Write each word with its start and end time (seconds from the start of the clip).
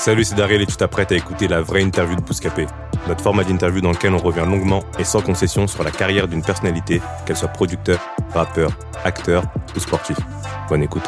Salut, 0.00 0.24
c'est 0.24 0.34
Daryl 0.34 0.62
et 0.62 0.66
tu 0.66 0.76
t'apprêtes 0.76 1.12
à 1.12 1.14
écouter 1.14 1.46
la 1.46 1.60
vraie 1.60 1.82
interview 1.82 2.16
de 2.16 2.22
Bouscapé. 2.22 2.66
Notre 3.06 3.20
format 3.20 3.44
d'interview 3.44 3.82
dans 3.82 3.90
lequel 3.90 4.14
on 4.14 4.18
revient 4.18 4.46
longuement 4.46 4.82
et 4.98 5.04
sans 5.04 5.20
concession 5.20 5.66
sur 5.66 5.84
la 5.84 5.90
carrière 5.90 6.26
d'une 6.26 6.40
personnalité, 6.40 7.02
qu'elle 7.26 7.36
soit 7.36 7.48
producteur, 7.48 7.98
rappeur, 8.32 8.70
acteur 9.04 9.42
ou 9.76 9.78
sportif. 9.78 10.16
Bonne 10.70 10.82
écoute. 10.84 11.02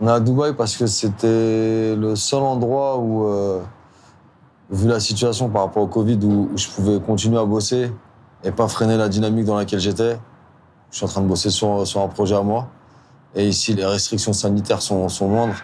On 0.00 0.06
est 0.06 0.12
à 0.12 0.20
Dubaï 0.20 0.54
parce 0.54 0.76
que 0.76 0.86
c'était 0.86 1.96
le 1.96 2.14
seul 2.14 2.42
endroit 2.42 2.98
où, 2.98 3.26
euh, 3.26 3.60
vu 4.70 4.86
la 4.86 5.00
situation 5.00 5.48
par 5.48 5.62
rapport 5.62 5.82
au 5.82 5.88
Covid, 5.88 6.20
où, 6.22 6.52
je 6.54 6.68
pouvais 6.68 7.00
continuer 7.00 7.40
à 7.40 7.44
bosser 7.44 7.90
et 8.44 8.52
pas 8.52 8.68
freiner 8.68 8.96
la 8.96 9.08
dynamique 9.08 9.46
dans 9.46 9.56
laquelle 9.56 9.80
j'étais. 9.80 10.16
Je 10.92 10.98
suis 10.98 11.06
en 11.06 11.08
train 11.08 11.22
de 11.22 11.26
bosser 11.26 11.50
sur 11.50 11.82
un 11.96 12.08
projet 12.08 12.36
à 12.36 12.42
moi. 12.42 12.68
Et 13.34 13.48
ici, 13.48 13.74
les 13.74 13.84
restrictions 13.84 14.32
sanitaires 14.32 14.82
sont, 14.82 15.08
sont 15.08 15.28
moindres. 15.28 15.56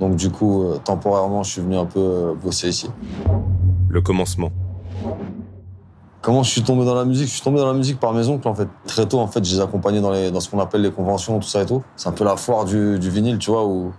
Donc 0.00 0.16
du 0.16 0.30
coup, 0.30 0.62
euh, 0.62 0.78
temporairement, 0.84 1.42
je 1.42 1.50
suis 1.52 1.60
venu 1.60 1.76
un 1.76 1.86
peu 1.86 2.00
euh, 2.00 2.34
bosser 2.34 2.68
ici. 2.68 2.88
Le 3.88 4.00
commencement. 4.00 4.50
Comment 6.20 6.42
je 6.42 6.50
suis 6.50 6.62
tombé 6.62 6.84
dans 6.84 6.94
la 6.94 7.04
musique? 7.04 7.26
Je 7.28 7.32
suis 7.32 7.42
tombé 7.42 7.58
dans 7.58 7.66
la 7.66 7.72
musique 7.72 7.98
par 7.98 8.12
mes 8.12 8.28
oncles, 8.28 8.46
en 8.46 8.54
fait. 8.54 8.68
Très 8.86 9.06
tôt, 9.06 9.18
en 9.18 9.28
fait, 9.28 9.44
je 9.44 9.54
les 9.54 9.60
accompagnais 9.60 10.00
dans, 10.00 10.10
les, 10.10 10.30
dans 10.30 10.40
ce 10.40 10.50
qu'on 10.50 10.60
appelle 10.60 10.82
les 10.82 10.90
conventions, 10.90 11.38
tout 11.38 11.48
ça 11.48 11.62
et 11.62 11.66
tout. 11.66 11.82
C'est 11.96 12.08
un 12.08 12.12
peu 12.12 12.24
la 12.24 12.36
foire 12.36 12.64
du, 12.64 12.98
du 12.98 13.08
vinyle, 13.08 13.38
tu 13.38 13.50
vois, 13.50 13.64
où 13.66 13.92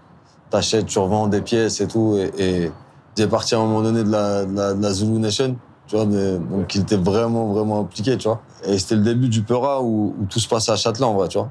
t'achètes, 0.49 0.85
tu 0.85 0.99
revends 0.99 1.27
des 1.27 1.41
pièces 1.41 1.81
et 1.81 1.87
tout. 1.87 2.17
Et, 2.17 2.31
et 2.37 2.71
j'ai 3.17 3.27
parti 3.27 3.55
à 3.55 3.59
un 3.59 3.61
moment 3.61 3.81
donné 3.81 4.03
de 4.03 4.11
la, 4.11 4.45
de 4.45 4.55
la, 4.55 4.73
de 4.73 4.81
la 4.81 4.93
Zulu 4.93 5.19
Nation, 5.19 5.55
tu 5.87 5.95
vois, 5.95 6.05
donc 6.05 6.75
il 6.75 6.81
était 6.81 6.97
vraiment, 6.97 7.47
vraiment 7.47 7.81
impliqué, 7.81 8.17
tu 8.17 8.27
vois. 8.27 8.41
Et 8.63 8.77
c'était 8.77 8.95
le 8.95 9.01
début 9.01 9.27
du 9.27 9.41
Peura 9.41 9.81
où, 9.81 10.15
où 10.19 10.25
tout 10.29 10.39
se 10.39 10.47
passait 10.47 10.71
à 10.71 10.75
Châtelet, 10.75 11.05
en 11.05 11.15
vrai, 11.15 11.27
tu 11.27 11.37
vois. 11.37 11.49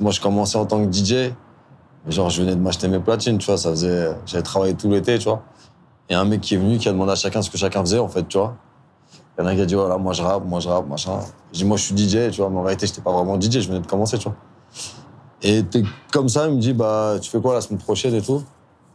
Moi, 0.00 0.10
je 0.12 0.20
commençais 0.20 0.58
en 0.58 0.66
tant 0.66 0.84
que 0.84 0.92
DJ. 0.92 1.32
Genre, 2.08 2.28
je 2.28 2.42
venais 2.42 2.54
de 2.54 2.60
m'acheter 2.60 2.88
mes 2.88 3.00
platines, 3.00 3.38
tu 3.38 3.46
vois, 3.46 3.56
ça 3.56 3.70
faisait... 3.70 4.14
J'avais 4.26 4.42
travaillé 4.42 4.74
tout 4.74 4.90
l'été, 4.90 5.18
tu 5.18 5.24
vois. 5.24 5.42
Et 6.10 6.14
un 6.14 6.24
mec 6.24 6.40
qui 6.40 6.54
est 6.54 6.58
venu, 6.58 6.78
qui 6.78 6.88
a 6.88 6.92
demandé 6.92 7.12
à 7.12 7.14
chacun 7.14 7.40
ce 7.40 7.48
que 7.48 7.56
chacun 7.56 7.80
faisait, 7.80 7.98
en 7.98 8.08
fait, 8.08 8.26
tu 8.28 8.36
vois. 8.36 8.56
Il 9.36 9.42
y 9.42 9.44
en 9.44 9.48
a 9.48 9.54
qui 9.54 9.62
a 9.62 9.66
dit, 9.66 9.74
voilà, 9.74 9.96
moi 9.96 10.12
je 10.12 10.22
rappe, 10.22 10.44
moi 10.44 10.60
je 10.60 10.68
rappe, 10.68 10.88
machin. 10.88 11.18
Je 11.52 11.58
dis, 11.58 11.64
moi 11.64 11.76
je 11.76 11.82
suis 11.84 11.96
DJ, 11.96 12.30
tu 12.30 12.40
vois, 12.40 12.50
mais 12.50 12.58
en 12.58 12.62
vérité, 12.62 12.86
j'étais 12.86 13.00
pas 13.00 13.12
vraiment 13.12 13.40
DJ, 13.40 13.60
je 13.60 13.68
venais 13.68 13.80
de 13.80 13.86
commencer, 13.86 14.18
tu 14.18 14.28
vois. 14.28 14.36
Et 15.42 15.64
comme 16.12 16.28
ça, 16.28 16.46
il 16.46 16.54
me 16.54 16.60
dit, 16.60 16.72
bah, 16.72 17.16
tu 17.20 17.30
fais 17.30 17.40
quoi 17.40 17.54
la 17.54 17.60
semaine 17.60 17.78
prochaine 17.78 18.14
et 18.14 18.22
tout? 18.22 18.42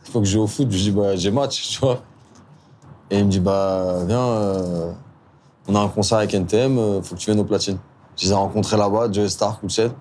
Il 0.06 0.12
faut 0.12 0.20
que 0.20 0.26
je 0.26 0.32
joue 0.32 0.42
au 0.42 0.48
foot. 0.48 0.68
Je 0.72 0.78
dis, 0.78 0.92
bah, 0.92 1.16
j'ai 1.16 1.30
match, 1.30 1.62
tu 1.70 1.80
vois. 1.80 2.02
Et 3.12 3.20
il 3.20 3.26
me 3.26 3.30
dit, 3.30 3.40
bah, 3.40 3.98
viens, 4.08 4.20
euh, 4.20 4.92
on 5.68 5.76
a 5.76 5.80
un 5.80 5.88
concert 5.90 6.20
avec 6.20 6.34
NTM, 6.34 6.78
euh, 6.78 7.02
faut 7.02 7.16
que 7.16 7.20
tu 7.20 7.28
viennes 7.28 7.40
aux 7.40 7.46
platines. 7.46 7.78
Je 8.16 8.26
les 8.26 8.32
ai 8.32 8.36
rencontrés 8.36 8.78
là-bas, 8.78 9.12
Joe 9.12 9.30
Star, 9.30 9.60
Koulched. 9.60 9.92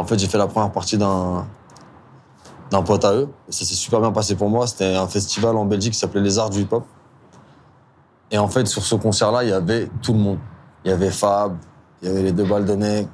En 0.00 0.04
fait, 0.04 0.18
j'ai 0.18 0.28
fait 0.28 0.38
la 0.38 0.46
première 0.46 0.72
partie 0.72 0.96
d'un 0.96 1.46
d'un 2.70 2.82
pote 2.82 3.04
à 3.04 3.12
eux. 3.12 3.28
Ça 3.48 3.64
s'est 3.64 3.74
super 3.74 4.00
bien 4.00 4.12
passé 4.12 4.34
pour 4.34 4.48
moi. 4.48 4.66
C'était 4.66 4.96
un 4.96 5.08
festival 5.08 5.56
en 5.56 5.64
Belgique 5.64 5.92
qui 5.92 5.98
s'appelait 5.98 6.22
Les 6.22 6.38
Arts 6.38 6.50
du 6.50 6.60
Hip-Hop. 6.60 6.84
Et 8.30 8.38
en 8.38 8.48
fait, 8.48 8.66
sur 8.66 8.82
ce 8.82 8.94
concert-là, 8.94 9.42
il 9.42 9.50
y 9.50 9.52
avait 9.52 9.90
tout 10.02 10.12
le 10.12 10.20
monde. 10.20 10.38
Il 10.84 10.90
y 10.90 10.94
avait 10.94 11.10
Fab, 11.10 11.56
il 12.00 12.08
y 12.08 12.10
avait 12.10 12.22
les 12.22 12.32
deux 12.32 12.44
balles 12.44 12.64
de 12.64 12.74
nec, 12.74 13.08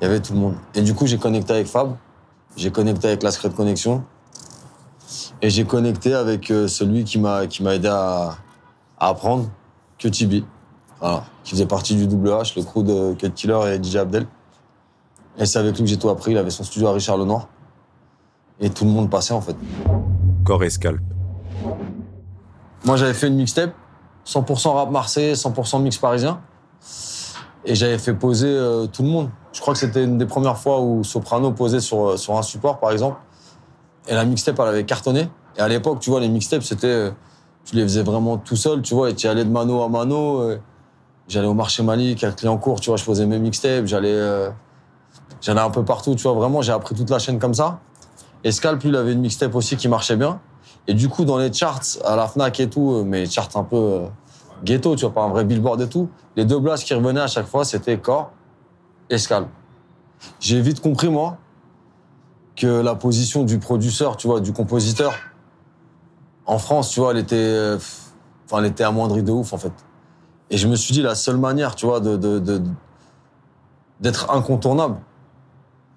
il 0.00 0.04
y 0.04 0.06
avait 0.06 0.20
tout 0.20 0.34
le 0.34 0.40
monde. 0.40 0.56
Et 0.74 0.82
du 0.82 0.94
coup, 0.94 1.06
j'ai 1.06 1.16
connecté 1.16 1.54
avec 1.54 1.66
Fab, 1.66 1.94
j'ai 2.56 2.70
connecté 2.70 3.08
avec 3.08 3.22
la 3.22 3.30
Secret 3.30 3.50
Connection, 3.50 4.04
et 5.40 5.48
j'ai 5.48 5.64
connecté 5.64 6.12
avec 6.12 6.50
euh, 6.50 6.68
celui 6.68 7.04
qui 7.04 7.18
m'a 7.18 7.46
qui 7.46 7.62
m'a 7.62 7.76
aidé 7.76 7.88
à, 7.88 8.36
à 8.98 9.08
apprendre, 9.08 9.48
que 9.98 10.08
Tibi, 10.08 10.44
voilà, 11.00 11.24
qui 11.44 11.52
faisait 11.52 11.66
partie 11.66 11.94
du 11.94 12.04
WH, 12.04 12.56
le 12.56 12.62
crew 12.62 12.82
de 12.82 13.14
Cut 13.14 13.30
Killer 13.30 13.60
et 13.74 13.82
DJ 13.82 13.96
Abdel. 13.96 14.26
Et 15.38 15.46
c'est 15.46 15.58
avec 15.58 15.76
lui 15.76 15.84
que 15.84 15.88
j'ai 15.88 15.98
tout 15.98 16.08
appris. 16.10 16.32
Il 16.32 16.38
avait 16.38 16.50
son 16.50 16.64
studio 16.64 16.88
à 16.88 16.92
Richard 16.92 17.16
Lenoir. 17.16 17.48
Et 18.60 18.70
tout 18.70 18.84
le 18.84 18.90
monde 18.90 19.10
passait, 19.10 19.34
en 19.34 19.40
fait. 19.40 19.56
Corps 20.44 20.62
et 20.62 20.70
scalp. 20.70 21.00
Moi, 22.84 22.96
j'avais 22.96 23.14
fait 23.14 23.28
une 23.28 23.36
mixtape, 23.36 23.72
100% 24.26 24.72
rap 24.74 24.90
marseillais, 24.90 25.34
100% 25.34 25.80
mix 25.82 25.96
parisien. 25.98 26.40
Et 27.64 27.74
j'avais 27.74 27.98
fait 27.98 28.12
poser 28.14 28.48
euh, 28.48 28.86
tout 28.86 29.02
le 29.02 29.08
monde. 29.08 29.30
Je 29.52 29.60
crois 29.60 29.72
que 29.74 29.80
c'était 29.80 30.02
une 30.04 30.18
des 30.18 30.26
premières 30.26 30.58
fois 30.58 30.80
où 30.80 31.04
Soprano 31.04 31.52
posait 31.52 31.80
sur, 31.80 32.10
euh, 32.10 32.16
sur 32.16 32.36
un 32.36 32.42
support, 32.42 32.80
par 32.80 32.90
exemple. 32.90 33.18
Et 34.08 34.14
la 34.14 34.24
mixtape, 34.24 34.58
elle 34.58 34.66
avait 34.68 34.84
cartonné. 34.84 35.28
Et 35.56 35.60
à 35.60 35.68
l'époque, 35.68 36.00
tu 36.00 36.10
vois, 36.10 36.20
les 36.20 36.28
mixtapes, 36.28 36.62
c'était. 36.64 36.86
euh, 36.88 37.10
tu 37.64 37.76
les 37.76 37.82
faisais 37.84 38.02
vraiment 38.02 38.38
tout 38.38 38.56
seul, 38.56 38.82
tu 38.82 38.92
vois, 38.94 39.10
et 39.10 39.14
tu 39.14 39.28
allais 39.28 39.44
de 39.44 39.50
mano 39.50 39.82
à 39.82 39.88
mano. 39.88 40.40
euh, 40.40 40.58
J'allais 41.28 41.46
au 41.46 41.54
marché 41.54 41.84
Malik, 41.84 42.24
à 42.24 42.32
Clignancourt, 42.32 42.80
tu 42.80 42.90
vois, 42.90 42.96
je 42.96 43.04
posais 43.04 43.24
mes 43.26 43.38
mixtapes, 43.38 43.86
j'allais. 43.86 44.48
Euh, 45.42 45.44
J'allais 45.44 45.60
un 45.60 45.70
peu 45.70 45.84
partout, 45.84 46.14
tu 46.14 46.22
vois, 46.22 46.32
vraiment, 46.34 46.62
j'ai 46.62 46.72
appris 46.72 46.94
toute 46.94 47.10
la 47.10 47.18
chaîne 47.18 47.38
comme 47.38 47.54
ça. 47.54 47.80
Et 48.44 48.52
Scalp, 48.52 48.82
lui, 48.82 48.88
il 48.90 48.96
avait 48.96 49.12
une 49.12 49.20
mixtape 49.20 49.54
aussi 49.54 49.76
qui 49.76 49.88
marchait 49.88 50.16
bien. 50.16 50.40
Et 50.88 50.94
du 50.94 51.08
coup, 51.08 51.24
dans 51.24 51.38
les 51.38 51.52
charts, 51.52 51.80
à 52.04 52.16
la 52.16 52.26
Fnac 52.26 52.58
et 52.60 52.68
tout, 52.68 52.92
euh, 52.92 53.04
mais 53.04 53.26
charts 53.26 53.50
un 53.56 53.62
peu 53.64 53.76
euh, 53.76 54.06
ghetto, 54.64 54.96
tu 54.96 55.04
vois, 55.04 55.14
pas 55.14 55.22
un 55.22 55.28
vrai 55.28 55.44
billboard 55.44 55.80
et 55.80 55.88
tout, 55.88 56.08
les 56.36 56.44
deux 56.44 56.58
blasts 56.58 56.84
qui 56.84 56.94
revenaient 56.94 57.20
à 57.20 57.26
chaque 57.28 57.46
fois, 57.46 57.64
c'était 57.64 57.98
Corps 57.98 58.32
et 59.10 59.18
Scalp. 59.18 59.48
J'ai 60.40 60.60
vite 60.60 60.80
compris, 60.80 61.08
moi, 61.08 61.38
que 62.56 62.66
la 62.66 62.94
position 62.94 63.44
du 63.44 63.58
producteur, 63.58 64.16
tu 64.16 64.26
vois, 64.26 64.40
du 64.40 64.52
compositeur, 64.52 65.14
en 66.46 66.58
France, 66.58 66.90
tu 66.90 67.00
vois, 67.00 67.12
elle 67.12 67.18
était, 67.18 67.36
euh, 67.36 67.76
enfin, 68.46 68.58
elle 68.58 68.66
était 68.66 68.84
amoindrie 68.84 69.22
de 69.22 69.30
ouf, 69.30 69.52
en 69.52 69.58
fait. 69.58 69.72
Et 70.50 70.56
je 70.56 70.66
me 70.68 70.74
suis 70.74 70.92
dit, 70.92 71.02
la 71.02 71.14
seule 71.14 71.36
manière, 71.38 71.74
tu 71.76 71.86
vois, 71.86 72.00
de- 72.00 72.16
d'être 74.00 74.30
incontournable, 74.32 74.96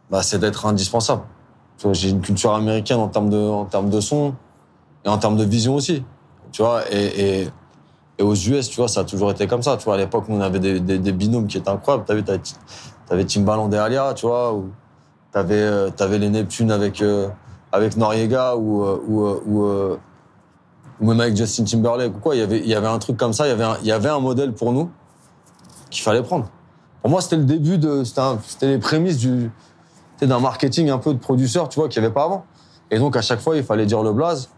bah, 0.10 0.22
c'est 0.22 0.40
d'être 0.40 0.66
indispensable. 0.66 1.24
J'ai 1.92 2.10
une 2.10 2.22
culture 2.22 2.54
américaine 2.54 3.00
en 3.00 3.08
termes 3.08 3.30
de, 3.30 3.38
en 3.38 3.66
termes 3.66 3.90
de 3.90 4.00
son 4.00 4.34
et 5.04 5.10
en 5.10 5.18
termes 5.18 5.38
de 5.38 5.44
vision 5.44 5.76
aussi. 5.76 6.04
Tu 6.52 6.62
vois, 6.62 6.84
et, 6.92 7.42
et, 7.42 7.50
et 8.18 8.24
aux 8.24 8.34
US, 8.34 8.70
tu 8.70 8.78
vois, 8.78 8.88
ça 8.88 9.02
a 9.02 9.04
toujours 9.04 9.32
été 9.32 9.46
comme 9.46 9.62
ça. 9.62 9.78
Tu 9.78 9.86
vois, 9.86 9.96
à 9.96 9.98
l'époque, 9.98 10.26
on 10.30 10.40
avait 10.42 10.60
des, 10.60 10.80
des, 10.80 11.12
binômes 11.12 11.48
qui 11.48 11.58
étaient 11.58 11.70
incroyables. 11.70 12.06
T'as 12.08 12.14
vu, 12.16 12.24
t'avais, 12.24 12.42
t'avais 13.08 13.26
Timbaland 13.26 13.70
et 13.72 13.78
Alia, 13.78 14.14
tu 14.14 14.26
vois, 14.26 14.54
ou 14.54 14.72
t'avais, 15.32 15.56
euh, 15.56 15.90
t'avais 15.90 16.18
les 16.18 16.30
Neptunes 16.30 16.72
avec, 16.72 17.02
euh, 17.02 17.28
avec 17.76 17.98
Noriega 17.98 18.56
ou, 18.56 18.84
euh, 18.84 19.02
ou, 19.06 19.26
euh, 19.26 19.44
ou, 19.46 19.64
euh, 19.64 19.98
ou 21.02 21.08
même 21.08 21.20
avec 21.20 21.36
Justin 21.36 21.66
Timberlake 21.66 22.16
ou 22.16 22.20
quoi. 22.20 22.36
Il 22.36 22.40
y 22.40 22.42
avait, 22.42 22.60
il 22.60 22.68
y 22.68 22.76
avait 22.76 22.88
un 22.88 23.00
truc 23.00 23.18
comme 23.18 23.34
ça. 23.34 23.46
Il 23.46 23.50
y 23.50 23.54
avait 23.54 23.64
un, 23.64 23.78
il 23.82 23.88
y 23.88 23.92
avait 23.92 24.10
un 24.10 24.20
modèle 24.20 24.54
pour 24.54 24.72
nous 24.72 24.90
qu'il 25.90 26.04
fallait 26.04 26.24
prendre. 26.24 26.48
Pour 27.02 27.12
moi, 27.12 27.22
c'était 27.22 27.38
le 27.38 27.44
début 27.44 27.78
de, 27.78 28.04
c'était, 28.04 28.22
c'était 28.48 28.68
les 28.68 28.78
prémices 28.80 29.18
du, 29.18 29.52
d'un 30.22 30.40
marketing 30.40 30.90
un 30.90 30.98
peu 30.98 31.14
de 31.14 31.20
producteur, 31.20 31.70
tu 31.70 31.80
vois, 31.80 31.90
qu'il 31.90 32.02
n'y 32.02 32.06
avait 32.06 32.14
pas 32.14 32.24
avant. 32.24 32.46
Et 32.92 33.00
donc, 33.00 33.16
à 33.16 33.22
chaque 33.22 33.42
fois, 33.42 33.58
il 33.58 33.64
fallait 33.64 33.86
dire 33.86 34.04
le 34.04 34.14
blaze 34.14 34.50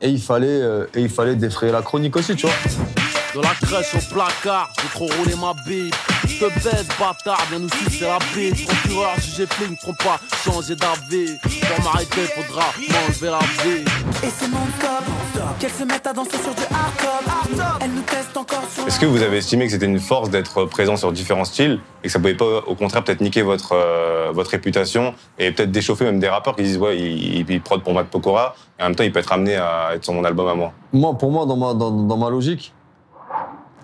et 0.00 0.08
il 0.08 0.20
fallait, 0.20 0.46
euh, 0.48 0.86
et 0.94 1.00
il 1.00 1.08
fallait 1.08 1.36
défrayer 1.36 1.72
la 1.72 1.82
chronique 1.82 2.16
aussi, 2.16 2.36
tu 2.36 2.46
vois. 2.46 2.99
De 3.34 3.40
la 3.40 3.50
crèche 3.62 3.94
au 3.94 4.12
placard, 4.12 4.72
j'ai 4.82 4.88
trop 4.88 5.06
roulé 5.06 5.36
ma 5.36 5.54
bite. 5.64 5.94
Je 6.26 6.44
te 6.44 6.52
baisse, 6.64 6.88
bâtard, 6.98 7.40
viens 7.48 7.60
nous 7.60 7.68
sucer 7.68 8.04
la 8.04 8.18
bite. 8.34 8.66
Procureur, 8.66 9.14
jugé 9.20 9.46
flic, 9.46 9.78
trompe 9.78 9.98
pas, 9.98 10.18
changer 10.44 10.74
d'avis. 10.74 11.38
Pour 11.38 11.84
m'arrêter, 11.84 12.22
faudra 12.34 12.64
m'enlever 12.88 13.30
la 13.30 13.38
vie. 13.62 13.84
Et 14.24 14.30
c'est 14.36 14.48
non-stop 14.48 15.54
Qu'elle 15.60 15.70
se 15.70 15.84
mette 15.84 16.04
à 16.08 16.12
danser 16.12 16.38
sur 16.42 16.54
du 16.54 16.62
hard-top 16.62 17.78
Elle 17.80 17.92
nous 17.92 18.02
teste 18.02 18.36
encore 18.36 18.64
sur 18.74 18.86
Est-ce 18.86 18.98
que 18.98 19.06
vous 19.06 19.22
avez 19.22 19.36
estimé 19.38 19.66
que 19.66 19.72
c'était 19.72 19.86
une 19.86 20.00
force 20.00 20.28
d'être 20.30 20.64
présent 20.64 20.96
sur 20.96 21.12
différents 21.12 21.44
styles 21.44 21.78
et 22.02 22.08
que 22.08 22.12
ça 22.12 22.18
pouvait 22.18 22.34
pas, 22.34 22.44
au 22.66 22.74
contraire, 22.74 23.04
peut-être 23.04 23.20
niquer 23.20 23.42
votre, 23.42 23.72
euh, 23.74 24.30
votre 24.32 24.50
réputation 24.50 25.14
et 25.38 25.52
peut-être 25.52 25.70
déchauffer 25.70 26.04
même 26.04 26.18
des 26.18 26.28
rappeurs 26.28 26.56
qui 26.56 26.64
disent 26.64 26.78
ouais, 26.78 26.98
il, 26.98 27.48
il 27.48 27.60
prod 27.62 27.82
pour 27.82 27.94
Matt 27.94 28.08
Pokora 28.08 28.56
et 28.78 28.82
en 28.82 28.86
même 28.86 28.96
temps 28.96 29.04
il 29.04 29.12
peut 29.12 29.20
être 29.20 29.32
amené 29.32 29.56
à 29.56 29.90
être 29.94 30.04
sur 30.04 30.14
mon 30.14 30.24
album 30.24 30.48
à 30.48 30.54
moi? 30.54 30.72
Moi, 30.92 31.16
pour 31.16 31.30
moi, 31.30 31.46
dans 31.46 31.56
ma, 31.56 31.74
dans, 31.74 31.90
dans 31.90 32.16
ma 32.16 32.28
logique, 32.28 32.72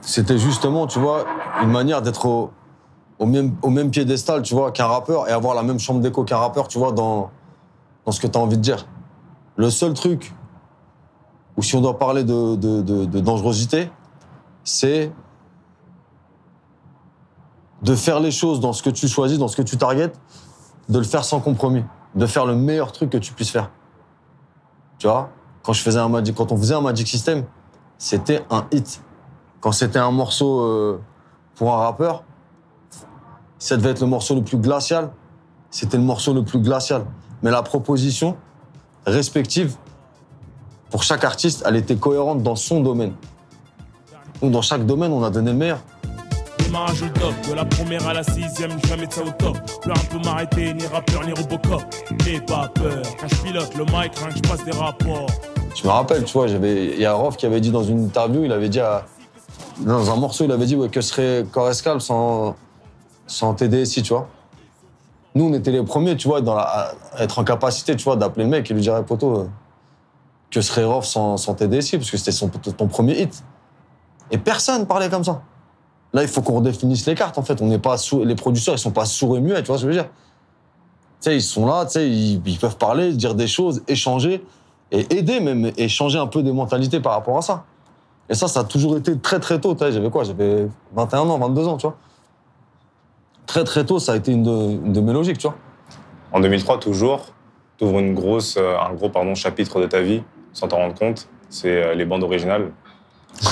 c'était 0.06 0.38
justement, 0.38 0.86
tu 0.86 1.00
vois, 1.00 1.24
une 1.62 1.70
manière 1.70 2.00
d'être 2.00 2.26
au, 2.26 3.26
même, 3.26 3.56
au 3.60 3.70
même 3.70 3.90
piédestal, 3.90 4.42
tu 4.42 4.54
vois, 4.54 4.70
qu'un 4.70 4.86
rappeur 4.86 5.28
et 5.28 5.32
avoir 5.32 5.56
la 5.56 5.64
même 5.64 5.80
chambre 5.80 6.00
d'écho 6.00 6.22
qu'un 6.22 6.38
rappeur, 6.38 6.68
tu 6.68 6.78
vois, 6.78 6.92
dans, 6.92 7.30
dans 8.04 8.12
ce 8.12 8.20
que 8.20 8.28
tu 8.28 8.38
as 8.38 8.40
envie 8.40 8.56
de 8.56 8.62
dire. 8.62 8.86
Le 9.56 9.68
seul 9.68 9.94
truc 9.94 10.32
où 11.56 11.62
si 11.62 11.74
on 11.74 11.80
doit 11.80 11.98
parler 11.98 12.22
de 12.22 13.20
dangerosité, 13.20 13.90
c'est 14.62 15.10
de 17.82 17.94
faire 17.96 18.20
les 18.20 18.30
choses 18.30 18.60
dans 18.60 18.72
ce 18.72 18.84
que 18.84 18.90
tu 18.90 19.08
choisis, 19.08 19.38
dans 19.38 19.48
ce 19.48 19.56
que 19.56 19.62
tu 19.62 19.76
targetes, 19.76 20.20
de 20.88 20.98
le 20.98 21.04
faire 21.04 21.24
sans 21.24 21.40
compromis, 21.40 21.84
de 22.14 22.26
faire 22.26 22.46
le 22.46 22.54
meilleur 22.54 22.92
truc 22.92 23.10
que 23.10 23.18
tu 23.18 23.32
puisses 23.32 23.50
faire. 23.50 23.70
Tu 24.98 25.08
vois, 25.08 25.30
quand 25.64 25.72
je 25.72 25.82
faisais 25.82 25.98
un 25.98 26.08
Magic, 26.08 26.36
quand 26.36 26.52
on 26.52 26.56
faisait 26.56 26.74
un 26.74 26.80
Magic 26.80 27.08
System, 27.08 27.44
c'était 27.98 28.44
un 28.50 28.66
hit. 28.70 29.02
Quand 29.60 29.72
c'était 29.72 29.98
un 29.98 30.10
morceau 30.10 30.60
euh, 30.60 31.00
pour 31.54 31.72
un 31.74 31.78
rappeur, 31.78 32.22
ça 33.58 33.76
devait 33.76 33.90
être 33.90 34.00
le 34.00 34.06
morceau 34.06 34.34
le 34.34 34.42
plus 34.42 34.58
glacial. 34.58 35.10
C'était 35.70 35.96
le 35.96 36.02
morceau 36.04 36.32
le 36.34 36.44
plus 36.44 36.60
glacial. 36.60 37.04
Mais 37.42 37.50
la 37.50 37.62
proposition 37.62 38.36
respective 39.06 39.76
pour 40.90 41.02
chaque 41.02 41.24
artiste, 41.24 41.64
elle 41.66 41.76
était 41.76 41.96
cohérente 41.96 42.42
dans 42.42 42.56
son 42.56 42.80
domaine. 42.80 43.12
Donc 44.40 44.52
dans 44.52 44.62
chaque 44.62 44.84
domaine, 44.86 45.12
on 45.12 45.24
a 45.24 45.30
donné 45.30 45.50
le 45.52 45.56
meilleur. 45.56 45.80
Démarrage 46.58 47.02
au 47.02 47.08
top, 47.08 47.34
de 47.48 47.54
la 47.54 47.64
première 47.64 48.06
à 48.08 48.12
la 48.14 48.22
sixième, 48.22 48.72
jamais 48.86 49.06
de 49.06 49.12
ça 49.12 49.22
au 49.22 49.30
top. 49.30 49.56
Plus 49.82 49.90
un 49.92 50.04
peu 50.10 50.18
m'arrêter, 50.24 50.74
ni 50.74 50.86
rappeur, 50.86 51.24
ni 51.24 51.32
Robocop. 51.32 51.82
N'aie 52.24 52.40
pas 52.40 52.68
peur, 52.74 53.02
quand 53.20 53.28
je 53.28 53.36
pilote 53.36 53.74
le 53.76 53.84
mic, 53.84 54.14
rien 54.16 54.28
que 54.28 54.36
je 54.36 54.42
passe 54.42 54.64
des 54.64 54.72
rapports. 54.72 55.26
Je 55.74 55.84
me 55.84 55.88
rappelle, 55.92 56.24
tu 56.24 56.32
vois, 56.32 56.48
il 56.48 56.98
y 57.00 57.04
a 57.06 57.12
Rof 57.14 57.36
qui 57.36 57.46
avait 57.46 57.60
dit 57.60 57.70
dans 57.70 57.84
une 57.84 58.04
interview, 58.04 58.44
il 58.44 58.52
avait 58.52 58.68
dit 58.68 58.80
à- 58.80 59.04
dans 59.78 60.10
un 60.10 60.16
morceau, 60.16 60.44
il 60.44 60.52
avait 60.52 60.66
dit 60.66 60.76
que 60.90 61.00
serait 61.00 61.44
Corescal 61.52 62.00
sans, 62.00 62.56
sans 63.26 63.54
TDSI, 63.54 64.02
tu 64.02 64.12
vois. 64.12 64.28
Nous, 65.34 65.44
on 65.44 65.52
était 65.52 65.70
les 65.70 65.82
premiers, 65.82 66.16
tu 66.16 66.28
vois, 66.28 66.40
dans 66.40 66.56
à 66.56 66.92
être 67.18 67.38
en 67.38 67.44
capacité, 67.44 67.94
tu 67.94 68.04
vois, 68.04 68.16
d'appeler 68.16 68.44
le 68.44 68.50
mec 68.50 68.70
et 68.70 68.74
lui 68.74 68.80
dire, 68.80 69.04
poto, 69.04 69.36
euh, 69.36 69.48
que 70.50 70.60
serait 70.62 70.84
Rof 70.84 71.04
sans, 71.04 71.36
sans 71.36 71.54
TDSI, 71.54 71.98
parce 71.98 72.10
que 72.10 72.16
c'était 72.16 72.32
son, 72.32 72.48
ton 72.48 72.86
premier 72.86 73.20
hit. 73.20 73.44
Et 74.30 74.38
personne 74.38 74.86
parlait 74.86 75.10
comme 75.10 75.24
ça. 75.24 75.42
Là, 76.14 76.22
il 76.22 76.28
faut 76.28 76.40
qu'on 76.40 76.54
redéfinisse 76.54 77.04
les 77.04 77.14
cartes, 77.14 77.36
en 77.36 77.42
fait. 77.42 77.60
On 77.60 77.66
n'est 77.66 77.78
pas 77.78 77.96
les 78.24 78.34
producteurs, 78.34 78.74
ils 78.74 78.78
sont 78.78 78.92
pas 78.92 79.04
sourds 79.04 79.36
et 79.36 79.40
muets, 79.40 79.60
tu 79.62 79.66
vois 79.66 79.76
ce 79.76 79.84
que 79.84 79.92
je 79.92 79.96
veux 79.98 80.02
dire. 80.02 80.10
Tu 81.20 81.30
sais, 81.30 81.36
ils 81.36 81.42
sont 81.42 81.66
là, 81.66 81.84
tu 81.84 81.92
sais, 81.92 82.08
ils, 82.08 82.40
ils 82.46 82.58
peuvent 82.58 82.78
parler, 82.78 83.12
dire 83.12 83.34
des 83.34 83.46
choses, 83.46 83.82
échanger 83.88 84.42
et 84.90 85.16
aider 85.16 85.40
même, 85.40 85.72
et 85.76 85.88
changer 85.88 86.18
un 86.18 86.26
peu 86.26 86.42
des 86.42 86.52
mentalités 86.52 87.00
par 87.00 87.12
rapport 87.12 87.36
à 87.36 87.42
ça. 87.42 87.64
Et 88.28 88.34
ça, 88.34 88.48
ça 88.48 88.60
a 88.60 88.64
toujours 88.64 88.96
été 88.96 89.18
très 89.18 89.38
très 89.38 89.60
tôt. 89.60 89.74
tu 89.74 89.84
J'avais 89.92 90.10
quoi? 90.10 90.24
J'avais 90.24 90.66
21 90.94 91.20
ans, 91.20 91.38
22 91.38 91.68
ans, 91.68 91.76
tu 91.76 91.86
vois. 91.86 91.96
Très 93.46 93.62
très 93.64 93.84
tôt, 93.84 93.98
ça 93.98 94.12
a 94.12 94.16
été 94.16 94.32
une 94.32 94.42
de, 94.42 94.50
une 94.86 94.92
de 94.92 95.00
mes 95.00 95.12
logiques, 95.12 95.38
tu 95.38 95.46
vois. 95.46 95.56
En 96.32 96.40
2003, 96.40 96.78
toujours, 96.78 97.26
tu 97.78 97.84
ouvres 97.84 98.00
une 98.00 98.14
grosse, 98.14 98.56
euh, 98.56 98.76
un 98.78 98.92
gros 98.94 99.08
pardon, 99.08 99.34
chapitre 99.34 99.80
de 99.80 99.86
ta 99.86 100.00
vie, 100.00 100.22
sans 100.52 100.66
t'en 100.68 100.78
rendre 100.78 100.94
compte. 100.94 101.28
C'est 101.48 101.70
euh, 101.84 101.94
les 101.94 102.04
bandes 102.04 102.24
originales. 102.24 102.72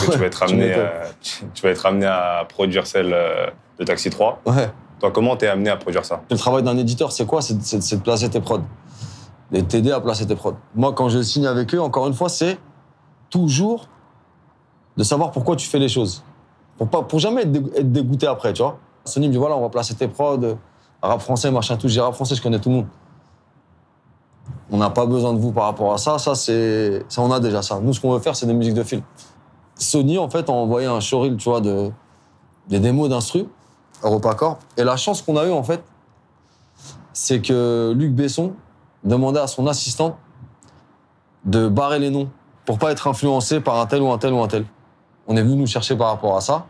Que 0.07 0.13
tu, 0.13 0.19
vas 0.19 0.27
être 0.27 0.39
tu 0.47 0.53
amené, 0.53 0.69
m'étonnes. 0.69 0.83
euh, 0.83 1.05
tu, 1.21 1.45
tu 1.55 1.63
vas 1.63 1.69
être 1.71 1.87
amené 1.87 2.07
à 2.07 2.45
produire 2.49 2.87
celle 2.87 3.13
euh, 3.13 3.47
de 3.79 3.85
Taxi 3.85 4.11
3. 4.11 4.41
Ouais. 4.47 4.71
Toi, 4.99 5.13
comment 5.13 5.37
t'es 5.37 5.47
amené 5.47 5.71
à 5.71 5.77
produire 5.77 6.05
ça? 6.05 6.23
Le 6.31 6.37
travail 6.37 6.63
d'un 6.65 6.77
éditeur, 6.77 7.13
c'est 7.13 7.27
quoi? 7.27 7.41
C'est 7.41 7.55
de 7.55 8.03
placer 8.03 8.29
tes 8.31 8.41
prods. 8.41 8.63
Et 9.53 9.63
t'aider 9.63 9.93
à 9.93 10.01
placer 10.01 10.27
tes 10.27 10.35
prods. 10.35 10.57
Moi, 10.75 10.93
quand 10.95 11.09
je 11.09 11.23
signe 11.23 11.47
avec 11.47 11.73
eux, 11.75 11.81
encore 11.81 12.09
une 12.09 12.15
fois, 12.15 12.29
c'est 12.29 12.59
toujours 13.31 13.89
de 14.97 15.03
savoir 15.05 15.31
pourquoi 15.31 15.57
tu 15.57 15.67
fais 15.69 15.79
les 15.79 15.89
choses. 15.89 16.23
Pour, 16.79 16.89
pas, 16.89 17.03
pour 17.03 17.19
jamais 17.19 17.43
être, 17.43 17.53
dé- 17.53 17.73
être 17.77 17.93
dégoûté 17.93 18.27
après, 18.27 18.53
tu 18.53 18.63
vois. 18.63 18.79
Sony 19.05 19.29
me 19.29 19.33
dit 19.33 19.39
voilà, 19.39 19.57
on 19.57 19.61
va 19.61 19.69
placer 19.69 19.95
tes 19.95 20.09
prods, 20.09 20.43
euh, 20.43 20.55
rap 21.03 21.21
français, 21.21 21.51
machin, 21.51 21.77
tout. 21.77 21.89
J'ai 21.89 22.01
rap 22.01 22.15
français, 22.15 22.35
je 22.35 22.43
connais 22.43 22.59
tout 22.59 22.69
le 22.71 22.77
monde. 22.77 22.87
On 24.71 24.79
n'a 24.79 24.91
pas 24.91 25.07
besoin 25.07 25.33
de 25.35 25.39
vous 25.39 25.53
par 25.53 25.65
rapport 25.65 25.93
à 25.93 25.99
ça. 25.99 26.19
Ça, 26.19 26.35
c'est. 26.35 27.05
Ça, 27.09 27.23
on 27.23 27.31
a 27.31 27.41
déjà 27.41 27.63
ça. 27.63 27.81
Nous, 27.81 27.93
ce 27.93 28.01
qu'on 28.01 28.13
veut 28.13 28.19
faire, 28.19 28.35
c'est 28.35 28.47
des 28.47 28.55
musiques 28.55 28.75
de 28.75 28.83
film. 28.83 29.03
Sony, 29.77 30.19
en 30.19 30.29
fait, 30.31 30.49
a 30.49 30.53
envoyé 30.53 30.87
un 30.87 31.01
showreel, 31.01 31.37
tu 31.37 31.49
vois, 31.49 31.61
de, 31.61 31.91
des 32.69 32.81
démos 32.81 33.09
d'instru, 33.09 33.47
EuropaCorp. 34.03 34.59
Et 34.77 34.85
la 34.85 34.97
chance 34.97 35.23
qu'on 35.23 35.37
a 35.37 35.47
eue, 35.47 35.53
en 35.53 35.63
fait, 35.63 35.83
c'est 37.13 37.41
que 37.41 37.93
Luc 37.97 38.13
Besson 38.13 38.55
demandait 39.05 39.41
à 39.41 39.47
son 39.47 39.67
assistante 39.67 40.17
de 41.45 41.69
barrer 41.69 41.99
les 41.99 42.11
noms 42.11 42.31
pour 42.65 42.79
pas 42.79 42.91
être 42.91 43.07
influencé 43.07 43.61
par 43.61 43.79
un 43.79 43.87
tel 43.87 44.01
ou 44.03 44.11
un 44.11 44.19
tel 44.19 44.33
ou 44.33 44.41
un 44.43 44.49
tel. 44.49 44.65
On 45.27 45.37
est 45.37 45.43
venu 45.43 45.57
nous 45.57 45.67
chercher 45.67 45.97
par 45.97 46.09
rapport 46.09 46.37
à 46.37 46.41
ça. 46.41 46.67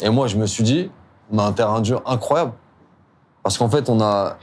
Et 0.00 0.08
moi, 0.08 0.26
je 0.26 0.36
me 0.36 0.46
suis 0.46 0.64
dit, 0.64 0.90
on 1.30 1.38
a 1.38 1.42
un 1.42 1.52
terrain 1.52 1.80
de 1.80 1.86
jeu 1.86 1.98
incroyable. 2.06 2.52
Parce 3.42 3.58
qu'en 3.58 3.68
fait, 3.68 3.88
on 3.88 4.00
a 4.00 4.36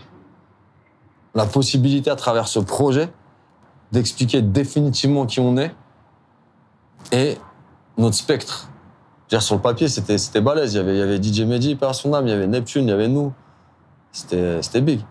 la 1.35 1.45
possibilité 1.45 2.09
à 2.09 2.15
travers 2.15 2.47
ce 2.47 2.59
projet 2.59 3.09
d'expliquer 3.91 4.41
définitivement 4.41 5.25
qui 5.25 5.39
on 5.39 5.57
est 5.57 5.73
et 7.11 7.37
notre 7.97 8.15
spectre. 8.15 8.69
Dire, 9.29 9.41
sur 9.41 9.55
le 9.55 9.61
papier, 9.61 9.87
c'était, 9.87 10.17
c'était 10.17 10.41
balèze. 10.41 10.73
Il 10.73 10.77
y, 10.77 10.79
avait, 10.79 10.93
il 10.93 10.99
y 10.99 11.01
avait 11.01 11.21
DJ 11.21 11.41
Mehdi, 11.41 11.75
par 11.75 11.93
son 11.95 12.13
âme, 12.13 12.27
il 12.27 12.29
y 12.29 12.33
avait 12.33 12.47
Neptune, 12.47 12.83
il 12.83 12.89
y 12.89 12.93
avait 12.93 13.07
nous. 13.07 13.33
C'était, 14.11 14.61
c'était 14.61 14.81
big. 14.81 15.01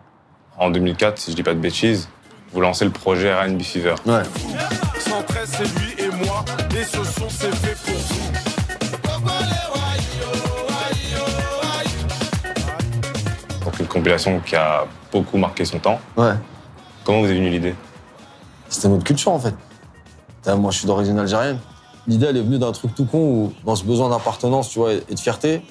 En 0.58 0.70
2004, 0.70 1.18
si 1.18 1.30
je 1.30 1.36
dis 1.36 1.42
pas 1.42 1.54
de 1.54 1.60
bêtises, 1.60 2.08
vous 2.52 2.60
lancez 2.60 2.84
le 2.84 2.90
projet 2.90 3.32
R&B 3.34 3.60
Fever. 3.60 3.94
Ouais. 4.06 4.22
113, 4.98 5.44
c'est 5.44 5.78
lui 5.78 5.94
et 5.98 6.24
moi, 6.24 6.44
et 6.70 6.84
ce 6.84 7.04
son 7.04 7.28
c'est 7.28 7.50
Donc 13.66 13.80
une 13.80 13.86
compilation 13.88 14.38
qui 14.46 14.54
a 14.54 14.86
beaucoup 15.10 15.38
marqué 15.38 15.64
son 15.64 15.80
temps. 15.80 15.98
Ouais. 16.16 16.34
Comment 17.04 17.22
vous 17.22 17.26
est 17.26 17.34
venue 17.34 17.50
l'idée? 17.50 17.74
C'était 18.68 18.86
notre 18.86 19.02
culture, 19.02 19.32
en 19.32 19.40
fait. 19.40 19.54
Moi, 20.46 20.70
je 20.70 20.78
suis 20.78 20.86
d'origine 20.86 21.18
algérienne. 21.18 21.58
L'idée, 22.06 22.26
elle 22.26 22.36
est 22.36 22.42
venue 22.42 22.60
d'un 22.60 22.70
truc 22.70 22.94
tout 22.94 23.06
con 23.06 23.18
où, 23.18 23.52
dans 23.64 23.74
ce 23.74 23.82
besoin 23.82 24.08
d'appartenance, 24.08 24.68
tu 24.68 24.78
vois, 24.78 24.92
et 24.92 25.12
de 25.12 25.18
fierté, 25.18 25.62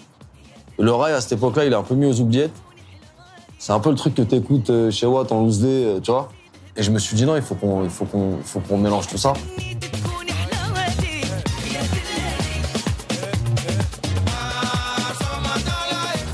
le 0.78 0.92
rail, 0.92 1.14
à 1.14 1.22
cette 1.22 1.32
époque-là, 1.32 1.64
il 1.64 1.72
est 1.72 1.76
un 1.78 1.84
peu 1.84 1.96
mis 1.96 2.06
aux 2.06 2.20
oubliettes. 2.20 2.52
C'est 3.58 3.72
un 3.72 3.80
peu 3.80 3.92
le 3.92 3.96
truc 3.96 4.14
que 4.14 4.22
t'écoutes 4.24 4.70
euh, 4.70 4.92
chez 4.92 5.06
Watt 5.06 5.32
en 5.32 5.40
loose 5.40 5.62
day, 5.62 5.86
euh, 5.86 6.00
tu 6.02 6.12
vois. 6.12 6.28
Et 6.76 6.84
je 6.84 6.92
me 6.92 7.00
suis 7.00 7.16
dit, 7.16 7.26
non, 7.26 7.38
il 7.38 7.42
faut 7.42 7.56
qu'on 7.56 7.88
faut 7.88 8.60
qu'on 8.60 8.78
mélange 8.78 9.08
tout 9.08 9.18
ça. 9.18 9.32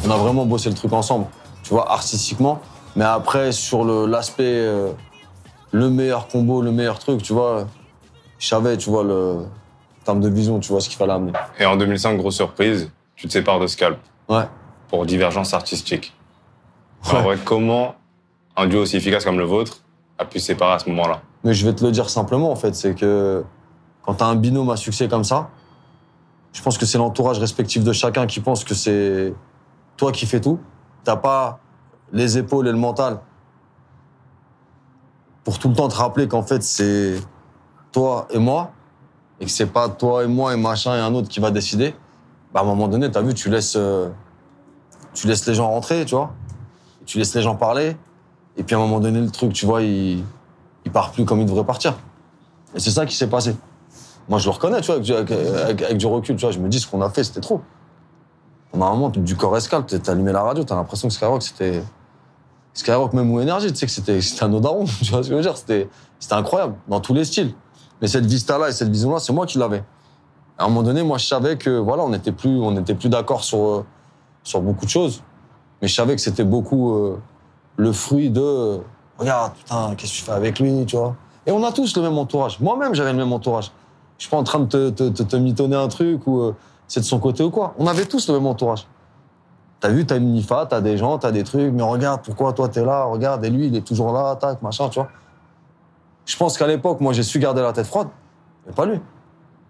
On 0.04 0.10
a 0.10 0.18
vraiment 0.18 0.46
bossé 0.48 0.70
le 0.70 0.76
truc 0.76 0.92
ensemble, 0.92 1.28
tu 1.72 1.76
vois, 1.76 1.90
artistiquement. 1.90 2.60
Mais 2.98 3.06
après, 3.06 3.54
sur 3.54 3.86
le- 3.86 4.06
l'aspect, 4.06 4.44
euh, 4.44 4.92
le 5.72 5.90
meilleur 5.90 6.28
combo, 6.28 6.62
le 6.62 6.74
meilleur 6.74 7.00
truc, 7.00 7.24
tu 7.24 7.32
vois, 7.32 7.66
je 8.40 8.46
savais, 8.46 8.76
tu 8.76 8.90
vois, 8.90 9.06
le 9.06 9.38
en 10.02 10.04
termes 10.04 10.20
de 10.20 10.28
vision, 10.28 10.60
tu 10.60 10.70
vois 10.70 10.82
ce 10.82 10.90
qu'il 10.90 10.98
fallait 10.98 11.14
amener. 11.14 11.32
Et 11.60 11.66
en 11.66 11.78
2005, 11.78 12.18
grosse 12.18 12.36
surprise, 12.36 12.92
tu 13.16 13.26
te 13.28 13.32
sépares 13.32 13.60
de 13.62 13.68
Scalp 13.68 14.00
Ouais. 14.28 14.44
pour 14.90 15.06
divergence 15.06 15.54
artistique. 15.54 16.14
En 17.10 17.22
vrai, 17.22 17.38
comment 17.46 17.96
un 18.58 18.68
duo 18.68 18.82
aussi 18.82 18.98
efficace 18.98 19.24
comme 19.24 19.38
le 19.40 19.46
vôtre 19.46 19.78
a 20.18 20.26
pu 20.26 20.40
se 20.42 20.48
séparer 20.48 20.74
à 20.74 20.80
ce 20.80 20.90
moment-là? 20.90 21.22
Mais 21.46 21.54
je 21.54 21.66
vais 21.66 21.74
te 21.74 21.86
le 21.86 21.92
dire 21.92 22.10
simplement, 22.10 22.52
en 22.52 22.56
fait, 22.58 22.76
c'est 22.76 22.96
que 22.96 23.46
quand 24.02 24.16
t'as 24.16 24.26
un 24.26 24.36
binôme 24.36 24.72
à 24.72 24.76
succès 24.76 25.08
comme 25.08 25.24
ça, 25.24 25.50
je 26.52 26.62
pense 26.62 26.78
que 26.78 26.86
c'est 26.86 26.98
l'entourage 26.98 27.40
respectif 27.40 27.82
de 27.86 27.94
chacun 27.94 28.28
qui 28.28 28.42
pense 28.42 28.66
que 28.66 28.74
c'est 28.74 29.34
toi 29.96 30.12
qui 30.12 30.26
fais 30.26 30.42
tout. 30.42 30.60
T'as 31.04 31.16
pas 31.16 31.60
les 32.12 32.38
épaules 32.38 32.68
et 32.68 32.72
le 32.72 32.78
mental 32.78 33.20
pour 35.44 35.58
tout 35.60 35.70
le 35.70 35.76
temps 35.76 35.88
te 35.88 35.96
rappeler 35.96 36.28
qu'en 36.28 36.44
fait 36.44 36.62
c'est 36.62 37.16
toi 37.92 38.28
et 38.30 38.38
moi 38.40 38.72
et 39.40 39.46
que 39.46 39.52
c'est 39.52 39.66
pas 39.66 39.90
toi 39.90 40.24
et 40.24 40.28
moi 40.28 40.54
et 40.54 40.58
machin 40.58 40.96
et 40.96 41.00
un 41.00 41.14
autre 41.16 41.28
qui 41.30 41.40
va 41.40 41.50
décider. 41.52 41.96
Bah 42.54 42.60
à 42.60 42.64
un 42.64 42.66
moment 42.66 42.88
donné, 42.88 43.10
t'as 43.10 43.22
vu, 43.22 43.34
tu 43.34 43.50
laisses, 43.50 43.76
euh, 43.76 44.10
tu 45.14 45.26
laisses 45.26 45.48
les 45.48 45.56
gens 45.56 45.70
rentrer, 45.70 46.06
tu 46.06 46.14
vois. 46.16 46.32
Tu 47.06 47.18
laisses 47.18 47.34
les 47.34 47.42
gens 47.42 47.56
parler. 47.56 47.98
Et 48.58 48.64
puis 48.64 48.76
à 48.76 48.78
un 48.78 48.82
moment 48.82 49.00
donné, 49.00 49.20
le 49.20 49.32
truc, 49.32 49.54
tu 49.54 49.66
vois, 49.66 49.82
il, 49.82 50.24
il 50.86 50.92
part 50.92 51.12
plus 51.12 51.26
comme 51.26 51.40
il 51.40 51.46
devrait 51.46 51.64
partir. 51.64 51.96
Et 52.76 52.80
c'est 52.80 52.92
ça 52.92 53.06
qui 53.06 53.16
s'est 53.16 53.30
passé. 53.30 53.56
Moi, 54.30 54.38
je 54.38 54.46
le 54.46 54.52
reconnais, 54.52 54.82
tu 54.82 54.88
vois, 54.88 54.96
avec, 54.98 55.10
avec- 55.10 55.32
avec- 55.32 55.82
avec 55.82 55.98
du 55.98 56.06
recul, 56.06 56.36
tu 56.36 56.42
vois. 56.46 56.52
Je 56.52 56.60
me 56.60 56.68
dis, 56.70 56.80
ce 56.80 56.88
qu'on 56.88 57.02
a 57.02 57.10
fait, 57.10 57.24
c'était 57.24 57.40
trop. 57.42 57.62
On 58.74 59.10
du 59.10 59.36
corps 59.36 59.58
t'as 59.62 60.12
allumé 60.12 60.32
la 60.32 60.44
radio, 60.44 60.64
t'as 60.64 60.76
l'impression 60.76 61.08
que 61.08 61.14
Skyrock, 61.14 61.44
c'était. 61.44 61.84
Skyrock, 62.74 63.12
même 63.14 63.30
ou 63.32 63.42
énergie, 63.42 63.72
tu 63.72 63.78
sais 63.78 63.86
que 63.86 63.92
c'était 63.92 64.22
c'était 64.22 64.44
un 64.44 64.54
odaron, 64.54 64.86
tu 65.04 65.12
vois 65.12 65.24
ce 65.24 65.30
que 65.30 65.34
je 65.34 65.36
veux 65.36 65.42
dire 65.42 65.58
C'était 65.58 65.90
c'était 66.20 66.36
incroyable, 66.36 66.76
dans 66.88 67.00
tous 67.02 67.14
les 67.14 67.26
styles. 67.26 67.54
Mais 68.02 68.08
cette 68.08 68.26
vista-là 68.26 68.70
et 68.70 68.72
cette 68.72 68.90
vision-là, 68.90 69.20
c'est 69.20 69.34
moi 69.34 69.46
qui 69.46 69.58
l'avais. 69.58 69.84
À 70.58 70.66
un 70.66 70.68
moment 70.68 70.84
donné, 70.84 71.04
moi, 71.04 71.18
je 71.18 71.26
savais 71.26 71.58
que, 71.58 71.70
voilà, 71.70 72.04
on 72.04 72.10
n'était 72.10 72.32
plus, 72.32 72.60
on 72.60 72.72
n'était 72.72 72.96
plus 72.96 73.10
d'accord 73.10 73.44
sur, 73.44 73.60
euh, 73.60 73.86
sur 74.44 74.62
beaucoup 74.62 74.86
de 74.86 74.90
choses. 74.90 75.24
Mais 75.82 75.88
je 75.88 75.96
savais 75.96 76.16
que 76.16 76.22
c'était 76.22 76.44
beaucoup 76.44 76.94
euh, 76.94 77.20
le 77.78 77.92
fruit 77.92 78.30
de. 78.30 78.42
euh, 78.42 78.78
regarde, 79.18 79.54
putain, 79.54 79.96
qu'est-ce 79.96 80.14
que 80.14 80.18
tu 80.18 80.24
fais 80.24 80.32
avec 80.32 80.60
lui, 80.60 80.86
tu 80.86 80.96
vois 80.96 81.16
Et 81.46 81.52
on 81.52 81.64
a 81.64 81.72
tous 81.72 81.96
le 81.96 82.04
même 82.04 82.18
entourage. 82.18 82.60
Moi-même, 82.60 82.94
j'avais 82.94 83.12
le 83.12 83.18
même 83.18 83.34
entourage. 83.34 83.72
Je 84.18 84.26
suis 84.26 84.30
pas 84.30 84.38
en 84.38 84.44
train 84.44 84.60
de 84.60 84.66
te, 84.66 84.90
te, 84.90 85.10
te, 85.10 85.24
te 85.24 85.36
mitonner 85.36 85.76
un 85.76 85.88
truc 85.88 86.28
ou 86.28 86.42
euh, 86.42 86.56
c'est 86.92 87.00
de 87.00 87.06
son 87.06 87.20
côté 87.20 87.42
ou 87.42 87.52
quoi? 87.52 87.74
On 87.80 87.88
avait 87.88 88.04
tous 88.04 88.28
le 88.28 88.34
même 88.34 88.48
entourage. 88.48 88.86
T'as 89.80 89.88
vu, 89.88 90.06
t'as 90.06 90.18
une 90.18 90.36
IFA, 90.36 90.66
t'as 90.66 90.82
des 90.82 90.98
gens, 90.98 91.18
t'as 91.18 91.32
des 91.32 91.46
trucs, 91.46 91.72
mais 91.72 91.84
regarde, 91.84 92.22
pourquoi 92.22 92.52
toi 92.52 92.68
t'es 92.68 92.84
là, 92.84 93.06
regarde, 93.06 93.46
et 93.46 93.50
lui, 93.50 93.68
il 93.68 93.76
est 93.78 93.88
toujours 93.88 94.12
là, 94.12 94.36
tac, 94.36 94.62
machin, 94.62 94.90
tu 94.90 95.00
vois. 95.00 95.08
Je 96.26 96.36
pense 96.36 96.58
qu'à 96.58 96.68
l'époque, 96.68 97.00
moi, 97.00 97.14
j'ai 97.14 97.24
su 97.24 97.40
garder 97.40 97.62
la 97.62 97.72
tête 97.72 97.86
froide, 97.86 98.10
mais 98.68 98.74
pas 98.74 98.86
lui. 98.86 99.00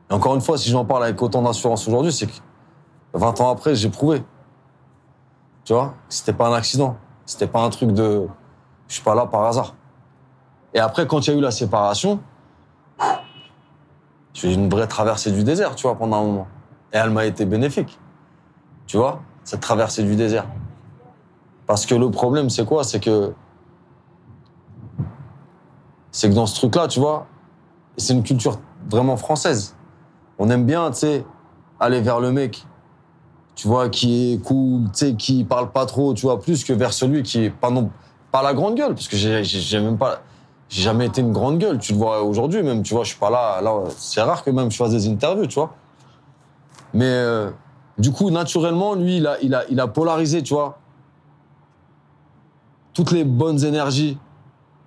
Et 0.10 0.13
encore 0.16 0.34
une 0.34 0.42
fois, 0.42 0.58
si 0.58 0.72
j'en 0.72 0.84
parle 0.84 1.04
avec 1.04 1.22
autant 1.22 1.44
d'assurance 1.44 1.88
aujourd'hui, 1.88 2.12
c'est 2.12 2.25
que 2.25 2.34
20 3.13 3.40
ans 3.40 3.51
après, 3.51 3.75
j'ai 3.75 3.90
prouvé. 3.90 4.24
Tu 5.63 5.74
vois 5.74 5.94
C'était 6.10 6.34
pas 6.34 6.48
un 6.48 6.54
accident. 6.54 6.98
C'était 7.28 7.46
pas 7.46 7.62
un 7.62 7.70
truc 7.70 7.92
de. 7.92 8.28
Je 8.88 8.96
suis 8.96 9.04
pas 9.04 9.13
là 9.13 9.28
par 9.28 9.44
hasard. 9.44 9.75
Et 10.74 10.80
après, 10.80 11.06
quand 11.06 11.28
il 11.28 11.34
y 11.34 11.36
a 11.36 11.38
eu 11.38 11.42
la 11.42 11.51
séparation, 11.51 12.20
j'ai 14.34 14.50
eu 14.50 14.56
une 14.56 14.70
vraie 14.70 14.88
traversée 14.88 15.32
du 15.32 15.44
désert, 15.44 15.75
tu 15.75 15.84
vois, 15.84 15.96
pendant 15.96 16.18
un 16.18 16.24
moment. 16.24 16.48
Et 16.93 16.98
elle 16.98 17.10
m'a 17.10 17.25
été 17.25 17.45
bénéfique. 17.45 18.00
Tu 18.88 18.98
vois 18.98 19.21
Cette 19.43 19.62
traversée 19.62 20.03
du 20.03 20.15
désert. 20.15 20.45
Parce 21.67 21.86
que 21.86 21.95
le 21.95 22.12
problème, 22.12 22.50
c'est 22.50 22.65
quoi? 22.65 22.83
C'est 22.83 23.00
que. 23.00 23.33
C'est 26.12 26.29
que 26.29 26.33
dans 26.33 26.45
ce 26.45 26.55
truc-là, 26.55 26.88
tu 26.88 27.00
vois, 27.00 27.27
c'est 27.95 28.13
une 28.13 28.24
culture 28.24 28.60
vraiment 28.89 29.15
française. 29.15 29.77
On 30.38 30.50
aime 30.50 30.65
bien, 30.65 30.91
tu 30.91 30.98
sais, 30.98 31.25
aller 31.79 32.01
vers 32.01 32.19
le 32.19 32.31
mec, 32.31 32.65
tu 33.55 33.67
vois, 33.67 33.89
qui 33.89 34.33
est 34.33 34.38
cool, 34.43 34.83
tu 34.86 34.89
sais, 34.93 35.15
qui 35.15 35.43
parle 35.43 35.71
pas 35.71 35.86
trop, 35.86 36.13
tu 36.13 36.24
vois, 36.24 36.39
plus 36.39 36.63
que 36.63 36.74
vers 36.74 36.93
celui 36.93 37.24
qui 37.24 37.45
est 37.45 37.50
pas 37.50 37.69
non, 37.69 37.89
pas 38.31 38.41
la 38.41 38.53
grande 38.53 38.75
gueule, 38.75 38.93
parce 38.93 39.07
que 39.07 39.15
j'ai 39.15 39.79
même 39.79 39.98
pas, 39.98 40.21
j'ai 40.67 40.81
jamais 40.81 41.05
été 41.05 41.21
une 41.21 41.31
grande 41.31 41.60
gueule, 41.60 41.79
tu 41.79 41.93
le 41.93 41.98
vois 41.98 42.24
aujourd'hui 42.24 42.63
même, 42.63 42.83
tu 42.83 42.93
vois, 42.93 43.03
je 43.03 43.10
suis 43.10 43.19
pas 43.19 43.29
là, 43.29 43.62
là, 43.62 43.83
c'est 43.98 44.21
rare 44.21 44.43
que 44.43 44.50
même 44.51 44.71
je 44.71 44.77
fasse 44.77 44.91
des 44.91 45.07
interviews, 45.07 45.48
tu 45.48 45.55
vois. 45.55 45.74
Mais 46.93 47.05
euh, 47.05 47.51
du 47.98 48.12
coup, 48.12 48.29
naturellement, 48.29 48.95
lui, 48.95 49.17
il 49.17 49.27
a, 49.27 49.39
il 49.41 49.55
a, 49.55 49.63
il 49.69 49.79
a 49.79 49.88
polarisé, 49.88 50.43
tu 50.43 50.53
vois, 50.53 50.79
toutes 52.93 53.12
les 53.12 53.24
bonnes 53.24 53.63
énergies 53.63 54.17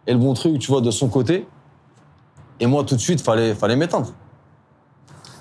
et 0.06 0.12
le 0.12 0.18
bon 0.18 0.34
truc, 0.34 0.58
tu 0.58 0.70
vois, 0.70 0.80
de 0.80 0.90
son 0.90 1.08
côté. 1.08 1.46
Et 2.61 2.66
moi, 2.66 2.84
tout 2.84 2.94
de 2.94 3.00
suite, 3.00 3.20
fallait, 3.20 3.54
fallait 3.54 3.76
m'éteindre. 3.76 4.12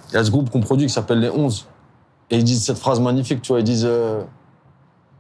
Il 0.10 0.16
y 0.16 0.18
a 0.18 0.24
ce 0.24 0.32
groupe 0.32 0.50
qu'on 0.50 0.62
produit 0.62 0.88
qui 0.88 0.94
s'appelle 0.94 1.20
Les 1.20 1.30
11. 1.30 1.68
Et 2.30 2.38
ils 2.38 2.44
disent 2.44 2.64
cette 2.64 2.78
phrase 2.78 3.00
magnifique, 3.00 3.42
tu 3.42 3.52
vois, 3.52 3.60
ils 3.60 3.66
disent 3.66 3.86
euh, 3.86 4.24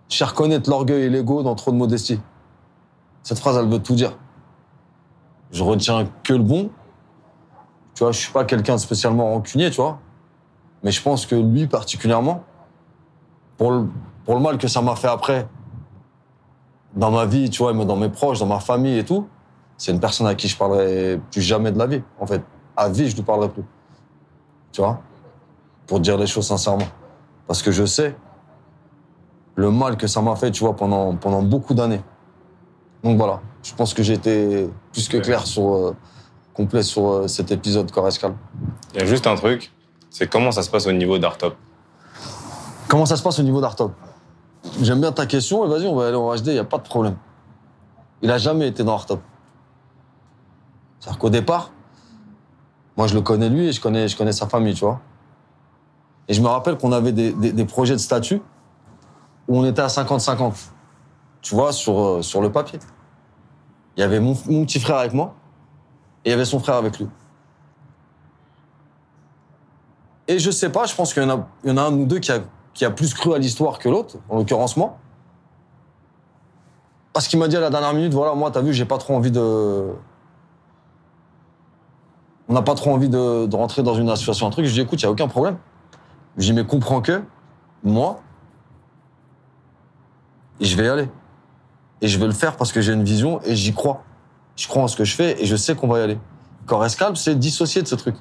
Cher 0.09 0.33
connaître 0.33 0.69
l'orgueil 0.69 1.03
et 1.03 1.09
l'ego 1.09 1.43
dans 1.43 1.55
trop 1.55 1.71
de 1.71 1.77
modestie. 1.77 2.19
Cette 3.23 3.39
phrase, 3.39 3.57
elle 3.57 3.67
veut 3.67 3.81
tout 3.81 3.95
dire. 3.95 4.17
Je 5.51 5.63
retiens 5.63 6.07
que 6.23 6.33
le 6.33 6.43
bon. 6.43 6.69
Tu 7.95 8.03
vois, 8.03 8.11
je 8.11 8.19
suis 8.19 8.31
pas 8.31 8.43
quelqu'un 8.43 8.75
de 8.75 8.79
spécialement 8.79 9.31
rancunier, 9.33 9.69
tu 9.69 9.77
vois. 9.77 9.99
Mais 10.83 10.91
je 10.91 11.01
pense 11.01 11.25
que 11.25 11.35
lui, 11.35 11.67
particulièrement, 11.67 12.43
pour 13.57 13.71
le, 13.71 13.87
pour 14.25 14.35
le 14.35 14.41
mal 14.41 14.57
que 14.57 14.67
ça 14.67 14.81
m'a 14.81 14.95
fait 14.95 15.07
après, 15.07 15.47
dans 16.95 17.11
ma 17.11 17.25
vie, 17.25 17.49
tu 17.49 17.63
vois, 17.63 17.73
mais 17.73 17.85
dans 17.85 17.95
mes 17.95 18.09
proches, 18.09 18.39
dans 18.39 18.45
ma 18.45 18.59
famille 18.59 18.97
et 18.97 19.05
tout, 19.05 19.27
c'est 19.77 19.91
une 19.91 19.99
personne 19.99 20.27
à 20.27 20.35
qui 20.35 20.47
je 20.47 20.57
parlerai 20.57 21.19
plus 21.31 21.41
jamais 21.41 21.71
de 21.71 21.79
la 21.79 21.87
vie, 21.87 22.03
en 22.19 22.27
fait. 22.27 22.41
À 22.75 22.89
vie, 22.89 23.07
je 23.07 23.13
ne 23.13 23.17
lui 23.17 23.23
parlerai 23.23 23.49
plus. 23.49 23.63
Tu 24.71 24.81
vois? 24.81 25.01
Pour 25.87 25.99
dire 25.99 26.17
les 26.17 26.27
choses 26.27 26.47
sincèrement. 26.47 26.87
Parce 27.47 27.61
que 27.61 27.71
je 27.71 27.85
sais 27.85 28.15
le 29.55 29.71
mal 29.71 29.97
que 29.97 30.07
ça 30.07 30.21
m'a 30.21 30.35
fait, 30.35 30.51
tu 30.51 30.63
vois, 30.63 30.75
pendant, 30.75 31.15
pendant 31.15 31.41
beaucoup 31.41 31.73
d'années. 31.73 32.01
Donc 33.03 33.17
voilà, 33.17 33.41
je 33.61 33.73
pense 33.73 33.93
que 33.93 34.01
j'ai 34.01 34.13
été 34.13 34.69
plus 34.91 35.07
que 35.09 35.17
clair 35.17 35.45
sur, 35.45 35.73
euh, 35.73 35.95
complet 36.53 36.83
sur 36.83 37.07
euh, 37.07 37.27
cet 37.27 37.51
épisode 37.51 37.91
Correscal. 37.91 38.33
Il 38.93 39.01
y 39.01 39.03
a 39.03 39.05
juste 39.05 39.27
un 39.27 39.35
truc, 39.35 39.72
c'est 40.13 40.29
comment 40.29 40.51
ça 40.51 40.61
se 40.61 40.69
passe 40.69 40.85
au 40.85 40.91
niveau 40.91 41.17
d'Artop. 41.17 41.55
Comment 42.87 43.05
ça 43.07 43.15
se 43.17 43.23
passe 43.23 43.39
au 43.39 43.43
niveau 43.43 43.59
d'Artop 43.61 43.93
J'aime 44.81 45.01
bien 45.01 45.11
ta 45.11 45.25
question 45.25 45.65
et 45.65 45.67
vas-y, 45.67 45.87
on 45.87 45.95
va 45.95 46.07
aller 46.07 46.15
en 46.15 46.33
HD, 46.35 46.47
il 46.47 46.53
n'y 46.53 46.59
a 46.59 46.63
pas 46.63 46.77
de 46.77 46.83
problème. 46.83 47.15
Il 48.21 48.29
a 48.31 48.37
jamais 48.37 48.67
été 48.67 48.83
dans 48.83 48.93
Artop. 48.93 49.19
C'est-à-dire 50.99 51.19
qu'au 51.19 51.29
départ, 51.31 51.71
moi 52.95 53.07
je 53.07 53.15
le 53.15 53.21
connais 53.21 53.49
lui 53.49 53.67
et 53.67 53.71
je 53.71 53.81
connais, 53.81 54.07
je 54.07 54.15
connais 54.15 54.31
sa 54.31 54.47
famille, 54.47 54.75
tu 54.75 54.85
vois. 54.85 55.01
Et 56.27 56.33
je 56.33 56.41
me 56.41 56.47
rappelle 56.47 56.77
qu'on 56.77 56.91
avait 56.91 57.11
des, 57.11 57.33
des- 57.33 57.51
des 57.51 57.65
projets 57.65 57.93
de 57.95 57.99
statut 57.99 58.41
où 59.47 59.57
on 59.59 59.65
était 59.65 59.81
à 59.81 59.87
50-50, 59.87 60.53
tu 61.41 61.55
vois, 61.55 61.73
sur, 61.73 61.99
euh, 61.99 62.21
sur 62.21 62.41
le 62.41 62.51
papier. 62.51 62.79
Il 63.97 64.01
y 64.01 64.03
avait 64.03 64.19
mon, 64.21 64.37
mon 64.47 64.63
petit 64.65 64.79
frère 64.79 64.97
avec 64.97 65.13
moi 65.13 65.33
et 66.23 66.29
il 66.29 66.31
y 66.31 66.33
avait 66.33 66.45
son 66.45 66.59
frère 66.59 66.75
avec 66.75 66.99
lui. 66.99 67.07
Et 70.27 70.39
je 70.39 70.51
sais 70.51 70.69
pas, 70.69 70.85
je 70.85 70.95
pense 70.95 71.13
qu'il 71.13 71.23
y 71.23 71.25
en 71.25 71.77
a, 71.77 71.81
un 71.81 71.93
ou 71.93 72.05
deux 72.05 72.19
qui 72.19 72.31
a, 72.85 72.91
plus 72.91 73.13
cru 73.13 73.33
à 73.33 73.37
l'histoire 73.37 73.79
que 73.79 73.89
l'autre, 73.89 74.17
en 74.29 74.37
l'occurrence 74.37 74.77
moi. 74.77 74.97
Parce 77.11 77.27
qu'il 77.27 77.37
m'a 77.39 77.47
dit 77.47 77.57
à 77.57 77.59
la 77.59 77.69
dernière 77.69 77.93
minute, 77.93 78.13
voilà, 78.13 78.33
moi, 78.33 78.49
t'as 78.49 78.61
vu, 78.61 78.73
j'ai 78.73 78.85
pas 78.85 78.97
trop 78.97 79.15
envie 79.15 79.31
de. 79.31 79.93
On 82.49 82.53
n'a 82.53 82.61
pas 82.61 82.75
trop 82.75 82.91
envie 82.91 83.09
de, 83.09 83.55
rentrer 83.55 83.83
dans 83.83 83.93
une 83.93 84.09
association, 84.09 84.47
un 84.47 84.49
truc. 84.49 84.65
Je 84.65 84.73
dis, 84.73 84.81
écoute, 84.81 85.01
il 85.01 85.05
n'y 85.05 85.09
a 85.09 85.11
aucun 85.11 85.27
problème. 85.27 85.57
Je 86.37 86.45
dis, 86.45 86.53
mais 86.53 86.65
comprends 86.65 87.01
que, 87.01 87.21
moi, 87.83 88.19
je 90.59 90.75
vais 90.75 90.85
y 90.85 90.89
aller. 90.89 91.09
Et 92.01 92.07
je 92.07 92.17
vais 92.17 92.25
le 92.25 92.33
faire 92.33 92.57
parce 92.57 92.71
que 92.71 92.81
j'ai 92.81 92.93
une 92.93 93.03
vision 93.03 93.39
et 93.43 93.55
j'y 93.55 93.73
crois. 93.73 94.03
Je 94.55 94.67
crois 94.67 94.83
en 94.83 94.87
ce 94.87 94.97
que 94.97 95.03
je 95.03 95.15
fais 95.15 95.41
et 95.41 95.45
je 95.45 95.55
sais 95.55 95.75
qu'on 95.75 95.87
va 95.87 95.99
y 95.99 96.01
aller. 96.01 96.19
Correscalp, 96.65 97.15
c'est 97.15 97.35
dissocié 97.35 97.81
de 97.81 97.87
ce 97.87 97.95
truc. 97.95 98.15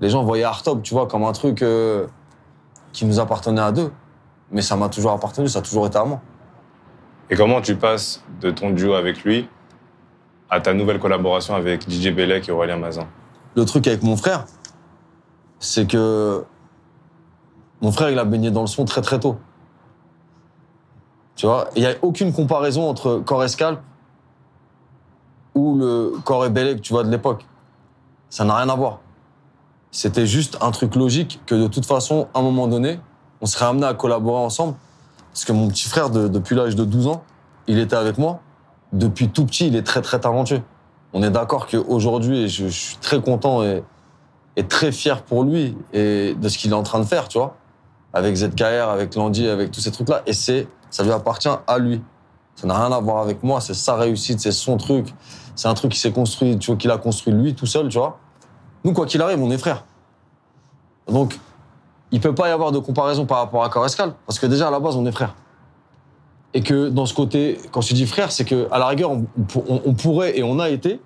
Les 0.00 0.10
gens 0.10 0.22
voyaient 0.22 0.44
Artop, 0.44 0.82
tu 0.82 0.94
vois, 0.94 1.06
comme 1.06 1.24
un 1.24 1.32
truc 1.32 1.62
euh, 1.62 2.06
qui 2.92 3.04
nous 3.04 3.18
appartenait 3.20 3.60
à 3.60 3.72
deux. 3.72 3.92
Mais 4.50 4.62
ça 4.62 4.76
m'a 4.76 4.88
toujours 4.88 5.12
appartenu, 5.12 5.48
ça 5.48 5.58
a 5.58 5.62
toujours 5.62 5.86
été 5.86 5.98
à 5.98 6.04
moi. 6.04 6.20
Et 7.30 7.36
comment 7.36 7.60
tu 7.60 7.76
passes 7.76 8.22
de 8.40 8.50
ton 8.50 8.70
duo 8.70 8.94
avec 8.94 9.22
lui 9.24 9.48
à 10.50 10.60
ta 10.60 10.72
nouvelle 10.72 10.98
collaboration 10.98 11.54
avec 11.54 11.88
DJ 11.90 12.08
Bellec 12.08 12.48
et 12.48 12.52
Aurélien 12.52 12.78
Mazin? 12.78 13.06
Le 13.54 13.64
truc 13.64 13.86
avec 13.86 14.02
mon 14.02 14.16
frère, 14.16 14.46
c'est 15.58 15.86
que 15.86 16.44
mon 17.82 17.92
frère, 17.92 18.10
il 18.10 18.18
a 18.18 18.24
baigné 18.24 18.50
dans 18.50 18.62
le 18.62 18.66
son 18.66 18.84
très 18.84 19.02
très 19.02 19.20
tôt. 19.20 19.36
Tu 21.36 21.46
vois, 21.46 21.68
il 21.76 21.82
n'y 21.82 21.86
a 21.86 21.94
aucune 22.02 22.32
comparaison 22.32 22.88
entre 22.88 23.18
Correscalp 23.24 23.80
ou 25.54 25.76
le 25.76 26.14
Corps 26.24 26.46
et 26.46 26.50
Bellec, 26.50 26.80
tu 26.80 26.92
vois, 26.92 27.04
de 27.04 27.10
l'époque. 27.10 27.44
Ça 28.30 28.44
n'a 28.44 28.56
rien 28.56 28.68
à 28.68 28.74
voir. 28.74 29.00
C'était 29.90 30.26
juste 30.26 30.58
un 30.60 30.70
truc 30.70 30.94
logique 30.96 31.40
que 31.46 31.54
de 31.54 31.66
toute 31.66 31.86
façon, 31.86 32.28
à 32.34 32.40
un 32.40 32.42
moment 32.42 32.66
donné, 32.68 33.00
on 33.40 33.46
serait 33.46 33.64
amené 33.66 33.86
à 33.86 33.94
collaborer 33.94 34.42
ensemble. 34.42 34.74
Parce 35.32 35.44
que 35.44 35.52
mon 35.52 35.68
petit 35.68 35.88
frère, 35.88 36.10
de- 36.10 36.28
depuis 36.28 36.54
l'âge 36.56 36.74
de 36.76 36.84
12 36.84 37.06
ans, 37.06 37.22
il 37.66 37.78
était 37.78 37.96
avec 37.96 38.18
moi. 38.18 38.40
Depuis 38.92 39.28
tout 39.28 39.44
petit, 39.46 39.66
il 39.68 39.76
est 39.76 39.82
très 39.82 40.02
très 40.02 40.20
talentueux. 40.20 40.62
On 41.12 41.22
est 41.22 41.30
d'accord 41.30 41.66
qu'aujourd'hui, 41.66 42.48
je, 42.48 42.66
je 42.66 42.70
suis 42.70 42.96
très 42.96 43.20
content 43.20 43.62
et, 43.62 43.82
et 44.56 44.66
très 44.66 44.92
fier 44.92 45.22
pour 45.22 45.42
lui 45.44 45.76
et 45.92 46.34
de 46.34 46.48
ce 46.48 46.58
qu'il 46.58 46.70
est 46.70 46.74
en 46.74 46.82
train 46.82 46.98
de 46.98 47.04
faire, 47.04 47.28
tu 47.28 47.38
vois, 47.38 47.56
avec 48.12 48.34
ZKR, 48.36 48.88
avec 48.90 49.14
Landy, 49.14 49.48
avec 49.48 49.70
tous 49.70 49.80
ces 49.80 49.90
trucs-là. 49.90 50.22
Et 50.26 50.32
c'est, 50.32 50.68
ça 50.90 51.02
lui 51.02 51.12
appartient 51.12 51.48
à 51.66 51.78
lui. 51.78 52.02
Ça 52.56 52.66
n'a 52.66 52.76
rien 52.86 52.94
à 52.94 53.00
voir 53.00 53.18
avec 53.22 53.42
moi. 53.42 53.60
C'est 53.60 53.74
sa 53.74 53.94
réussite, 53.96 54.40
c'est 54.40 54.52
son 54.52 54.76
truc. 54.76 55.14
C'est 55.54 55.68
un 55.68 55.74
truc 55.74 55.92
qui 55.92 55.98
s'est 55.98 56.12
construit, 56.12 56.58
tu 56.58 56.70
vois, 56.72 56.76
qu'il 56.76 56.90
a 56.90 56.98
construit 56.98 57.32
lui 57.32 57.54
tout 57.54 57.66
seul, 57.66 57.88
tu 57.88 57.98
vois. 57.98 58.18
Nous, 58.84 58.92
quoi 58.92 59.06
qu'il 59.06 59.20
arrive, 59.22 59.42
on 59.42 59.50
est 59.50 59.58
frères. 59.58 59.84
Donc, 61.08 61.38
il 62.10 62.20
peut 62.20 62.34
pas 62.34 62.48
y 62.48 62.52
avoir 62.52 62.72
de 62.72 62.78
comparaison 62.78 63.26
par 63.26 63.38
rapport 63.38 63.64
à 63.64 63.68
Correscal, 63.68 64.14
parce 64.26 64.38
que 64.38 64.46
déjà 64.46 64.68
à 64.68 64.70
la 64.70 64.80
base, 64.80 64.96
on 64.96 65.04
est 65.06 65.12
frères. 65.12 65.34
Et 66.54 66.62
que 66.62 66.88
dans 66.88 67.06
ce 67.06 67.14
côté, 67.14 67.60
quand 67.72 67.82
je 67.82 67.92
dis 67.94 68.06
frère, 68.06 68.32
c'est 68.32 68.44
que 68.44 68.68
à 68.70 68.78
la 68.78 68.86
rigueur, 68.86 69.10
on, 69.10 69.94
pourrait 69.94 70.38
et 70.38 70.42
on 70.42 70.58
a 70.58 70.70
été 70.70 71.00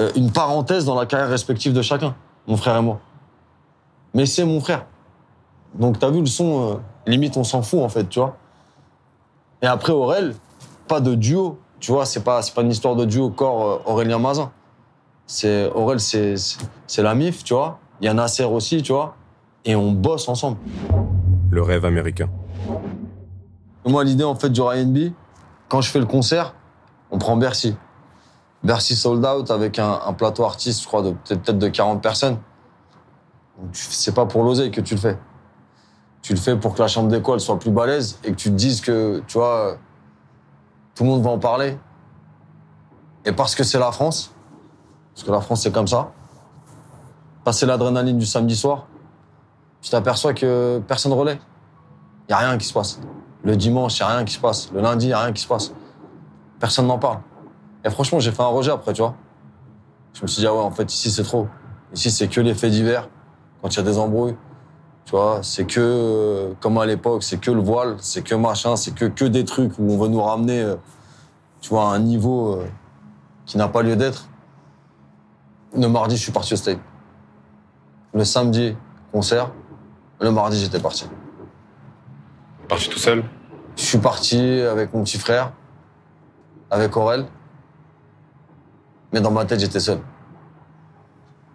euh, 0.00 0.10
une 0.16 0.32
parenthèse 0.32 0.86
dans 0.86 0.94
la 0.94 1.04
carrière 1.04 1.28
respective 1.28 1.74
de 1.74 1.82
chacun, 1.82 2.14
mon 2.46 2.56
frère 2.56 2.76
et 2.76 2.82
moi. 2.82 3.00
Mais 4.14 4.24
c'est 4.24 4.44
mon 4.44 4.60
frère. 4.60 4.86
Donc 5.74 5.98
t'as 5.98 6.10
vu 6.10 6.20
le 6.20 6.26
son, 6.26 6.70
euh, 6.70 6.74
limite 7.06 7.36
on 7.36 7.44
s'en 7.44 7.62
fout 7.62 7.80
en 7.80 7.88
fait, 7.90 8.08
tu 8.08 8.20
vois. 8.20 8.36
Et 9.60 9.66
après 9.66 9.92
Aurel, 9.92 10.34
pas 10.88 11.00
de 11.00 11.14
duo, 11.14 11.58
tu 11.78 11.92
vois, 11.92 12.06
c'est 12.06 12.24
pas 12.24 12.40
pas 12.54 12.62
une 12.62 12.70
histoire 12.70 12.96
de 12.96 13.04
duo 13.04 13.28
corps 13.30 13.66
euh, 13.66 13.90
Aurélien 13.90 14.18
Mazin. 14.18 14.50
C'est 15.32 15.70
Aurel, 15.70 15.98
c'est 15.98 16.36
la 16.98 17.14
mif, 17.14 17.42
tu 17.42 17.54
vois. 17.54 17.78
Il 18.02 18.04
y 18.04 18.08
a 18.08 18.12
Nasser 18.12 18.44
aussi, 18.44 18.82
tu 18.82 18.92
vois. 18.92 19.16
Et 19.64 19.74
on 19.74 19.90
bosse 19.90 20.28
ensemble. 20.28 20.58
Le 21.50 21.62
rêve 21.62 21.86
américain. 21.86 22.28
Moi, 23.86 24.04
l'idée, 24.04 24.24
en 24.24 24.34
fait, 24.34 24.50
du 24.50 24.60
R&B, 24.60 25.14
quand 25.70 25.80
je 25.80 25.88
fais 25.88 26.00
le 26.00 26.04
concert, 26.04 26.54
on 27.10 27.16
prend 27.16 27.38
Bercy. 27.38 27.74
Bercy 28.62 28.94
sold 28.94 29.24
out 29.24 29.50
avec 29.50 29.78
un, 29.78 30.00
un 30.04 30.12
plateau 30.12 30.44
artiste, 30.44 30.82
je 30.82 30.86
crois, 30.86 31.00
de 31.00 31.12
peut-être 31.12 31.56
de 31.56 31.68
40 31.68 32.02
personnes. 32.02 32.36
C'est 33.72 34.14
pas 34.14 34.26
pour 34.26 34.44
l'oseille 34.44 34.70
que 34.70 34.82
tu 34.82 34.96
le 34.96 35.00
fais. 35.00 35.18
Tu 36.20 36.34
le 36.34 36.38
fais 36.38 36.56
pour 36.56 36.74
que 36.74 36.82
la 36.82 36.88
chambre 36.88 37.08
d'école 37.08 37.40
soit 37.40 37.58
plus 37.58 37.70
balèze 37.70 38.18
et 38.22 38.32
que 38.32 38.36
tu 38.36 38.50
te 38.50 38.54
dises 38.54 38.82
que, 38.82 39.22
tu 39.26 39.38
vois, 39.38 39.78
tout 40.94 41.04
le 41.04 41.08
monde 41.08 41.22
va 41.22 41.30
en 41.30 41.38
parler. 41.38 41.78
Et 43.24 43.32
parce 43.32 43.54
que 43.54 43.64
c'est 43.64 43.78
la 43.78 43.92
France, 43.92 44.34
parce 45.14 45.24
que 45.26 45.30
la 45.30 45.40
France, 45.40 45.62
c'est 45.62 45.72
comme 45.72 45.88
ça, 45.88 46.12
passer 47.44 47.66
l'adrénaline 47.66 48.18
du 48.18 48.26
samedi 48.26 48.56
soir, 48.56 48.86
tu 49.80 49.90
t'aperçois 49.90 50.32
que 50.32 50.80
personne 50.86 51.12
relaie. 51.12 51.38
Il 52.28 52.32
n'y 52.32 52.34
a 52.34 52.38
rien 52.38 52.56
qui 52.56 52.66
se 52.66 52.72
passe. 52.72 53.00
Le 53.42 53.56
dimanche, 53.56 53.98
il 53.98 54.02
n'y 54.02 54.08
a 54.08 54.14
rien 54.14 54.24
qui 54.24 54.34
se 54.34 54.38
passe. 54.38 54.70
Le 54.72 54.80
lundi, 54.80 55.06
il 55.06 55.08
n'y 55.08 55.14
a 55.14 55.20
rien 55.20 55.32
qui 55.32 55.42
se 55.42 55.48
passe. 55.48 55.72
Personne 56.60 56.86
n'en 56.86 56.98
parle. 56.98 57.18
Et 57.84 57.90
franchement, 57.90 58.20
j'ai 58.20 58.30
fait 58.30 58.42
un 58.42 58.46
rejet 58.46 58.70
après, 58.70 58.92
tu 58.92 59.02
vois. 59.02 59.14
Je 60.14 60.22
me 60.22 60.28
suis 60.28 60.40
dit, 60.40 60.46
ah 60.46 60.54
ouais, 60.54 60.60
en 60.60 60.70
fait, 60.70 60.92
ici, 60.92 61.10
c'est 61.10 61.24
trop. 61.24 61.48
Ici, 61.92 62.10
c'est 62.10 62.28
que 62.28 62.40
les 62.40 62.54
faits 62.54 62.70
divers. 62.70 63.08
Quand 63.60 63.68
il 63.68 63.76
y 63.76 63.80
a 63.80 63.82
des 63.82 63.98
embrouilles, 63.98 64.36
Tu 65.04 65.10
vois, 65.10 65.40
c'est 65.42 65.64
que, 65.64 65.80
euh, 65.80 66.52
comme 66.60 66.78
à 66.78 66.86
l'époque, 66.86 67.24
c'est 67.24 67.38
que 67.38 67.50
le 67.50 67.60
voile, 67.60 67.96
c'est 67.98 68.22
que 68.22 68.36
machin, 68.36 68.76
c'est 68.76 68.94
que, 68.94 69.06
que 69.06 69.24
des 69.24 69.44
trucs 69.44 69.76
où 69.78 69.90
on 69.90 69.98
veut 69.98 70.08
nous 70.08 70.22
ramener, 70.22 70.60
euh, 70.60 70.76
tu 71.60 71.70
vois, 71.70 71.90
à 71.90 71.94
un 71.94 71.98
niveau 71.98 72.54
euh, 72.54 72.66
qui 73.46 73.58
n'a 73.58 73.66
pas 73.68 73.82
lieu 73.82 73.96
d'être. 73.96 74.28
Le 75.74 75.88
mardi, 75.88 76.16
je 76.16 76.22
suis 76.22 76.32
parti 76.32 76.52
au 76.52 76.56
steak. 76.56 76.78
Le 78.12 78.24
samedi, 78.24 78.76
concert. 79.10 79.50
Le 80.20 80.30
mardi, 80.30 80.58
j'étais 80.58 80.78
parti. 80.78 81.08
Parti 82.68 82.88
tout 82.88 82.98
seul? 82.98 83.24
Je 83.76 83.82
suis 83.82 83.98
parti 83.98 84.38
avec 84.38 84.92
mon 84.92 85.02
petit 85.02 85.18
frère, 85.18 85.52
avec 86.70 86.94
Aurel. 86.96 87.26
Mais 89.12 89.20
dans 89.20 89.30
ma 89.30 89.46
tête, 89.46 89.60
j'étais 89.60 89.80
seul. 89.80 89.98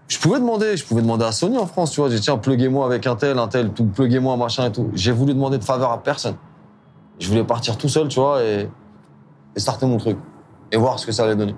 Je 0.08 0.18
pouvais 0.20 0.40
demander, 0.40 0.78
je 0.78 0.86
pouvais 0.86 1.02
demander 1.02 1.26
à 1.26 1.32
Sony 1.32 1.58
en 1.58 1.68
France, 1.68 1.92
tu 1.92 2.00
vois. 2.00 2.10
J'ai 2.10 2.16
dit, 2.16 2.22
tiens, 2.22 2.38
pluguez-moi 2.38 2.86
avec 2.86 3.06
un 3.06 3.16
tel, 3.16 3.38
un 3.38 3.48
tel, 3.48 3.72
tout, 3.72 3.86
pluguez-moi, 3.86 4.36
machin 4.36 4.66
et 4.66 4.72
tout. 4.72 4.90
J'ai 4.94 5.12
voulu 5.12 5.34
demander 5.34 5.60
de 5.60 5.64
faveur 5.64 5.92
à 5.92 6.02
personne. 6.02 6.38
Je 7.20 7.28
voulais 7.28 7.44
partir 7.44 7.78
tout 7.78 7.90
seul, 7.90 8.08
tu 8.08 8.20
vois, 8.20 8.44
et, 8.44 8.70
et 9.56 9.60
starter 9.60 9.86
mon 9.86 9.98
truc. 9.98 10.18
Et 10.72 10.78
voir 10.78 10.98
ce 10.98 11.06
que 11.06 11.12
ça 11.12 11.24
allait 11.24 11.36
donner. 11.36 11.56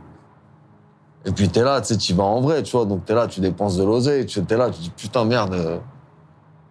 Et 1.25 1.31
puis 1.31 1.49
t'es 1.49 1.63
là, 1.63 1.81
tu 1.81 1.88
sais, 1.88 1.97
tu 1.97 2.13
vas 2.13 2.23
en 2.23 2.41
vrai, 2.41 2.63
tu 2.63 2.71
vois. 2.75 2.85
Donc 2.85 3.05
t'es 3.05 3.13
là, 3.13 3.27
tu 3.27 3.41
dépenses 3.41 3.77
de 3.77 3.83
l'oseille, 3.83 4.25
tu 4.25 4.39
es 4.39 4.57
là, 4.57 4.69
tu 4.69 4.81
dis, 4.81 4.89
putain, 4.89 5.25
merde, 5.25 5.53
euh, 5.53 5.79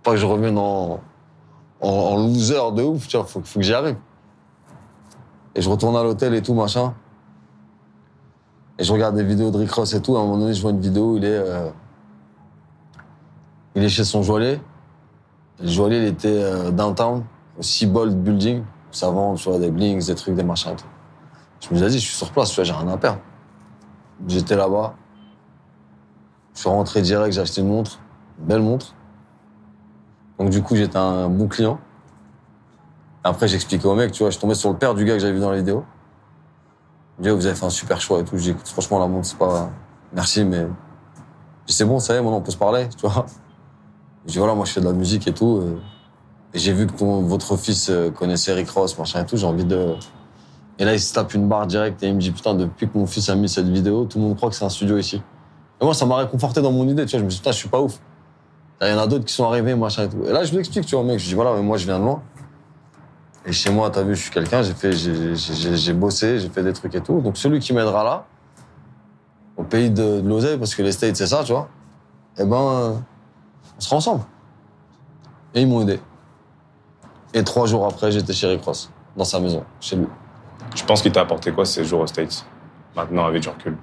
pas 0.02 0.12
que 0.12 0.16
je 0.16 0.26
revienne 0.26 0.58
en, 0.58 1.00
en, 1.80 2.16
loser 2.16 2.72
de 2.74 2.82
ouf, 2.82 3.06
tu 3.08 3.16
vois, 3.16 3.26
faut, 3.26 3.42
faut 3.44 3.58
que 3.58 3.64
j'y 3.64 3.74
arrive. 3.74 3.96
Et 5.54 5.60
je 5.60 5.68
retourne 5.68 5.96
à 5.96 6.02
l'hôtel 6.02 6.34
et 6.34 6.42
tout, 6.42 6.54
machin. 6.54 6.94
Et 8.78 8.84
je 8.84 8.92
regarde 8.92 9.16
des 9.16 9.24
vidéos 9.24 9.50
de 9.50 9.58
Rick 9.58 9.72
Ross 9.72 9.92
et 9.92 10.00
tout. 10.00 10.16
À 10.16 10.20
un 10.20 10.22
moment 10.22 10.38
donné, 10.38 10.54
je 10.54 10.62
vois 10.62 10.70
une 10.70 10.80
vidéo, 10.80 11.16
il 11.16 11.24
est, 11.24 11.36
euh, 11.36 11.68
il 13.74 13.82
est 13.82 13.88
chez 13.88 14.04
son 14.04 14.22
joaillier. 14.22 14.60
Le 15.60 15.68
joaillier, 15.68 15.98
il 15.98 16.04
était 16.04 16.28
euh, 16.28 16.70
downtown, 16.70 17.24
au 17.58 17.62
Seabold 17.62 18.16
Building. 18.16 18.62
Ça 18.92 19.10
vend, 19.10 19.34
tu 19.34 19.48
vois, 19.48 19.58
des 19.58 19.70
blings, 19.70 20.06
des 20.06 20.14
trucs, 20.14 20.36
des 20.36 20.44
machins 20.44 20.72
et 20.72 20.76
tout. 20.76 20.86
Je 21.60 21.74
me 21.74 21.78
suis 21.80 21.88
dit, 21.88 21.98
je 21.98 22.06
suis 22.06 22.16
sur 22.16 22.30
place, 22.30 22.50
tu 22.50 22.56
vois, 22.56 22.64
j'ai 22.64 22.72
rien 22.72 22.88
à 22.88 22.96
perdre. 22.96 23.18
J'étais 24.26 24.56
là-bas. 24.56 24.94
Je 26.54 26.60
suis 26.60 26.68
rentré 26.68 27.02
direct, 27.02 27.32
j'ai 27.32 27.40
acheté 27.40 27.60
une 27.60 27.68
montre, 27.68 28.00
une 28.40 28.46
belle 28.46 28.62
montre. 28.62 28.94
Donc 30.38 30.50
du 30.50 30.62
coup, 30.62 30.74
j'étais 30.74 30.96
un 30.96 31.28
bon 31.28 31.46
client. 31.46 31.78
Après, 33.22 33.46
j'expliquais 33.46 33.86
au 33.86 33.94
mec, 33.94 34.12
tu 34.12 34.22
vois, 34.22 34.30
je 34.30 34.38
tombais 34.38 34.54
sur 34.54 34.70
le 34.70 34.76
père 34.76 34.94
du 34.94 35.04
gars 35.04 35.14
que 35.14 35.20
j'avais 35.20 35.34
vu 35.34 35.40
dans 35.40 35.50
la 35.50 35.58
vidéo. 35.58 35.84
Il 37.18 37.24
dit, 37.24 37.30
oh, 37.30 37.36
vous 37.36 37.46
avez 37.46 37.54
fait 37.54 37.66
un 37.66 37.70
super 37.70 38.00
choix 38.00 38.20
et 38.20 38.24
tout. 38.24 38.36
Dis, 38.36 38.50
écoute, 38.50 38.66
franchement, 38.68 38.98
la 38.98 39.06
montre, 39.06 39.26
c'est 39.26 39.38
pas. 39.38 39.70
Merci, 40.12 40.44
mais. 40.44 40.66
C'est 41.66 41.84
bon, 41.84 41.98
ça 42.00 42.14
y 42.14 42.16
est, 42.16 42.20
maintenant 42.20 42.38
on 42.38 42.42
peut 42.42 42.50
se 42.52 42.56
parler, 42.56 42.88
tu 42.88 43.06
vois. 43.06 43.26
Je 44.26 44.32
dis, 44.32 44.38
voilà, 44.38 44.54
moi, 44.54 44.64
je 44.64 44.72
fais 44.72 44.80
de 44.80 44.86
la 44.86 44.92
musique 44.92 45.26
et 45.28 45.34
tout. 45.34 45.58
euh, 45.58 45.80
Et 46.54 46.58
j'ai 46.58 46.72
vu 46.72 46.86
que 46.86 46.92
votre 46.94 47.56
fils 47.56 47.90
euh, 47.90 48.10
connaissait 48.10 48.52
Rick 48.54 48.70
Ross, 48.70 48.98
machin 48.98 49.22
et 49.22 49.26
tout. 49.26 49.36
J'ai 49.36 49.46
envie 49.46 49.64
de. 49.64 49.94
Et 50.78 50.84
là, 50.84 50.92
il 50.94 51.00
se 51.00 51.12
tape 51.12 51.34
une 51.34 51.48
barre 51.48 51.66
directe 51.66 52.02
et 52.02 52.08
il 52.08 52.14
me 52.14 52.20
dit, 52.20 52.30
putain, 52.30 52.54
depuis 52.54 52.88
que 52.88 52.96
mon 52.96 53.06
fils 53.06 53.28
a 53.28 53.34
mis 53.34 53.48
cette 53.48 53.68
vidéo, 53.68 54.04
tout 54.04 54.18
le 54.18 54.24
monde 54.24 54.36
croit 54.36 54.48
que 54.48 54.54
c'est 54.54 54.64
un 54.64 54.68
studio 54.68 54.96
ici. 54.96 55.20
Et 55.80 55.84
moi, 55.84 55.94
ça 55.94 56.06
m'a 56.06 56.16
réconforté 56.16 56.62
dans 56.62 56.72
mon 56.72 56.86
idée, 56.88 57.04
tu 57.04 57.12
vois. 57.12 57.20
Je 57.20 57.24
me 57.24 57.30
suis 57.30 57.38
dit, 57.38 57.42
putain, 57.42 57.52
je 57.52 57.56
suis 57.56 57.68
pas 57.68 57.80
ouf. 57.80 57.98
Il 58.80 58.88
y 58.88 58.92
en 58.92 58.98
a 58.98 59.06
d'autres 59.08 59.24
qui 59.24 59.34
sont 59.34 59.44
arrivés, 59.44 59.74
machin 59.74 60.04
et 60.04 60.08
tout. 60.08 60.22
Et 60.24 60.32
là, 60.32 60.44
je 60.44 60.52
lui 60.52 60.58
explique, 60.58 60.86
tu 60.86 60.94
vois, 60.94 61.04
mec. 61.04 61.18
Je 61.18 61.26
dis, 61.26 61.34
voilà, 61.34 61.52
mais 61.54 61.62
moi, 61.62 61.76
je 61.78 61.84
viens 61.84 61.98
de 61.98 62.04
loin. 62.04 62.22
Et 63.44 63.52
chez 63.52 63.70
moi, 63.70 63.90
t'as 63.90 64.02
vu, 64.02 64.14
je 64.14 64.22
suis 64.22 64.30
quelqu'un, 64.30 64.62
j'ai 64.62 64.74
fait, 64.74 64.92
j'ai- 64.92 65.92
bossé, 65.94 66.38
j'ai 66.38 66.50
fait 66.50 66.62
des 66.62 66.72
trucs 66.74 66.94
et 66.94 67.00
tout. 67.00 67.20
Donc 67.20 67.36
celui 67.38 67.60
qui 67.60 67.72
m'aidera 67.72 68.04
là, 68.04 68.26
au 69.56 69.62
pays 69.62 69.90
de, 69.90 70.20
de 70.20 70.28
l'oseille, 70.28 70.58
parce 70.58 70.74
que 70.74 70.82
les 70.82 70.92
c'est 70.92 71.14
ça, 71.14 71.42
tu 71.44 71.52
vois, 71.52 71.68
eh 72.36 72.44
ben, 72.44 73.02
on 73.76 73.80
sera 73.80 73.96
ensemble. 73.96 74.24
Et 75.54 75.62
ils 75.62 75.66
m'ont 75.68 75.80
aidé. 75.80 75.98
Et 77.32 77.42
trois 77.42 77.66
jours 77.66 77.86
après, 77.86 78.12
j'étais 78.12 78.34
chez 78.34 78.48
Rick 78.48 78.62
Ross, 78.64 78.90
dans 79.16 79.24
sa 79.24 79.40
maison, 79.40 79.64
chez 79.80 79.96
lui. 79.96 80.06
Tu 80.74 80.84
penses 80.84 81.02
qu'il 81.02 81.12
t'a 81.12 81.22
apporté 81.22 81.52
quoi 81.52 81.64
ces 81.64 81.84
jours 81.84 82.00
aux 82.00 82.06
States? 82.06 82.44
Maintenant, 82.96 83.26
avec 83.26 83.42
du 83.42 83.48
recul. 83.48 83.76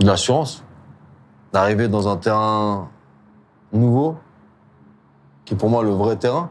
De 0.00 0.06
l'assurance. 0.06 0.64
D'arriver 1.52 1.88
dans 1.88 2.08
un 2.08 2.16
terrain 2.16 2.88
nouveau, 3.72 4.16
qui 5.44 5.54
est 5.54 5.56
pour 5.56 5.68
moi 5.68 5.82
le 5.82 5.90
vrai 5.90 6.16
terrain, 6.16 6.50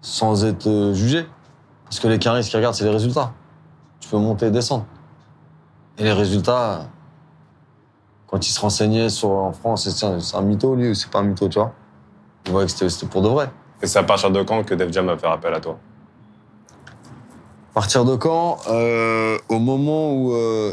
sans 0.00 0.44
être 0.44 0.92
jugé. 0.92 1.26
Parce 1.84 2.00
que 2.00 2.08
les 2.08 2.18
caristes 2.18 2.50
qui 2.50 2.56
regardent, 2.56 2.74
c'est 2.74 2.84
les 2.84 2.90
résultats. 2.90 3.32
Tu 4.00 4.08
peux 4.08 4.18
monter 4.18 4.46
et 4.46 4.50
descendre. 4.50 4.86
Et 5.98 6.02
les 6.02 6.12
résultats, 6.12 6.88
quand 8.26 8.46
ils 8.46 8.50
se 8.50 8.60
renseignaient 8.60 9.08
sur, 9.08 9.30
en 9.30 9.52
France, 9.52 9.88
c'est 9.88 10.36
un, 10.36 10.42
mytho, 10.42 10.74
lui, 10.74 10.90
ou 10.90 10.94
c'est 10.94 11.10
pas 11.10 11.20
un 11.20 11.24
mytho, 11.24 11.48
tu 11.48 11.58
vois. 11.58 11.72
Ils 12.46 12.52
voyaient 12.52 12.66
que 12.66 12.88
c'était- 12.88 13.06
pour 13.06 13.22
de 13.22 13.28
vrai. 13.28 13.50
Et 13.80 13.86
c'est 13.86 13.98
à 13.98 14.02
partir 14.02 14.30
de 14.30 14.42
quand 14.42 14.64
que 14.64 14.74
Def 14.74 14.92
Jam 14.92 15.08
a 15.08 15.16
fait 15.16 15.26
appel 15.26 15.54
à 15.54 15.60
toi? 15.60 15.78
Partir 17.74 18.04
de 18.04 18.14
quand 18.14 18.58
Euh, 18.68 19.36
Au 19.48 19.58
moment 19.58 20.14
où 20.14 20.32
euh, 20.32 20.72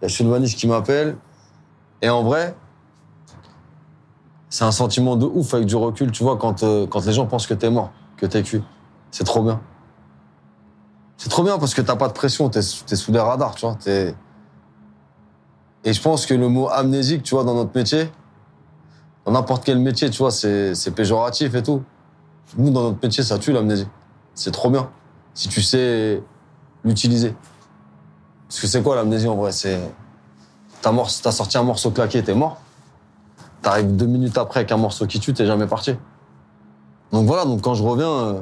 il 0.00 0.04
y 0.04 0.06
a 0.06 0.08
Sylvanis 0.08 0.54
qui 0.54 0.68
m'appelle. 0.68 1.16
Et 2.00 2.08
en 2.08 2.22
vrai, 2.22 2.54
c'est 4.48 4.64
un 4.64 4.70
sentiment 4.70 5.16
de 5.16 5.26
ouf 5.26 5.52
avec 5.52 5.66
du 5.66 5.76
recul, 5.76 6.12
tu 6.12 6.22
vois, 6.22 6.36
quand, 6.36 6.62
euh, 6.62 6.86
quand 6.86 7.04
les 7.04 7.12
gens 7.12 7.26
pensent 7.26 7.46
que 7.46 7.54
t'es 7.54 7.70
mort, 7.70 7.90
que 8.16 8.24
t'es 8.24 8.42
cuit. 8.42 8.62
C'est 9.10 9.24
trop 9.24 9.42
bien. 9.42 9.60
C'est 11.16 11.28
trop 11.28 11.42
bien 11.42 11.58
parce 11.58 11.74
que 11.74 11.82
t'as 11.82 11.96
pas 11.96 12.08
de 12.08 12.14
pression, 12.14 12.48
t'es 12.48 12.60
es 12.60 12.96
sous 12.96 13.12
des 13.12 13.18
radars, 13.18 13.54
tu 13.56 13.66
vois. 13.66 13.76
Et 15.84 15.92
je 15.92 16.00
pense 16.00 16.24
que 16.24 16.34
le 16.34 16.48
mot 16.48 16.68
amnésique, 16.70 17.24
tu 17.24 17.34
vois, 17.34 17.44
dans 17.44 17.54
notre 17.54 17.76
métier, 17.76 18.10
dans 19.26 19.32
n'importe 19.32 19.64
quel 19.64 19.78
métier, 19.78 20.08
tu 20.08 20.18
vois, 20.18 20.30
c'est 20.30 20.74
c'est 20.74 20.92
péjoratif 20.92 21.54
et 21.54 21.62
tout. 21.62 21.82
Nous, 22.56 22.70
dans 22.70 22.82
notre 22.82 22.98
métier, 23.02 23.22
ça 23.24 23.38
tue 23.38 23.52
l'amnésie. 23.52 23.88
C'est 24.34 24.52
trop 24.52 24.70
bien 24.70 24.88
si 25.40 25.48
tu 25.48 25.62
sais 25.62 26.22
l'utiliser. 26.84 27.34
Parce 28.46 28.60
que 28.60 28.66
c'est 28.66 28.82
quoi 28.82 28.94
l'amnésie 28.94 29.26
en 29.26 29.36
vrai 29.36 29.52
C'est 29.52 29.80
t'as 30.82 31.32
sorti 31.32 31.56
un 31.56 31.62
morceau 31.62 31.90
claqué, 31.90 32.22
t'es 32.22 32.34
mort. 32.34 32.58
T'arrives 33.62 33.96
deux 33.96 34.04
minutes 34.04 34.36
après 34.36 34.60
avec 34.60 34.72
un 34.72 34.76
morceau 34.76 35.06
qui 35.06 35.18
tue, 35.18 35.32
t'es 35.32 35.46
jamais 35.46 35.66
parti. 35.66 35.94
Donc 37.10 37.26
voilà, 37.26 37.46
donc 37.46 37.62
quand 37.62 37.72
je 37.72 37.82
reviens, 37.82 38.10
euh, 38.10 38.40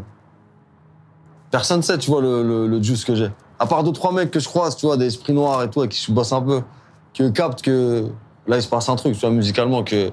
personne 1.52 1.82
sait, 1.82 1.98
tu 1.98 2.11
vois, 2.11 2.20
le, 2.20 2.66
le, 2.66 2.82
juice 2.82 3.04
que 3.04 3.14
j'ai. 3.14 3.30
À 3.61 3.66
part 3.66 3.84
deux 3.84 3.92
trois 3.92 4.12
mecs 4.12 4.32
que 4.32 4.40
je 4.40 4.48
croise, 4.48 4.74
tu 4.74 4.87
vois, 4.87 4.96
des 4.96 5.06
esprits 5.06 5.32
noirs 5.32 5.62
et 5.62 5.70
tout, 5.70 5.78
avec 5.78 5.92
qui 5.92 6.04
je 6.04 6.11
bosse 6.11 6.32
un 6.32 6.42
peu, 6.42 6.62
qui 7.12 7.32
captent 7.32 7.62
que 7.62 8.11
là 8.48 8.56
il 8.56 8.62
se 8.62 8.68
passe 8.68 8.88
un 8.88 8.96
truc, 8.96 9.14
tu 9.14 9.20
vois, 9.20 9.30
musicalement, 9.30 9.84
que 9.84 10.08
ils 10.08 10.12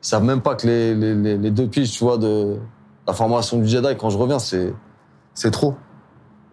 savent 0.00 0.22
même 0.22 0.40
pas 0.40 0.54
que 0.54 0.68
les, 0.68 0.94
les, 0.94 1.50
deux 1.50 1.66
piges, 1.66 1.90
tu 1.90 2.04
vois, 2.04 2.16
de 2.16 2.60
la 3.08 3.12
formation 3.12 3.58
du 3.58 3.66
Jedi, 3.66 3.96
quand 3.98 4.10
je 4.10 4.18
reviens, 4.18 4.38
c'est 4.38 5.50
trop. 5.50 5.74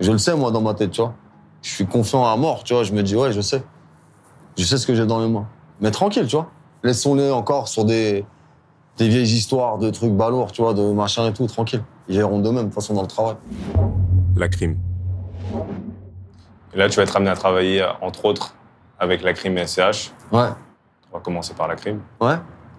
Je 0.04 0.12
le 0.12 0.18
sais, 0.18 0.36
moi, 0.36 0.52
dans 0.52 0.60
ma 0.60 0.74
tête, 0.74 0.92
tu 0.92 1.00
vois. 1.02 1.14
Je 1.62 1.70
suis 1.70 1.86
confiant 1.86 2.26
à 2.26 2.36
mort, 2.36 2.66
tu 2.66 2.74
vois. 2.74 2.84
Je 2.84 2.92
me 2.92 3.02
dis, 3.04 3.16
ouais, 3.16 3.32
je 3.32 3.40
sais. 3.40 3.64
Je 4.58 4.66
sais 4.66 4.78
ce 4.78 4.86
que 4.86 4.94
j'ai 4.94 5.06
dans 5.06 5.22
les 5.22 5.30
mains. 5.30 5.48
Mais 5.80 5.92
tranquille, 5.92 6.28
tu 6.28 6.36
vois. 6.36 6.52
Laissons-les 6.84 7.32
encore 7.32 7.70
sur 7.70 7.86
des, 7.86 8.26
des 8.98 9.08
vieilles 9.08 9.24
histoires 9.24 9.78
de 9.78 9.90
trucs 9.90 10.12
balourds, 10.12 10.52
tu 10.52 10.62
vois, 10.62 10.74
de 10.74 10.92
machin 10.92 11.28
et 11.28 11.32
tout, 11.32 11.48
tranquille. 11.48 11.82
Ils 12.10 12.18
verront 12.18 12.40
d'eux-mêmes, 12.40 12.66
de 12.66 12.68
toute 12.68 12.74
façon, 12.74 12.94
dans 12.94 13.02
le 13.02 13.08
travail. 13.08 13.36
La 14.36 14.50
crime. 14.50 14.78
Et 16.74 16.78
là, 16.78 16.90
tu 16.90 16.98
vas 16.98 17.04
être 17.04 17.16
amené 17.16 17.32
à 17.32 17.36
travailler, 17.36 17.88
entre 18.02 18.26
autres, 18.26 18.56
avec 19.00 19.24
la 19.24 19.32
crime 19.32 19.58
et 19.58 19.66
SCH. 19.66 20.12
Ouais. 20.34 20.50
On 21.12 21.18
va 21.18 21.20
commencer 21.24 21.54
par 21.54 21.70
la 21.70 21.76
crime. 21.76 22.02
Ouais. 22.20 22.36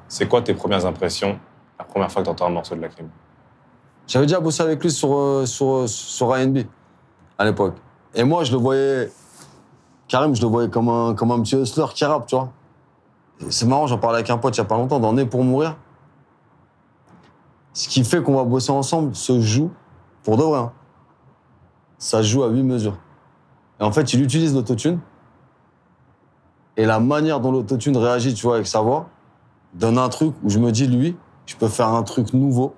C'est 0.08 0.28
quoi 0.28 0.42
tes 0.42 0.52
premières 0.52 0.84
impressions 0.84 1.38
la 1.78 1.86
première 1.86 2.12
fois 2.12 2.20
que 2.20 2.26
tu 2.26 2.32
entends 2.32 2.48
un 2.48 2.50
morceau 2.50 2.74
de 2.74 2.82
la 2.82 2.88
crime? 2.88 3.08
J'avais 4.06 4.26
déjà 4.26 4.40
bossé 4.40 4.62
avec 4.62 4.82
lui 4.82 4.90
sur, 4.90 5.16
euh, 5.16 5.46
sur, 5.46 5.72
euh, 5.72 5.86
sur 5.86 6.34
à 7.38 7.44
l'époque. 7.44 7.74
Et 8.14 8.24
moi, 8.24 8.44
je 8.44 8.52
le 8.52 8.58
voyais. 8.58 9.10
Karim, 10.08 10.34
je 10.34 10.42
le 10.42 10.48
voyais 10.48 10.68
comme 10.68 10.88
un, 10.88 11.14
comme 11.14 11.30
un 11.30 11.40
petit 11.40 11.56
hustler 11.56 11.86
qui 11.94 12.04
rappe, 12.04 12.26
tu 12.26 12.36
vois. 12.36 12.50
C'est 13.48 13.66
marrant, 13.66 13.86
j'en 13.86 13.98
parlais 13.98 14.18
avec 14.18 14.30
un 14.30 14.38
pote 14.38 14.56
il 14.56 14.58
y 14.58 14.60
a 14.60 14.64
pas 14.64 14.76
longtemps, 14.76 15.00
dans 15.00 15.12
Né 15.12 15.26
pour 15.26 15.42
mourir. 15.42 15.76
Ce 17.72 17.88
qui 17.88 18.04
fait 18.04 18.22
qu'on 18.22 18.36
va 18.36 18.44
bosser 18.44 18.70
ensemble 18.70 19.16
se 19.16 19.40
joue, 19.40 19.72
pour 20.22 20.36
de 20.36 20.42
vrai, 20.42 20.60
hein. 20.60 20.72
ça 21.98 22.22
joue 22.22 22.44
à 22.44 22.48
huit 22.48 22.62
mesures. 22.62 22.96
Et 23.80 23.82
en 23.82 23.90
fait, 23.90 24.12
il 24.12 24.22
utilise 24.22 24.54
l'autotune. 24.54 25.00
Et 26.76 26.86
la 26.86 27.00
manière 27.00 27.40
dont 27.40 27.50
l'autotune 27.50 27.96
réagit, 27.96 28.34
tu 28.34 28.46
vois, 28.46 28.56
avec 28.56 28.66
sa 28.68 28.80
voix, 28.80 29.08
donne 29.74 29.98
un 29.98 30.08
truc 30.08 30.34
où 30.44 30.50
je 30.50 30.58
me 30.60 30.70
dis, 30.70 30.86
lui, 30.86 31.16
je 31.46 31.56
peux 31.56 31.68
faire 31.68 31.88
un 31.88 32.02
truc 32.04 32.32
nouveau. 32.32 32.74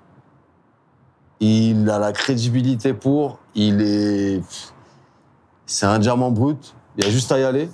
Il 1.39 1.89
a 1.89 1.99
la 1.99 2.11
crédibilité 2.13 2.93
pour. 2.93 3.39
Il 3.53 3.81
est. 3.81 4.41
C'est 5.65 5.85
un 5.85 5.99
diamant 5.99 6.31
brut. 6.31 6.75
Il 6.97 7.05
y 7.05 7.07
a 7.07 7.11
juste 7.11 7.31
à 7.31 7.39
y 7.39 7.43
aller. 7.43 7.69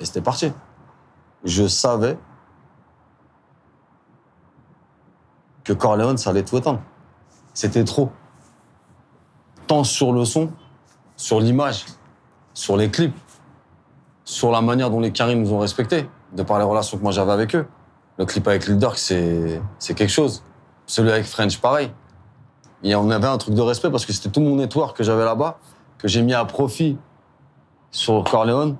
Et 0.00 0.04
c'était 0.04 0.22
parti. 0.22 0.52
Je 1.44 1.66
savais 1.66 2.18
que 5.64 5.72
Corleone, 5.72 6.16
ça 6.16 6.30
allait 6.30 6.44
tout 6.44 6.56
éteindre. 6.56 6.80
C'était 7.52 7.84
trop. 7.84 8.10
Tant 9.66 9.84
sur 9.84 10.12
le 10.12 10.24
son, 10.24 10.50
sur 11.16 11.40
l'image, 11.40 11.86
sur 12.54 12.76
les 12.76 12.90
clips, 12.90 13.16
sur 14.24 14.50
la 14.50 14.60
manière 14.60 14.90
dont 14.90 15.00
les 15.00 15.12
Karim 15.12 15.42
nous 15.42 15.52
ont 15.52 15.58
respectés, 15.58 16.08
de 16.32 16.42
par 16.42 16.58
les 16.58 16.64
relations 16.64 16.98
que 16.98 17.02
moi 17.02 17.12
j'avais 17.12 17.32
avec 17.32 17.54
eux. 17.54 17.66
Le 18.18 18.24
clip 18.24 18.46
avec 18.48 18.66
Lil 18.66 18.78
Durk, 18.78 18.96
c'est 18.96 19.60
quelque 19.94 20.08
chose. 20.08 20.42
Celui 20.86 21.10
avec 21.10 21.26
French, 21.26 21.60
pareil. 21.60 21.92
Et 22.86 22.94
on 22.94 23.10
avait 23.10 23.26
un 23.26 23.36
truc 23.36 23.52
de 23.54 23.60
respect 23.60 23.90
parce 23.90 24.06
que 24.06 24.12
c'était 24.12 24.28
tout 24.30 24.40
mon 24.40 24.54
network 24.56 24.96
que 24.96 25.02
j'avais 25.02 25.24
là-bas, 25.24 25.58
que 25.98 26.06
j'ai 26.06 26.22
mis 26.22 26.34
à 26.34 26.44
profit 26.44 26.96
sur 27.90 28.22
Corleone. 28.22 28.76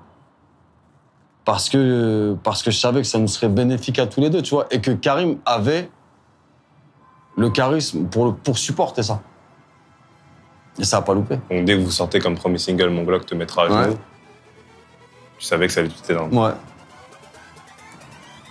Parce 1.43 1.67
que, 1.69 2.37
parce 2.41 2.63
que 2.63 2.71
je 2.71 2.77
savais 2.79 3.01
que 3.01 3.07
ça 3.07 3.19
nous 3.19 3.27
serait 3.27 3.49
bénéfique 3.49 3.99
à 3.99 4.07
tous 4.07 4.21
les 4.21 4.29
deux, 4.29 4.41
tu 4.41 4.53
vois. 4.55 4.65
Et 4.71 4.79
que 4.79 4.91
Karim 4.91 5.39
avait 5.45 5.89
le 7.35 7.49
charisme 7.49 8.05
pour, 8.05 8.25
le- 8.27 8.33
pour 8.33 8.57
supporter 8.57 9.03
ça. 9.03 9.19
Et 10.79 10.83
ça 10.85 10.97
a 10.97 11.01
pas 11.01 11.13
loupé. 11.13 11.35
Donc 11.49 11.65
dès 11.65 11.75
que 11.77 11.81
vous 11.83 11.91
sortez 11.91 12.19
comme 12.19 12.35
premier 12.35 12.57
single, 12.59 12.89
Mon 12.89 13.03
Glock 13.03 13.25
te 13.25 13.35
mettra 13.35 13.63
à 13.63 13.65
Ouais. 13.69 13.83
genoux, 13.85 13.97
tu 15.37 15.45
savais 15.45 15.67
que 15.67 15.73
ça 15.73 15.81
allait 15.81 15.89
tout 15.89 16.11
éteindre. 16.11 16.33
Ouais. 16.33 16.51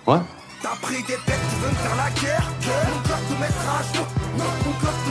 Ouais. 0.07 0.21
T'as 0.62 0.77
pris 0.83 0.97
des 1.03 1.16
bêtes, 1.27 1.40
tu 1.51 1.57
veux 1.62 1.71
me 1.71 1.75
faire 1.75 1.97
la 1.97 2.11
guerre 2.11 2.51
guerre. 2.61 2.88
Mon 2.95 3.03
cœur 3.09 3.19
te 3.29 3.40
mettra 3.40 3.79
à 3.79 3.83
genoux 3.95 4.65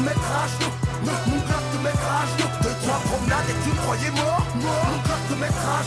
Mon 0.06 0.12
te 0.12 1.78
mettra 1.84 2.26
et 3.48 3.54
tu 3.64 3.70
croyais 3.78 4.12
mort 4.12 4.46
Mon 4.56 4.62
te 4.62 5.40
mettra 5.40 5.82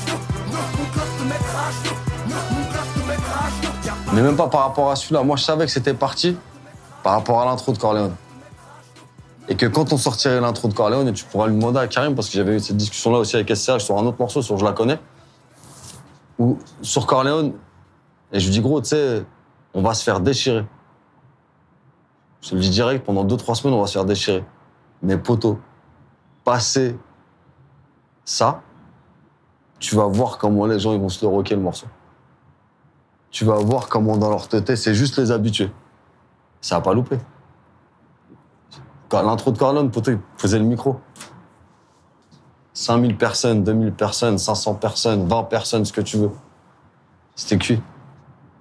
Mon 0.47 0.65
te 0.85 1.25
mettra 1.25 1.65
Mon 2.27 2.43
te 2.65 3.09
mettra 3.09 4.13
Mais 4.13 4.23
même 4.23 4.37
pas 4.37 4.49
par 4.49 4.63
rapport 4.63 4.91
à 4.91 4.97
celui-là. 4.97 5.23
Moi, 5.23 5.37
je 5.37 5.45
savais 5.45 5.67
que 5.67 5.71
c'était 5.71 5.95
parti 5.95 6.37
par 7.03 7.13
rapport 7.13 7.41
à 7.41 7.45
l'intro 7.45 7.73
de 7.73 7.79
Corleone. 7.79 8.15
Et 9.49 9.55
que 9.55 9.67
quand 9.67 9.93
on 9.93 9.97
sortirait 9.97 10.41
l'intro 10.41 10.69
de 10.69 10.75
Corleone, 10.75 11.09
et 11.09 11.13
tu 11.13 11.25
pourras 11.25 11.47
lui 11.47 11.55
demander 11.55 11.79
à 11.79 11.87
Karim, 11.87 12.15
parce 12.15 12.29
que 12.29 12.35
j'avais 12.35 12.57
eu 12.57 12.61
cette 12.61 12.77
discussion-là 12.77 13.19
aussi 13.19 13.37
avec 13.37 13.55
SCH 13.55 13.79
sur 13.79 13.97
un 13.99 14.05
autre 14.05 14.19
morceau, 14.19 14.43
sur 14.43 14.59
Je 14.59 14.65
la 14.65 14.73
connais, 14.73 14.99
où 16.39 16.59
sur 16.83 17.07
Corleone, 17.07 17.53
et 18.33 18.41
je 18.41 18.47
lui 18.47 18.53
dis, 18.53 18.61
gros, 18.61 18.81
tu 18.81 18.89
sais, 18.89 19.25
on 19.75 19.83
va 19.83 19.95
se 19.95 20.03
faire 20.03 20.21
déchirer. 20.21 20.65
Je 22.41 22.51
te 22.51 22.55
le 22.55 22.61
dis 22.61 22.71
direct, 22.71 23.05
pendant 23.05 23.25
2-3 23.25 23.55
semaines, 23.55 23.75
on 23.75 23.81
va 23.81 23.87
se 23.87 23.95
faire 23.95 24.05
déchirer. 24.05 24.45
Mais 25.03 25.19
poteau, 25.19 25.59
passer 26.45 26.99
ça, 28.25 28.63
tu 29.79 29.97
vas 29.97 30.07
voir 30.07 30.39
comment 30.39 30.67
les 30.67 30.79
gens 30.79 30.93
ils 30.93 31.01
vont 31.01 31.09
se 31.09 31.25
le 31.25 31.31
rocker 31.31 31.55
le 31.55 31.63
morceau 31.63 31.87
tu 33.31 33.45
vas 33.45 33.57
voir 33.57 33.89
comment 33.89 34.17
dans 34.17 34.31
leur 34.31 34.49
tête, 34.49 34.75
c'est 34.77 34.95
juste 34.95 35.19
les 35.19 35.31
habitués. 35.31 35.71
Ça 36.61 36.77
a 36.77 36.81
pas 36.81 36.95
loupé. 36.95 37.19
L'intro 39.13 39.53
de 39.53 39.59
Corleone, 39.59 39.91
poteau, 39.91 40.13
il 40.13 40.19
faisait 40.37 40.59
le 40.59 40.65
micro. 40.65 41.01
5000 42.75 43.17
personnes, 43.17 43.65
2000 43.65 43.93
personnes, 43.93 44.39
500 44.39 44.75
personnes, 44.75 45.27
20 45.27 45.45
personnes, 45.45 45.85
ce 45.85 45.93
que 45.93 46.01
tu 46.01 46.19
veux. 46.19 46.31
C'était 47.35 47.59
cuit. 47.59 47.83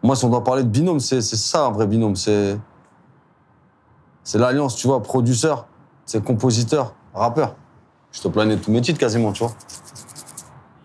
Moi, 0.03 0.15
si 0.15 0.25
on 0.25 0.29
doit 0.29 0.43
parler 0.43 0.63
de 0.63 0.69
binôme, 0.69 0.99
c'est 0.99 1.21
c'est 1.21 1.35
ça 1.35 1.65
un 1.65 1.71
vrai 1.71 1.87
binôme. 1.87 2.15
C'est 2.15 2.57
c'est 4.27 4.39
l'alliance, 4.39 4.75
tu 4.75 4.87
vois, 4.87 5.01
producteur, 5.01 5.67
c'est 6.05 6.21
compositeur, 6.21 6.93
rappeur. 7.13 7.55
Je 8.11 8.19
te 8.19 8.27
planais 8.27 8.57
tous 8.57 8.71
mes 8.71 8.81
titres 8.81 8.99
quasiment, 8.99 9.31
tu 9.31 9.41
vois. 9.41 9.53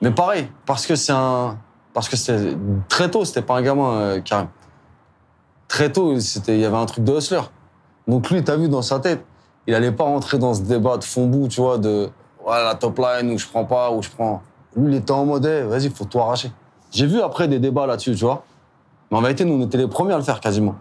Mais 0.00 0.12
pareil, 0.12 0.48
parce 0.64 0.86
que 0.86 0.94
c'est 0.94 1.10
un. 1.10 1.58
Parce 1.92 2.08
que 2.08 2.16
c'était 2.16 2.56
très 2.88 3.10
tôt, 3.10 3.24
c'était 3.24 3.42
pas 3.42 3.56
un 3.56 3.62
gamin, 3.62 3.94
euh, 3.94 4.20
Karim. 4.20 4.46
Très 5.66 5.90
tôt, 5.90 6.16
il 6.16 6.56
y 6.56 6.64
avait 6.64 6.76
un 6.76 6.86
truc 6.86 7.02
de 7.02 7.18
hustler. 7.18 7.40
Donc 8.06 8.30
lui, 8.30 8.44
t'as 8.44 8.54
vu 8.54 8.68
dans 8.68 8.80
sa 8.80 9.00
tête, 9.00 9.24
il 9.66 9.74
allait 9.74 9.90
pas 9.90 10.04
rentrer 10.04 10.38
dans 10.38 10.54
ce 10.54 10.62
débat 10.62 10.96
de 10.96 11.02
fond 11.02 11.26
bout, 11.26 11.48
tu 11.48 11.60
vois, 11.60 11.78
de 11.78 12.10
ouais, 12.46 12.64
la 12.64 12.76
top 12.76 12.96
line 12.98 13.32
ou 13.32 13.38
je 13.38 13.48
prends 13.48 13.64
pas 13.64 13.90
ou 13.90 14.02
je 14.02 14.08
prends. 14.08 14.40
Lui, 14.76 14.92
il 14.92 14.98
était 14.98 15.10
en 15.10 15.26
mode, 15.26 15.46
eh, 15.46 15.62
vas-y, 15.62 15.90
faut 15.90 16.04
tout 16.04 16.20
arracher. 16.20 16.52
J'ai 16.92 17.06
vu 17.06 17.20
après 17.20 17.48
des 17.48 17.58
débats 17.58 17.88
là-dessus, 17.88 18.14
tu 18.14 18.24
vois. 18.24 18.44
Mais 19.10 19.18
en 19.18 19.20
vérité, 19.20 19.44
nous, 19.44 19.54
on 19.54 19.66
était 19.66 19.78
les 19.78 19.88
premiers 19.88 20.14
à 20.14 20.18
le 20.18 20.22
faire 20.22 20.38
quasiment. 20.38 20.76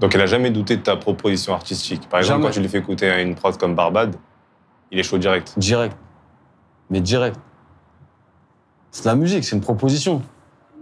Donc 0.00 0.14
elle 0.14 0.20
a 0.20 0.26
jamais 0.26 0.50
douté 0.50 0.76
de 0.76 0.82
ta 0.82 0.96
proposition 0.96 1.52
artistique. 1.52 2.08
Par 2.08 2.20
exemple, 2.20 2.40
Jamais. 2.40 2.48
quand 2.48 2.54
tu 2.54 2.60
lui 2.60 2.68
fais 2.68 2.78
écouter 2.78 3.22
une 3.22 3.34
prod 3.34 3.56
comme 3.56 3.74
Barbade, 3.74 4.16
il 4.90 4.98
est 4.98 5.02
chaud 5.02 5.18
direct. 5.18 5.54
Direct. 5.56 5.96
Mais 6.90 7.00
direct. 7.00 7.36
C'est 8.90 9.04
de 9.04 9.08
la 9.08 9.16
musique, 9.16 9.44
c'est 9.44 9.56
une 9.56 9.62
proposition. 9.62 10.22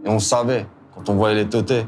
Et 0.04 0.08
on 0.08 0.18
savait, 0.18 0.66
quand 0.94 1.08
on 1.08 1.14
voyait 1.14 1.34
les 1.34 1.48
teutés, 1.48 1.86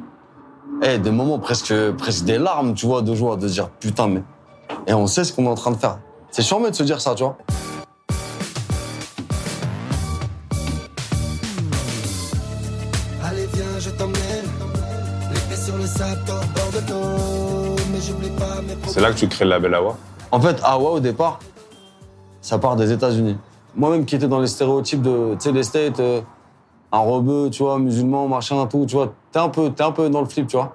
eh, 0.83 0.99
des 0.99 1.11
moments 1.11 1.39
presque, 1.39 1.75
presque 1.93 2.25
des 2.25 2.39
larmes, 2.39 2.75
tu 2.75 2.87
vois, 2.87 3.03
de 3.03 3.15
joie, 3.15 3.37
de 3.37 3.47
se 3.47 3.53
dire 3.53 3.69
putain, 3.71 4.09
mais. 4.09 4.23
Et 4.87 4.95
on 4.95 5.07
sait 5.07 5.25
ce 5.25 5.33
qu'on 5.33 5.45
est 5.45 5.49
en 5.49 5.55
train 5.55 5.71
de 5.71 5.77
faire. 5.77 5.99
C'est 6.31 6.43
charmé 6.43 6.71
de 6.71 6.75
se 6.75 6.83
dire 6.83 7.01
ça, 7.01 7.15
tu 7.15 7.23
vois. 7.25 7.37
C'est 18.99 19.05
là 19.05 19.13
que 19.13 19.17
tu 19.17 19.29
crées 19.29 19.45
le 19.45 19.51
label 19.51 19.73
Awa. 19.75 19.97
En 20.33 20.41
fait, 20.41 20.61
Awa, 20.65 20.91
au 20.91 20.99
départ, 20.99 21.39
ça 22.41 22.59
part 22.59 22.75
des 22.75 22.91
États-Unis. 22.91 23.37
Moi-même 23.77 24.05
qui 24.05 24.17
étais 24.17 24.27
dans 24.27 24.41
les 24.41 24.49
stéréotypes 24.49 25.03
de, 25.03 25.35
tu 25.35 25.41
sais, 25.43 25.53
les 25.53 25.63
States, 25.63 26.01
euh, 26.01 26.21
un 26.91 26.99
rebeu, 26.99 27.49
tu 27.49 27.63
vois, 27.63 27.79
musulman, 27.79 28.27
machin, 28.27 28.67
tout, 28.67 28.87
tu 28.87 28.97
vois, 28.97 29.13
t'es 29.31 29.39
un 29.39 29.51
peu, 29.51 29.71
t'es 29.71 29.85
un 29.85 29.93
peu 29.93 30.11
dans 30.11 30.19
le 30.19 30.27
flip, 30.27 30.49
tu 30.49 30.57
vois. 30.57 30.73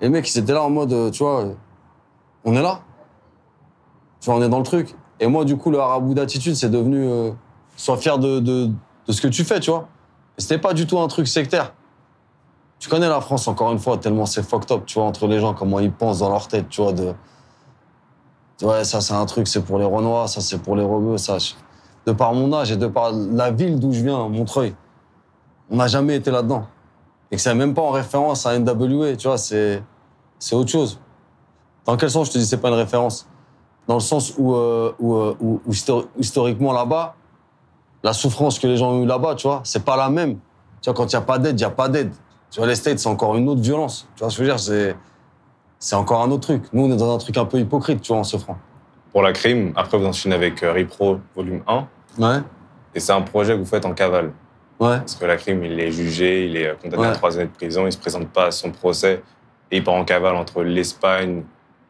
Et 0.00 0.04
les 0.04 0.08
mecs, 0.08 0.32
ils 0.32 0.38
étaient 0.38 0.52
là 0.52 0.62
en 0.62 0.70
mode, 0.70 0.92
euh, 0.92 1.10
tu 1.10 1.24
vois, 1.24 1.46
on 2.44 2.54
est 2.54 2.62
là. 2.62 2.78
Tu 4.20 4.30
vois, 4.30 4.38
on 4.38 4.42
est 4.44 4.48
dans 4.48 4.58
le 4.58 4.64
truc. 4.64 4.94
Et 5.18 5.26
moi, 5.26 5.44
du 5.44 5.56
coup, 5.56 5.72
le 5.72 5.80
harabout 5.80 6.14
d'attitude, 6.14 6.54
c'est 6.54 6.70
devenu, 6.70 7.08
euh, 7.08 7.32
sois 7.76 7.96
fier 7.96 8.20
de, 8.20 8.38
de, 8.38 8.66
de 9.08 9.12
ce 9.12 9.20
que 9.20 9.26
tu 9.26 9.42
fais, 9.42 9.58
tu 9.58 9.72
vois. 9.72 9.88
C'était 10.38 10.58
pas 10.58 10.74
du 10.74 10.86
tout 10.86 11.00
un 11.00 11.08
truc 11.08 11.26
sectaire. 11.26 11.72
Tu 12.78 12.88
connais 12.88 13.08
la 13.08 13.20
France, 13.20 13.48
encore 13.48 13.72
une 13.72 13.78
fois, 13.78 13.96
tellement 13.98 14.26
c'est 14.26 14.42
fucked 14.42 14.70
up, 14.70 14.82
tu 14.86 14.98
vois, 14.98 15.08
entre 15.08 15.26
les 15.26 15.40
gens, 15.40 15.54
comment 15.54 15.80
ils 15.80 15.92
pensent 15.92 16.18
dans 16.18 16.28
leur 16.30 16.46
tête, 16.46 16.68
tu 16.68 16.82
vois, 16.82 16.92
de... 16.92 17.14
Ouais, 18.62 18.84
ça 18.84 19.00
c'est 19.00 19.14
un 19.14 19.26
truc, 19.26 19.48
c'est 19.48 19.62
pour 19.62 19.78
les 19.78 19.84
Renois, 19.84 20.28
ça 20.28 20.40
c'est 20.40 20.58
pour 20.58 20.76
les 20.76 20.84
Rebeux, 20.84 21.18
ça. 21.18 21.36
De 22.06 22.12
par 22.12 22.32
mon 22.32 22.52
âge 22.52 22.70
et 22.70 22.76
de 22.76 22.86
par 22.86 23.12
la 23.12 23.50
ville 23.50 23.78
d'où 23.78 23.92
je 23.92 24.02
viens, 24.02 24.28
Montreuil, 24.28 24.74
on 25.70 25.76
n'a 25.76 25.88
jamais 25.88 26.16
été 26.16 26.30
là-dedans. 26.30 26.66
Et 27.30 27.36
que 27.36 27.42
c'est 27.42 27.54
même 27.54 27.74
pas 27.74 27.82
en 27.82 27.90
référence 27.90 28.46
à 28.46 28.58
NWA, 28.58 29.16
tu 29.16 29.26
vois, 29.28 29.36
c'est 29.38 29.82
c'est 30.38 30.54
autre 30.54 30.70
chose. 30.70 31.00
Dans 31.84 31.96
quel 31.96 32.10
sens 32.10 32.28
je 32.28 32.32
te 32.32 32.38
dis 32.38 32.46
c'est 32.46 32.58
pas 32.60 32.68
une 32.68 32.74
référence? 32.74 33.26
Dans 33.88 33.94
le 33.94 34.00
sens 34.00 34.34
où, 34.38 34.54
euh, 34.54 34.92
euh, 35.02 35.34
où- 35.40 35.60
où 35.66 35.70
histori- 35.70 36.06
historiquement 36.18 36.72
là-bas, 36.72 37.14
la 38.02 38.12
souffrance 38.12 38.58
que 38.58 38.66
les 38.66 38.76
gens 38.76 38.90
ont 38.92 39.02
eue 39.02 39.06
là-bas, 39.06 39.34
tu 39.34 39.46
vois, 39.48 39.60
c'est 39.64 39.84
pas 39.84 39.96
la 39.96 40.08
même. 40.08 40.38
Tu 40.80 40.90
vois, 40.90 40.94
quand 40.94 41.04
il 41.12 41.16
n'y 41.16 41.22
a 41.22 41.26
pas 41.26 41.38
d'aide, 41.38 41.58
il 41.58 41.62
n'y 41.62 41.64
a 41.64 41.70
pas 41.70 41.88
d'aide. 41.88 42.12
Tu 42.56 42.60
vois, 42.60 42.68
les 42.68 42.74
States, 42.74 42.98
c'est 42.98 43.08
encore 43.10 43.36
une 43.36 43.50
autre 43.50 43.60
violence. 43.60 44.08
Tu 44.16 44.20
vois 44.20 44.30
ce 44.30 44.38
que 44.38 44.42
je 44.42 44.48
veux 44.48 44.56
dire 44.56 44.58
C'est 44.58 44.96
c'est 45.78 45.94
encore 45.94 46.22
un 46.22 46.30
autre 46.30 46.44
truc. 46.44 46.62
Nous, 46.72 46.84
on 46.86 46.90
est 46.90 46.96
dans 46.96 47.14
un 47.14 47.18
truc 47.18 47.36
un 47.36 47.44
peu 47.44 47.58
hypocrite, 47.58 48.00
tu 48.00 48.12
vois, 48.12 48.20
en 48.20 48.24
se 48.24 48.38
franc. 48.38 48.56
Pour 49.12 49.20
la 49.20 49.34
crime, 49.34 49.74
après 49.76 49.98
vous 49.98 50.06
enchaînez 50.06 50.34
avec 50.36 50.62
euh, 50.62 50.72
Repro 50.72 51.18
volume 51.34 51.60
1. 51.68 51.86
Ouais, 52.18 52.38
Et 52.94 53.00
c'est 53.00 53.12
un 53.12 53.20
projet 53.20 53.52
que 53.52 53.58
vous 53.58 53.66
faites 53.66 53.84
en 53.84 53.92
cavale. 53.92 54.32
ouais. 54.80 54.96
Parce 55.00 55.16
que 55.16 55.26
la 55.26 55.36
crime, 55.36 55.64
il 55.64 55.78
est 55.78 55.92
jugé, 55.92 56.46
il 56.46 56.56
est 56.56 56.68
euh, 56.68 56.74
condamné 56.82 57.08
à 57.08 57.12
trois 57.12 57.36
années 57.36 57.44
de 57.44 57.52
prison, 57.52 57.84
il 57.84 57.92
se 57.92 57.98
présente 57.98 58.30
pas 58.30 58.46
à 58.46 58.50
son 58.50 58.70
procès. 58.70 59.22
Et 59.70 59.76
il 59.76 59.84
part 59.84 59.92
en 59.92 60.06
cavale 60.06 60.34
entre 60.36 60.62
l'Espagne, 60.62 61.42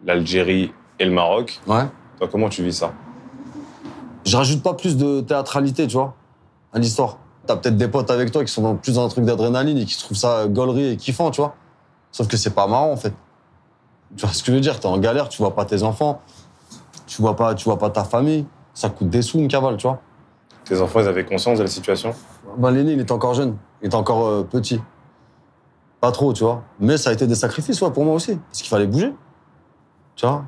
l'Algérie 0.05 0.72
et 0.98 1.05
le 1.05 1.12
Maroc. 1.12 1.61
Ouais. 1.68 1.85
Toi, 2.18 2.26
comment 2.26 2.48
tu 2.48 2.64
vis 2.64 2.72
ça? 2.79 2.92
Je 4.24 4.37
rajoute 4.37 4.64
pas 4.64 4.74
plus 4.74 4.96
de 4.96 5.20
théâtralité, 5.20 5.87
tu 5.87 5.94
vois, 5.94 6.16
à 6.72 6.81
l'histoire. 6.81 7.18
T'as 7.46 7.56
peut-être 7.56 7.76
des 7.76 7.88
potes 7.88 8.11
avec 8.11 8.32
toi 8.32 8.44
qui 8.44 8.52
sont 8.52 8.62
dans, 8.62 8.74
plus 8.74 8.94
dans 8.94 9.06
un 9.06 9.09
truc 9.09 9.24
d'adrénaline 9.24 9.78
et 9.78 9.85
qui 9.85 9.96
trouvent 9.98 10.16
ça 10.16 10.46
gaulerie 10.48 10.92
et 10.92 10.96
kiffant, 10.96 11.30
tu 11.30 11.40
vois. 11.40 11.54
Sauf 12.11 12.28
que 12.28 12.37
c'est 12.37 12.54
pas 12.54 12.66
marrant, 12.66 12.90
en 12.90 12.96
fait. 12.96 13.12
Tu 14.16 14.24
vois 14.24 14.32
ce 14.32 14.42
que 14.42 14.50
je 14.50 14.56
veux 14.56 14.61
dire 14.61 14.80
T'es 14.80 14.87
en 14.87 14.98
galère, 14.98 15.28
tu 15.28 15.38
vois 15.38 15.54
pas 15.54 15.64
tes 15.64 15.82
enfants, 15.82 16.20
tu 17.06 17.20
vois 17.20 17.37
pas, 17.37 17.54
tu 17.54 17.64
vois 17.64 17.78
pas 17.78 17.90
ta 17.90 18.04
famille. 18.04 18.46
Ça 18.74 18.90
coûte 18.90 19.09
des 19.09 19.22
sous, 19.22 19.38
une 19.38 19.48
cavale, 19.48 19.76
tu 19.76 19.87
vois. 19.87 20.00
Tes 20.64 20.80
enfants, 20.80 21.00
ils 21.00 21.09
avaient 21.09 21.24
conscience 21.24 21.59
de 21.59 21.62
la 21.62 21.70
situation? 21.70 22.12
Ben, 22.59 22.70
l'aîné, 22.70 22.92
il 22.92 23.00
était 23.00 23.12
encore 23.12 23.35
jeune. 23.35 23.56
Il 23.82 23.87
était 23.87 23.96
encore 23.96 24.26
euh, 24.26 24.42
petit. 24.42 24.80
Pas 26.00 26.11
trop, 26.12 26.32
tu 26.32 26.44
vois. 26.44 26.62
Mais 26.80 26.96
ça 26.98 27.11
a 27.11 27.12
été 27.12 27.26
des 27.26 27.35
sacrifices, 27.35 27.80
ouais, 27.80 27.90
pour 27.90 28.04
moi 28.04 28.14
aussi. 28.14 28.37
Parce 28.37 28.62
qu'il 28.62 28.68
fallait 28.68 28.87
bouger. 28.87 29.14
Tu 30.14 30.26
vois? 30.26 30.44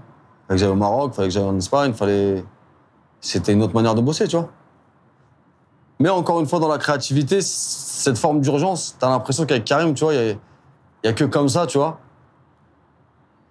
Fallait 0.46 0.56
que 0.56 0.60
j'aille 0.60 0.68
au 0.68 0.74
Maroc, 0.74 1.14
fallait 1.14 1.28
que 1.28 1.34
j'aille 1.34 1.44
en 1.44 1.56
Espagne, 1.56 1.92
fallait. 1.92 2.44
C'était 3.20 3.52
une 3.52 3.62
autre 3.62 3.74
manière 3.74 3.94
de 3.94 4.00
bosser, 4.00 4.26
tu 4.26 4.36
vois. 4.36 4.48
Mais 6.00 6.08
encore 6.08 6.40
une 6.40 6.46
fois, 6.46 6.60
dans 6.60 6.68
la 6.68 6.78
créativité, 6.78 7.40
cette 7.40 8.18
forme 8.18 8.40
d'urgence, 8.40 8.96
t'as 8.98 9.08
l'impression 9.08 9.46
qu'avec 9.46 9.64
Karim, 9.64 9.94
tu 9.94 10.04
vois, 10.04 10.14
il 10.14 10.30
y 10.30 11.06
y 11.06 11.08
a 11.08 11.12
que 11.12 11.24
comme 11.24 11.48
ça, 11.48 11.66
tu 11.66 11.78
vois. 11.78 11.98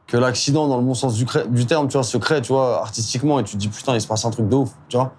Que 0.07 0.15
l'accident, 0.15 0.67
dans 0.67 0.77
le 0.77 0.83
bon 0.83 0.93
sens 0.93 1.15
du, 1.15 1.25
du 1.49 1.65
terme, 1.65 1.89
tu 1.89 1.93
vois, 1.93 2.03
se 2.03 2.17
crée, 2.17 2.41
tu 2.41 2.53
vois, 2.53 2.81
artistiquement, 2.81 3.39
et 3.39 3.43
tu 3.43 3.53
te 3.53 3.57
dis, 3.57 3.67
putain, 3.67 3.93
il 3.93 4.01
se 4.01 4.07
passe 4.07 4.23
un 4.23 4.31
truc 4.31 4.47
de 4.47 4.55
ouf, 4.55 4.71
tu 4.87 4.95
vois. 4.95 5.13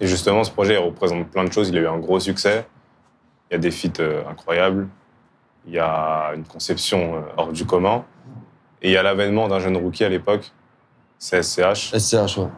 Et 0.00 0.06
justement, 0.06 0.44
ce 0.44 0.50
projet, 0.50 0.74
il 0.74 0.78
représente 0.84 1.28
plein 1.28 1.44
de 1.44 1.52
choses. 1.52 1.70
Il 1.70 1.78
a 1.78 1.80
eu 1.80 1.88
un 1.88 1.98
gros 1.98 2.20
succès. 2.20 2.66
Il 3.50 3.54
y 3.54 3.56
a 3.56 3.58
des 3.58 3.70
feats 3.70 4.00
euh, 4.00 4.22
incroyables. 4.28 4.88
Il 5.66 5.72
y 5.72 5.78
a 5.78 6.32
une 6.34 6.44
conception 6.44 7.16
euh, 7.16 7.20
hors 7.36 7.52
du 7.52 7.64
commun. 7.64 8.04
Et 8.82 8.90
il 8.90 8.92
y 8.92 8.96
a 8.96 9.02
l'avènement 9.02 9.48
d'un 9.48 9.58
jeune 9.58 9.76
rookie 9.76 10.04
à 10.04 10.08
l'époque, 10.08 10.52
c'est 11.18 11.42
SCH. 11.42 11.96
SCH, 11.96 12.38
ouais. 12.38 12.48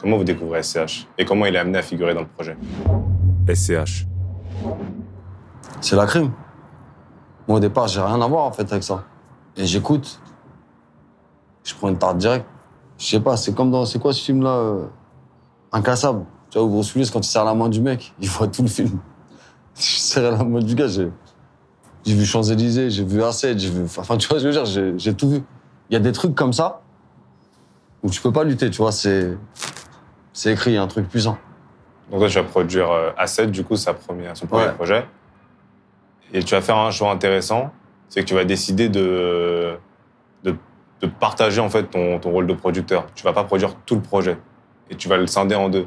Comment 0.00 0.16
vous 0.16 0.24
découvrez 0.24 0.62
SCH 0.62 1.06
Et 1.18 1.24
comment 1.24 1.46
il 1.46 1.54
est 1.54 1.58
amené 1.58 1.78
à 1.78 1.82
figurer 1.82 2.14
dans 2.14 2.20
le 2.20 2.26
projet 2.26 2.56
SCH. 3.52 4.06
C'est 5.80 5.96
la 5.96 6.06
crime. 6.06 6.30
Moi, 7.48 7.56
au 7.58 7.60
départ, 7.60 7.88
j'ai 7.88 8.00
rien 8.00 8.20
à 8.20 8.26
voir 8.26 8.44
en 8.44 8.52
fait 8.52 8.70
avec 8.70 8.82
ça. 8.84 9.04
Et 9.56 9.66
j'écoute. 9.66 10.20
Je 11.64 11.74
prends 11.74 11.88
une 11.88 11.98
tarte 11.98 12.18
direct. 12.18 12.46
Je 12.98 13.06
sais 13.06 13.20
pas, 13.20 13.36
c'est 13.36 13.54
comme 13.54 13.70
dans. 13.70 13.84
C'est 13.84 13.98
quoi 13.98 14.12
ce 14.12 14.22
film-là 14.22 14.50
euh, 14.50 14.86
Incassable? 15.72 16.24
Tu 16.50 16.58
vois, 16.58 16.66
où 16.66 16.70
Bruce 16.70 16.94
Willis, 16.94 17.10
quand 17.12 17.20
il 17.20 17.28
serre 17.28 17.44
la 17.44 17.54
main 17.54 17.68
du 17.68 17.80
mec, 17.80 18.12
il 18.20 18.28
voit 18.28 18.48
tout 18.48 18.62
le 18.62 18.68
film. 18.68 18.98
Je 19.76 19.82
serrais 19.82 20.30
la 20.32 20.44
main 20.44 20.60
du 20.60 20.74
gars, 20.74 20.88
j'ai. 20.88 21.10
J'ai 22.04 22.14
vu 22.14 22.24
Champs-Élysées, 22.24 22.90
j'ai 22.90 23.04
vu 23.04 23.20
A7, 23.20 23.58
j'ai 23.58 23.70
vu. 23.70 23.84
Enfin, 23.84 24.16
tu 24.16 24.26
vois 24.28 24.38
ce 24.38 24.44
que 24.44 24.50
je 24.52 24.58
veux 24.58 24.64
dire, 24.64 24.64
j'ai- 24.64 24.98
j'ai 24.98 25.14
tout 25.14 25.28
vu. 25.30 25.42
Il 25.88 25.94
y 25.94 25.96
a 25.96 26.00
des 26.00 26.12
trucs 26.12 26.34
comme 26.34 26.52
ça 26.52 26.80
où 28.02 28.10
tu 28.10 28.20
peux 28.20 28.32
pas 28.32 28.42
lutter, 28.44 28.70
tu 28.70 28.78
vois, 28.78 28.92
c'est. 28.92 29.36
C'est 30.32 30.52
écrit, 30.52 30.72
il 30.72 30.74
y 30.74 30.76
a 30.76 30.82
un 30.82 30.86
truc 30.86 31.08
puissant. 31.08 31.38
Donc 32.10 32.20
toi, 32.20 32.28
tu 32.28 32.34
vas 32.36 32.44
produire 32.44 32.90
euh, 32.90 33.10
A7, 33.18 33.46
du 33.50 33.64
coup, 33.64 33.76
sa 33.76 33.94
première, 33.94 34.36
son 34.36 34.46
premier 34.46 34.66
Ouais. 34.66 34.72
projet. 34.74 35.06
Et 36.32 36.42
tu 36.42 36.54
vas 36.54 36.60
faire 36.60 36.76
un 36.78 36.90
choix 36.90 37.10
intéressant, 37.10 37.72
c'est 38.08 38.20
que 38.22 38.26
tu 38.26 38.34
vas 38.34 38.44
décider 38.44 38.88
de, 38.88 39.76
de, 40.44 40.54
de 41.00 41.06
partager 41.06 41.60
en 41.60 41.68
fait 41.70 41.84
ton, 41.84 42.18
ton 42.20 42.30
rôle 42.30 42.46
de 42.46 42.54
producteur. 42.54 43.06
Tu 43.14 43.24
vas 43.24 43.32
pas 43.32 43.44
produire 43.44 43.74
tout 43.86 43.96
le 43.96 44.02
projet. 44.02 44.38
Et 44.90 44.96
tu 44.96 45.08
vas 45.08 45.16
le 45.16 45.26
scinder 45.26 45.54
en 45.56 45.68
deux. 45.68 45.86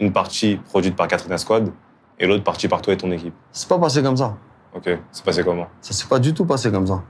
Une 0.00 0.12
partie 0.12 0.56
produite 0.56 0.96
par 0.96 1.08
Katrina 1.08 1.38
Squad 1.38 1.70
et 2.18 2.26
l'autre 2.26 2.44
partie 2.44 2.68
par 2.68 2.82
toi 2.82 2.92
et 2.94 2.96
ton 2.96 3.10
équipe. 3.10 3.34
C'est 3.52 3.68
pas 3.68 3.78
passé 3.78 4.02
comme 4.02 4.16
ça. 4.16 4.36
Ok, 4.74 4.88
c'est 5.10 5.24
passé 5.24 5.42
comment? 5.44 5.66
Ça 5.80 5.92
s'est 5.92 6.06
pas 6.06 6.18
du 6.20 6.32
tout 6.34 6.44
passé 6.44 6.70
comme 6.70 6.86
ça. 6.86 7.02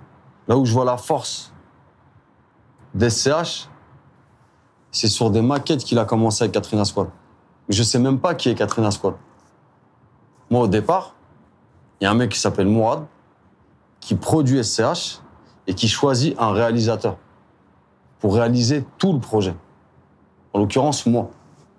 Là 0.48 0.56
où 0.56 0.64
je 0.64 0.72
vois 0.72 0.84
la 0.84 0.96
force 0.96 1.52
d'SCH, 2.94 3.68
c'est 4.92 5.08
sur 5.08 5.30
des 5.30 5.42
maquettes 5.42 5.84
qu'il 5.84 5.98
a 5.98 6.04
commencé 6.04 6.44
avec 6.44 6.64
Squad. 6.84 7.08
Mais 7.68 7.74
je 7.74 7.82
sais 7.82 7.98
même 7.98 8.18
pas 8.18 8.34
qui 8.34 8.48
est 8.48 8.54
Katrina 8.54 8.90
Squad. 8.90 9.14
Moi, 10.50 10.62
au 10.62 10.66
départ, 10.66 11.14
il 12.00 12.04
y 12.04 12.06
a 12.06 12.10
un 12.10 12.14
mec 12.14 12.30
qui 12.30 12.38
s'appelle 12.38 12.66
Mourad, 12.66 13.04
qui 14.00 14.14
produit 14.14 14.62
SCH 14.64 15.20
et 15.66 15.74
qui 15.74 15.86
choisit 15.86 16.34
un 16.38 16.52
réalisateur 16.52 17.16
pour 18.18 18.34
réaliser 18.34 18.84
tout 18.98 19.12
le 19.12 19.20
projet. 19.20 19.54
En 20.52 20.58
l'occurrence, 20.58 21.06
moi. 21.06 21.30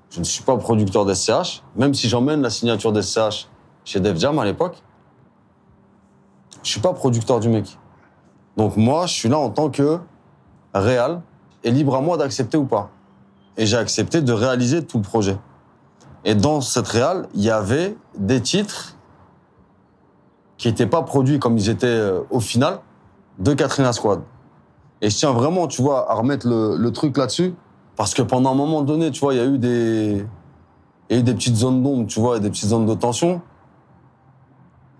Je 0.09 0.19
ne 0.19 0.25
suis 0.25 0.43
pas 0.43 0.57
producteur 0.57 1.05
d'SCH, 1.05 1.63
même 1.75 1.93
si 1.93 2.09
j'emmène 2.09 2.41
la 2.41 2.49
signature 2.49 2.91
d'SCH 2.91 3.47
chez 3.85 3.99
Def 4.01 4.17
Jam 4.17 4.37
à 4.39 4.45
l'époque. 4.45 4.81
Je 6.63 6.69
suis 6.69 6.81
pas 6.81 6.93
producteur 6.93 7.39
du 7.39 7.47
mec. 7.47 7.77
Donc 8.57 8.75
moi, 8.75 9.05
je 9.05 9.13
suis 9.13 9.29
là 9.29 9.39
en 9.39 9.49
tant 9.49 9.69
que 9.69 9.99
réal 10.73 11.21
et 11.63 11.71
libre 11.71 11.95
à 11.95 12.01
moi 12.01 12.17
d'accepter 12.17 12.57
ou 12.57 12.65
pas. 12.65 12.89
Et 13.57 13.65
j'ai 13.65 13.77
accepté 13.77 14.21
de 14.21 14.33
réaliser 14.33 14.83
tout 14.85 14.97
le 14.97 15.03
projet. 15.03 15.37
Et 16.23 16.35
dans 16.35 16.61
cette 16.61 16.87
réal, 16.87 17.27
il 17.33 17.41
y 17.41 17.49
avait 17.49 17.95
des 18.17 18.41
titres 18.41 18.95
qui 20.57 20.67
n'étaient 20.67 20.87
pas 20.87 21.01
produits 21.01 21.39
comme 21.39 21.57
ils 21.57 21.69
étaient 21.69 21.87
euh, 21.87 22.21
au 22.29 22.39
final 22.39 22.79
de 23.39 23.53
Katrina 23.53 23.93
Squad. 23.93 24.21
Et 25.01 25.09
je 25.09 25.17
tiens 25.17 25.31
vraiment, 25.31 25.67
tu 25.67 25.81
vois, 25.81 26.11
à 26.11 26.13
remettre 26.13 26.47
le, 26.47 26.91
truc 26.91 27.17
là-dessus. 27.17 27.55
Parce 27.95 28.13
que 28.13 28.21
pendant 28.21 28.51
un 28.51 28.55
moment 28.55 28.83
donné, 28.83 29.09
tu 29.11 29.19
vois, 29.19 29.33
il 29.33 29.37
y 29.37 29.41
a 29.41 29.45
eu 29.45 29.57
des, 29.57 30.25
y 31.09 31.13
a 31.15 31.17
eu 31.17 31.23
des 31.23 31.33
petites 31.33 31.55
zones 31.55 31.81
d'ombre, 31.81 32.07
tu 32.07 32.19
vois, 32.19 32.37
et 32.37 32.39
des 32.39 32.49
petites 32.49 32.69
zones 32.69 32.85
de 32.85 32.93
tension 32.93 33.41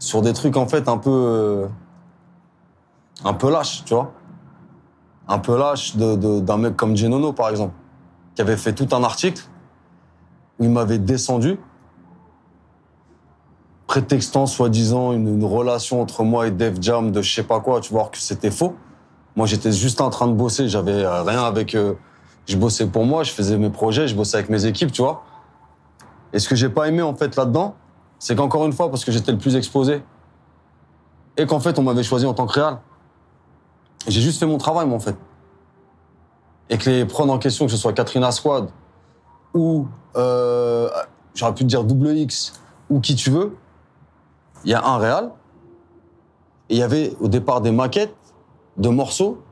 sur 0.01 0.23
des 0.23 0.33
trucs 0.33 0.57
en 0.57 0.67
fait 0.67 0.89
un 0.89 0.97
peu 0.97 1.11
euh, 1.11 1.67
un 3.23 3.33
peu 3.33 3.51
lâches, 3.51 3.83
tu 3.85 3.93
vois. 3.93 4.11
Un 5.27 5.37
peu 5.37 5.57
lâche 5.57 5.95
d'un 5.95 6.57
mec 6.57 6.75
comme 6.75 6.97
Genono 6.97 7.31
par 7.31 7.49
exemple, 7.49 7.73
qui 8.35 8.41
avait 8.41 8.57
fait 8.57 8.73
tout 8.73 8.87
un 8.95 9.03
article 9.03 9.43
où 10.59 10.63
il 10.63 10.69
m'avait 10.69 10.99
descendu 10.99 11.59
prétextant 13.91 14.45
soi-disant 14.45 15.11
une, 15.11 15.43
relation 15.43 16.01
entre 16.01 16.23
moi 16.23 16.47
et 16.47 16.51
Def 16.51 16.81
Jam 16.81 17.11
de 17.11 17.21
je 17.21 17.35
sais 17.35 17.43
pas 17.43 17.59
quoi, 17.59 17.81
tu 17.81 17.91
vois, 17.91 18.07
que 18.09 18.17
c'était 18.17 18.49
faux. 18.49 18.73
Moi, 19.35 19.47
j'étais 19.47 19.73
juste 19.73 19.99
en 19.99 20.09
train 20.09 20.27
de 20.27 20.33
bosser, 20.33 20.69
j'avais 20.69 21.03
euh, 21.03 21.23
rien 21.23 21.43
avec 21.43 21.75
eux. 21.75 21.97
Je 22.47 22.55
bossais 22.55 22.87
pour 22.87 23.05
moi, 23.05 23.23
je 23.23 23.31
faisais 23.31 23.57
mes 23.57 23.69
projets, 23.69 24.07
je 24.07 24.15
bossais 24.15 24.37
avec 24.37 24.49
mes 24.49 24.65
équipes, 24.65 24.93
tu 24.93 25.01
vois. 25.01 25.23
Et 26.31 26.39
ce 26.39 26.47
que 26.47 26.55
j'ai 26.55 26.69
pas 26.69 26.87
aimé 26.87 27.01
en 27.01 27.15
fait 27.15 27.35
là-dedans, 27.35 27.75
c'est 28.17 28.33
qu'encore 28.33 28.65
une 28.65 28.71
fois, 28.71 28.89
parce 28.89 29.03
que 29.03 29.11
j'étais 29.11 29.33
le 29.33 29.37
plus 29.37 29.57
exposé, 29.57 30.01
et 31.35 31.45
qu'en 31.45 31.59
fait, 31.59 31.77
on 31.77 31.83
m'avait 31.83 32.03
choisi 32.03 32.25
en 32.25 32.33
tant 32.33 32.45
que 32.45 32.53
réal, 32.53 32.79
j'ai 34.07 34.21
juste 34.21 34.39
fait 34.39 34.45
mon 34.45 34.57
travail, 34.57 34.87
moi, 34.87 34.95
en 34.95 35.01
fait. 35.01 35.17
Et 36.71 36.77
que 36.77 36.89
les 36.89 37.05
prods 37.05 37.29
en 37.29 37.37
question, 37.37 37.65
que 37.65 37.71
ce 37.71 37.77
soit 37.77 37.93
Katrina 37.93 38.31
Squad, 38.31 38.69
ou, 39.53 39.87
euh, 40.15 40.89
j'aurais 41.35 41.53
pu 41.53 41.63
te 41.63 41.67
dire 41.67 41.83
Double 41.83 42.17
X, 42.17 42.53
ou 42.89 42.99
qui 42.99 43.15
tu 43.15 43.29
veux, 43.29 43.55
il 44.63 44.71
y 44.71 44.73
a 44.73 44.83
un 44.83 44.97
réal, 44.97 45.31
et 46.69 46.75
il 46.75 46.77
y 46.79 46.83
avait 46.83 47.13
au 47.19 47.27
départ 47.27 47.61
des 47.61 47.71
maquettes 47.71 48.15
de 48.77 48.89
morceaux 48.89 49.43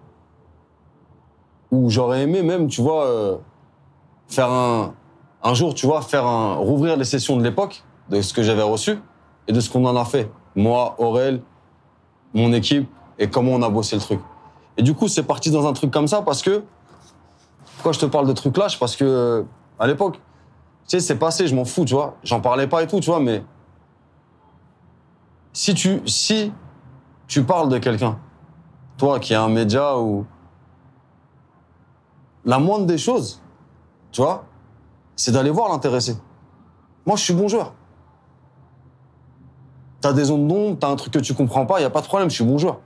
où 1.72 1.90
j'aurais 1.90 2.24
aimé 2.24 2.42
même, 2.42 2.68
tu 2.68 2.82
vois, 2.82 3.06
euh, 3.06 3.38
faire 4.28 4.50
un, 4.50 4.94
un 5.44 5.54
jour, 5.54 5.74
tu 5.74 5.86
vois, 5.86 6.02
faire 6.02 6.26
un, 6.26 6.56
rouvrir 6.56 6.98
les 6.98 7.06
sessions 7.06 7.38
de 7.38 7.44
l'époque, 7.44 7.84
de 8.10 8.22
ce 8.22 8.34
que 8.34 8.42
j'avais 8.42 8.64
reçu 8.64 9.00
et 9.48 9.52
de 9.52 9.60
ce 9.60 9.70
qu'on 9.70 9.86
en 9.86 9.96
a 9.96 10.06
fait. 10.06 10.32
Moi, 10.56 10.96
Aurel, 10.98 11.42
mon 12.34 12.54
équipe 12.54 12.90
et 13.18 13.30
comment 13.30 13.52
on 13.52 13.62
a 13.62 13.70
bossé 13.70 13.96
le 13.96 14.02
truc. 14.02 14.20
Et 14.78 14.84
du 14.84 14.94
coup, 14.94 15.08
c'est 15.08 15.24
parti 15.24 15.52
dans 15.52 15.68
un 15.68 15.74
truc 15.74 15.92
comme 15.92 16.08
ça 16.08 16.22
parce 16.22 16.42
que, 16.42 16.64
pourquoi 17.80 17.94
je 17.94 18.00
te 18.00 18.06
parle 18.06 18.28
de 18.28 18.34
trucs 18.34 18.58
lâches 18.58 18.78
Parce 18.78 18.98
que, 18.98 19.46
à 19.80 19.88
l'époque, 19.88 20.16
tu 20.16 20.20
sais, 20.88 21.00
c'est 21.00 21.16
passé, 21.16 21.48
je 21.48 21.56
m'en 21.56 21.64
fous, 21.64 21.86
tu 21.86 21.94
vois. 21.94 22.18
J'en 22.24 22.42
parlais 22.42 22.68
pas 22.68 22.84
et 22.84 22.88
tout, 22.88 23.00
tu 23.00 23.10
vois, 23.10 23.22
mais 23.22 23.42
si 25.54 25.74
tu, 25.74 26.02
si 26.06 26.52
tu 27.28 27.46
parles 27.46 27.70
de 27.70 27.78
quelqu'un, 27.78 28.20
toi 28.98 29.18
qui 29.18 29.34
as 29.34 29.42
un 29.42 29.48
média 29.48 29.98
ou 29.98 30.26
la 32.44 32.60
moindre 32.60 32.86
des 32.86 32.98
choses, 32.98 33.42
tu 34.12 34.22
vois, 34.22 34.44
c'est 35.16 35.32
d'aller 35.32 35.50
voir 35.50 35.70
l'intéressé. 35.70 36.18
Moi, 37.06 37.16
je 37.16 37.24
suis 37.24 37.34
bon 37.34 37.48
joueur. 37.48 37.74
T'as 40.02 40.12
des 40.12 40.26
zones 40.26 40.50
d'ombre, 40.50 40.78
t'as 40.78 40.90
un 40.90 40.98
truc 40.98 41.14
que 41.14 41.20
tu 41.20 41.34
comprends 41.34 41.66
pas, 41.66 41.80
y 41.80 41.86
a 41.86 41.90
pas 41.90 42.02
de 42.02 42.08
problème, 42.08 42.30
je 42.30 42.36
suis 42.36 42.44
bon 42.44 42.58
joueur. 42.58 42.82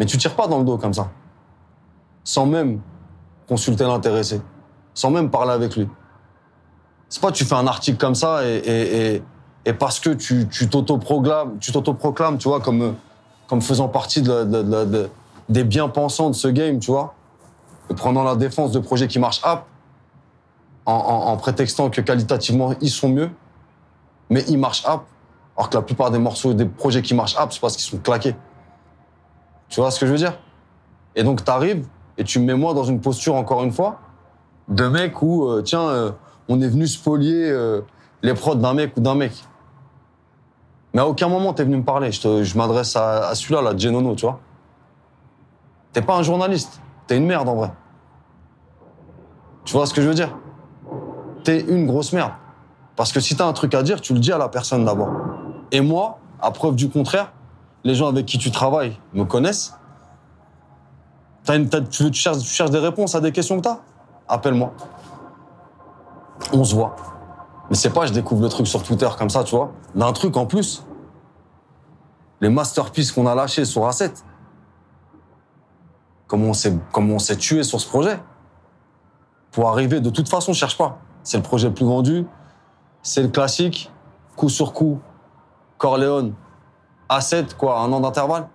Mais 0.00 0.04
tu 0.04 0.18
tires 0.18 0.34
pas 0.34 0.48
dans 0.48 0.58
le 0.58 0.64
dos 0.64 0.78
comme 0.78 0.94
ça. 0.94 1.12
Sans 2.24 2.46
même 2.46 2.80
consulter 3.48 3.84
l'intéressé. 3.84 4.40
Sans 4.94 5.10
même 5.10 5.30
parler 5.30 5.52
avec 5.52 5.76
lui. 5.76 5.88
C'est 7.08 7.20
pas 7.20 7.32
tu 7.32 7.44
fais 7.44 7.54
un 7.54 7.66
article 7.66 7.98
comme 7.98 8.14
ça 8.14 8.44
et, 8.46 8.56
et, 8.56 9.22
et, 9.66 9.72
parce 9.72 10.00
que 10.00 10.10
tu 10.10 10.48
tu 10.48 10.68
t'autoproclames, 10.68 11.58
tu 11.58 11.72
tu 11.72 12.48
vois, 12.48 12.60
comme, 12.60 12.94
comme 13.48 13.60
faisant 13.60 13.88
partie 13.88 14.22
de, 14.22 14.44
de- 14.44 15.10
des 15.48 15.64
bien-pensants 15.64 16.30
de 16.30 16.34
ce 16.34 16.48
game, 16.48 16.78
tu 16.78 16.90
vois, 16.90 17.14
et 17.90 17.94
prenant 17.94 18.24
la 18.24 18.34
défense 18.36 18.72
de 18.72 18.78
projets 18.78 19.08
qui 19.08 19.18
marchent 19.18 19.44
up, 19.44 19.60
en, 20.86 20.92
en- 20.92 21.36
prétextant 21.36 21.90
que 21.90 22.00
qualitativement, 22.00 22.74
ils 22.80 22.90
sont 22.90 23.08
mieux, 23.08 23.30
mais 24.30 24.42
ils 24.48 24.58
marchent 24.58 24.86
up, 24.86 25.02
alors 25.56 25.70
que 25.70 25.76
la 25.76 25.82
plupart 25.82 26.10
des 26.10 26.18
morceaux 26.18 26.54
des 26.54 26.66
projets 26.66 27.02
qui 27.02 27.14
marchent 27.14 27.38
up, 27.38 27.48
c'est 27.52 27.60
parce 27.60 27.76
qu'ils 27.76 27.84
sont 27.84 27.98
claqués. 27.98 28.34
Tu 29.68 29.80
vois 29.80 29.90
ce 29.90 30.00
que 30.00 30.06
je 30.06 30.12
veux 30.12 30.18
dire? 30.18 30.38
Et 31.14 31.22
donc, 31.22 31.44
t'arrives 31.44 31.86
et 32.18 32.24
tu 32.24 32.38
me 32.38 32.46
mets 32.46 32.54
moi 32.54 32.74
dans 32.74 32.84
une 32.84 33.00
posture, 33.00 33.34
encore 33.34 33.64
une 33.64 33.72
fois, 33.72 34.00
de 34.68 34.86
mec 34.86 35.20
où, 35.22 35.46
euh, 35.46 35.62
tiens, 35.62 35.82
euh, 35.82 36.12
on 36.48 36.60
est 36.60 36.68
venu 36.68 36.86
spolier 36.86 37.50
euh, 37.50 37.80
les 38.22 38.34
prods 38.34 38.54
d'un 38.54 38.74
mec 38.74 38.96
ou 38.96 39.00
d'un 39.00 39.14
mec. 39.14 39.32
Mais 40.92 41.00
à 41.00 41.08
aucun 41.08 41.28
moment, 41.28 41.52
t'es 41.52 41.64
venu 41.64 41.78
me 41.78 41.84
parler. 41.84 42.12
Je, 42.12 42.56
m'adresse 42.56 42.94
à, 42.96 43.28
à 43.28 43.34
celui-là, 43.34 43.62
là, 43.62 43.76
Genono, 43.76 44.14
tu 44.14 44.26
vois. 44.26 44.40
T'es 45.92 46.02
pas 46.02 46.16
un 46.16 46.22
journaliste. 46.22 46.80
T'es 47.06 47.16
une 47.16 47.26
merde, 47.26 47.48
en 47.48 47.56
vrai. 47.56 47.72
Tu 49.64 49.72
vois 49.72 49.86
ce 49.86 49.94
que 49.94 50.00
je 50.00 50.08
veux 50.08 50.14
dire? 50.14 50.36
T'es 51.42 51.60
une 51.60 51.86
grosse 51.86 52.12
merde. 52.12 52.32
Parce 52.96 53.12
que 53.12 53.20
si 53.20 53.36
t'as 53.36 53.46
un 53.46 53.52
truc 53.52 53.74
à 53.74 53.82
dire, 53.82 54.00
tu 54.00 54.14
le 54.14 54.20
dis 54.20 54.32
à 54.32 54.38
la 54.38 54.48
personne 54.48 54.84
d'abord. 54.84 55.10
Et 55.72 55.80
moi, 55.80 56.18
à 56.40 56.52
preuve 56.52 56.76
du 56.76 56.88
contraire, 56.88 57.32
les 57.82 57.94
gens 57.94 58.08
avec 58.08 58.26
qui 58.26 58.38
tu 58.38 58.50
travailles 58.50 58.96
me 59.12 59.24
connaissent. 59.24 59.74
T'as 61.44 61.58
tu 61.82 62.12
cherches 62.12 62.70
des 62.70 62.78
réponses 62.78 63.14
à 63.14 63.20
des 63.20 63.30
questions 63.30 63.56
que 63.58 63.62
t'as? 63.62 63.78
Appelle-moi. 64.28 64.72
On 66.52 66.64
se 66.64 66.74
voit. 66.74 66.96
Mais 67.68 67.76
c'est 67.76 67.90
pas, 67.90 68.06
je 68.06 68.12
découvre 68.12 68.42
le 68.42 68.48
truc 68.48 68.66
sur 68.66 68.82
Twitter 68.82 69.08
comme 69.18 69.30
ça, 69.30 69.44
tu 69.44 69.54
vois. 69.54 69.72
D'un 69.94 70.12
truc 70.12 70.36
en 70.36 70.46
plus. 70.46 70.84
Les 72.40 72.48
masterpieces 72.48 73.12
qu'on 73.12 73.26
a 73.26 73.34
lâchés 73.34 73.64
sur 73.64 73.82
A7. 73.82 74.22
Comment 76.26 76.48
on 76.48 76.54
s'est, 76.54 76.76
comment 76.92 77.14
on 77.14 77.18
s'est 77.18 77.36
tué 77.36 77.62
sur 77.62 77.80
ce 77.80 77.88
projet? 77.88 78.18
Pour 79.52 79.68
arriver, 79.68 80.00
de 80.00 80.10
toute 80.10 80.28
façon, 80.28 80.52
cherche 80.52 80.76
pas. 80.76 80.98
C'est 81.22 81.36
le 81.36 81.42
projet 81.42 81.68
le 81.68 81.74
plus 81.74 81.86
vendu. 81.86 82.26
C'est 83.02 83.22
le 83.22 83.28
classique. 83.28 83.92
Coup 84.36 84.48
sur 84.48 84.72
coup. 84.72 84.98
Corleone. 85.78 86.34
A7, 87.08 87.54
quoi, 87.54 87.80
un 87.80 87.92
an 87.92 88.00
d'intervalle. 88.00 88.48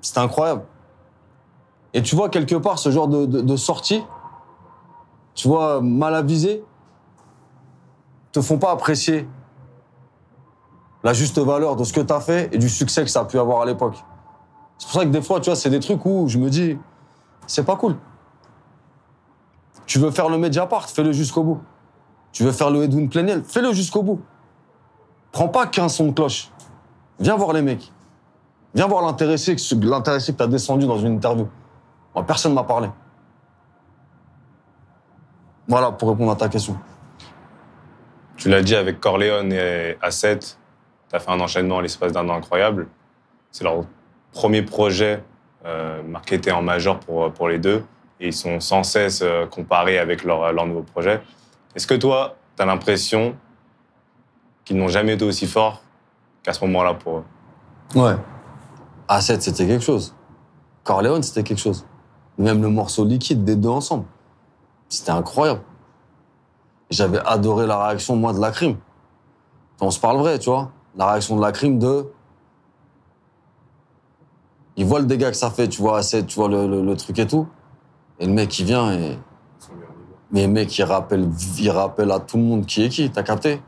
C'était 0.00 0.20
incroyable. 0.20 0.64
Et 1.94 2.02
tu 2.02 2.16
vois, 2.16 2.28
quelque 2.28 2.56
part, 2.56 2.78
ce 2.78 2.90
genre 2.90 3.08
de, 3.08 3.56
sortie, 3.56 4.04
tu 5.34 5.48
vois, 5.48 5.80
mal 5.80 6.14
avisé, 6.14 6.64
te 8.32 8.40
font 8.40 8.58
pas 8.58 8.72
apprécier 8.72 9.28
la 11.04 11.12
juste 11.12 11.38
valeur 11.38 11.76
de 11.76 11.84
ce 11.84 11.92
que 11.92 12.00
tu 12.00 12.12
as 12.12 12.20
fait 12.20 12.52
et 12.52 12.58
du 12.58 12.68
succès 12.68 13.04
que 13.04 13.10
ça 13.10 13.20
a 13.20 13.24
pu 13.24 13.38
avoir 13.38 13.62
à 13.62 13.66
l'époque. 13.66 14.02
C'est 14.76 14.88
pour 14.88 15.00
ça 15.00 15.06
que 15.06 15.10
des 15.10 15.22
fois, 15.22 15.38
tu 15.40 15.50
vois, 15.50 15.56
c'est 15.56 15.70
des 15.70 15.78
trucs 15.78 16.04
où 16.04 16.26
je 16.26 16.38
me 16.38 16.50
dis, 16.50 16.76
c'est 17.46 17.64
pas 17.64 17.76
cool. 17.76 17.96
Tu 19.86 19.98
veux 20.00 20.10
faire 20.10 20.28
le 20.28 20.38
Mediapart, 20.38 20.88
fais-le 20.88 21.12
jusqu'au 21.12 21.44
bout. 21.44 21.60
Tu 22.32 22.42
veux 22.42 22.52
faire 22.52 22.70
le 22.70 22.82
Edwin 22.82 23.08
Plenel, 23.08 23.44
fais-le 23.44 23.72
jusqu'au 23.72 24.02
bout. 24.02 24.20
Prends 25.30 25.48
pas 25.48 25.66
qu'un 25.66 25.88
son 25.88 26.06
de 26.06 26.12
cloche. 26.12 26.50
Viens 27.20 27.36
voir 27.36 27.52
les 27.52 27.62
mecs. 27.62 27.92
Viens 28.74 28.88
voir 28.88 29.02
l'intéressé, 29.04 29.54
que- 29.54 29.74
que 29.74 30.32
t'as 30.32 30.46
descendu 30.48 30.86
dans 30.86 30.98
une 30.98 31.14
interview. 31.14 31.46
Moi, 32.14 32.24
personne 32.24 32.54
m'a 32.54 32.64
parlé. 32.64 32.88
Voilà, 35.66 35.92
pour 35.92 36.10
répondre 36.10 36.30
à 36.30 36.36
ta 36.36 36.48
question. 36.48 36.78
Tu 38.36 38.48
l'as 38.48 38.62
dit 38.62 38.76
avec 38.76 39.00
Corleone 39.00 39.52
et 39.52 39.96
Asset, 40.02 40.38
tu 40.38 40.56
as 41.12 41.18
fait 41.18 41.30
un 41.30 41.40
enchaînement 41.40 41.78
à 41.78 41.82
l'espace 41.82 42.12
d'un 42.12 42.28
an 42.28 42.34
incroyable. 42.34 42.88
C'est 43.50 43.64
leur 43.64 43.84
premier 44.32 44.62
projet 44.62 45.22
euh, 45.64 46.02
marketé 46.02 46.52
en 46.52 46.62
major 46.62 47.00
pour, 47.00 47.32
pour 47.32 47.48
les 47.48 47.58
deux. 47.58 47.84
Et 48.20 48.28
ils 48.28 48.32
sont 48.32 48.60
sans 48.60 48.82
cesse 48.82 49.22
euh, 49.22 49.46
comparés 49.46 49.98
avec 49.98 50.24
leur, 50.24 50.52
leur 50.52 50.66
nouveau 50.66 50.82
projet. 50.82 51.22
Est-ce 51.74 51.86
que 51.86 51.94
toi, 51.94 52.36
tu 52.56 52.62
as 52.62 52.66
l'impression 52.66 53.36
qu'ils 54.64 54.76
n'ont 54.76 54.88
jamais 54.88 55.14
été 55.14 55.24
aussi 55.24 55.46
forts 55.46 55.82
qu'à 56.42 56.52
ce 56.52 56.64
moment-là 56.64 56.94
pour 56.94 57.18
eux? 57.18 57.24
Ouais. 57.94 58.16
A7, 59.08 59.40
c'était 59.40 59.66
quelque 59.66 59.84
chose. 59.84 60.14
Corleone, 60.82 61.22
c'était 61.22 61.42
quelque 61.42 61.60
chose. 61.60 61.86
Même 62.38 62.62
le 62.62 62.68
morceau 62.68 63.04
liquide 63.04 63.44
des 63.44 63.56
deux 63.56 63.68
ensemble. 63.68 64.04
C'était 64.88 65.10
incroyable. 65.12 65.60
J'avais 66.90 67.18
adoré 67.24 67.66
la 67.66 67.86
réaction, 67.86 68.16
moi, 68.16 68.32
de 68.32 68.40
la 68.40 68.50
crime. 68.50 68.76
On 69.80 69.90
se 69.90 69.98
parle 70.00 70.18
vrai, 70.18 70.38
tu 70.38 70.50
vois. 70.50 70.70
La 70.96 71.10
réaction 71.10 71.36
de 71.36 71.40
la 71.40 71.52
crime 71.52 71.78
de. 71.78 72.06
Il 74.76 74.86
voit 74.86 75.00
le 75.00 75.06
dégât 75.06 75.30
que 75.30 75.36
ça 75.36 75.50
fait, 75.50 75.68
tu 75.68 75.80
vois, 75.80 76.00
A7, 76.00 76.26
tu 76.26 76.34
vois 76.36 76.48
le, 76.48 76.66
le- 76.66 76.82
le 76.84 76.96
truc 76.96 77.18
et 77.18 77.26
tout. 77.26 77.46
Et 78.18 78.26
le 78.26 78.32
mec, 78.32 78.58
il 78.58 78.66
vient 78.66 78.92
et. 78.92 79.18
Mais 80.30 80.46
le 80.46 80.52
mec, 80.52 80.76
il 80.76 80.82
rappelle, 80.84 81.28
il 81.58 81.70
rappelle 81.70 82.10
à 82.10 82.18
tout 82.18 82.36
le 82.36 82.42
monde 82.42 82.66
qui 82.66 82.82
est 82.82 82.88
qui, 82.88 83.10
t'as 83.10 83.22
capté? 83.22 83.62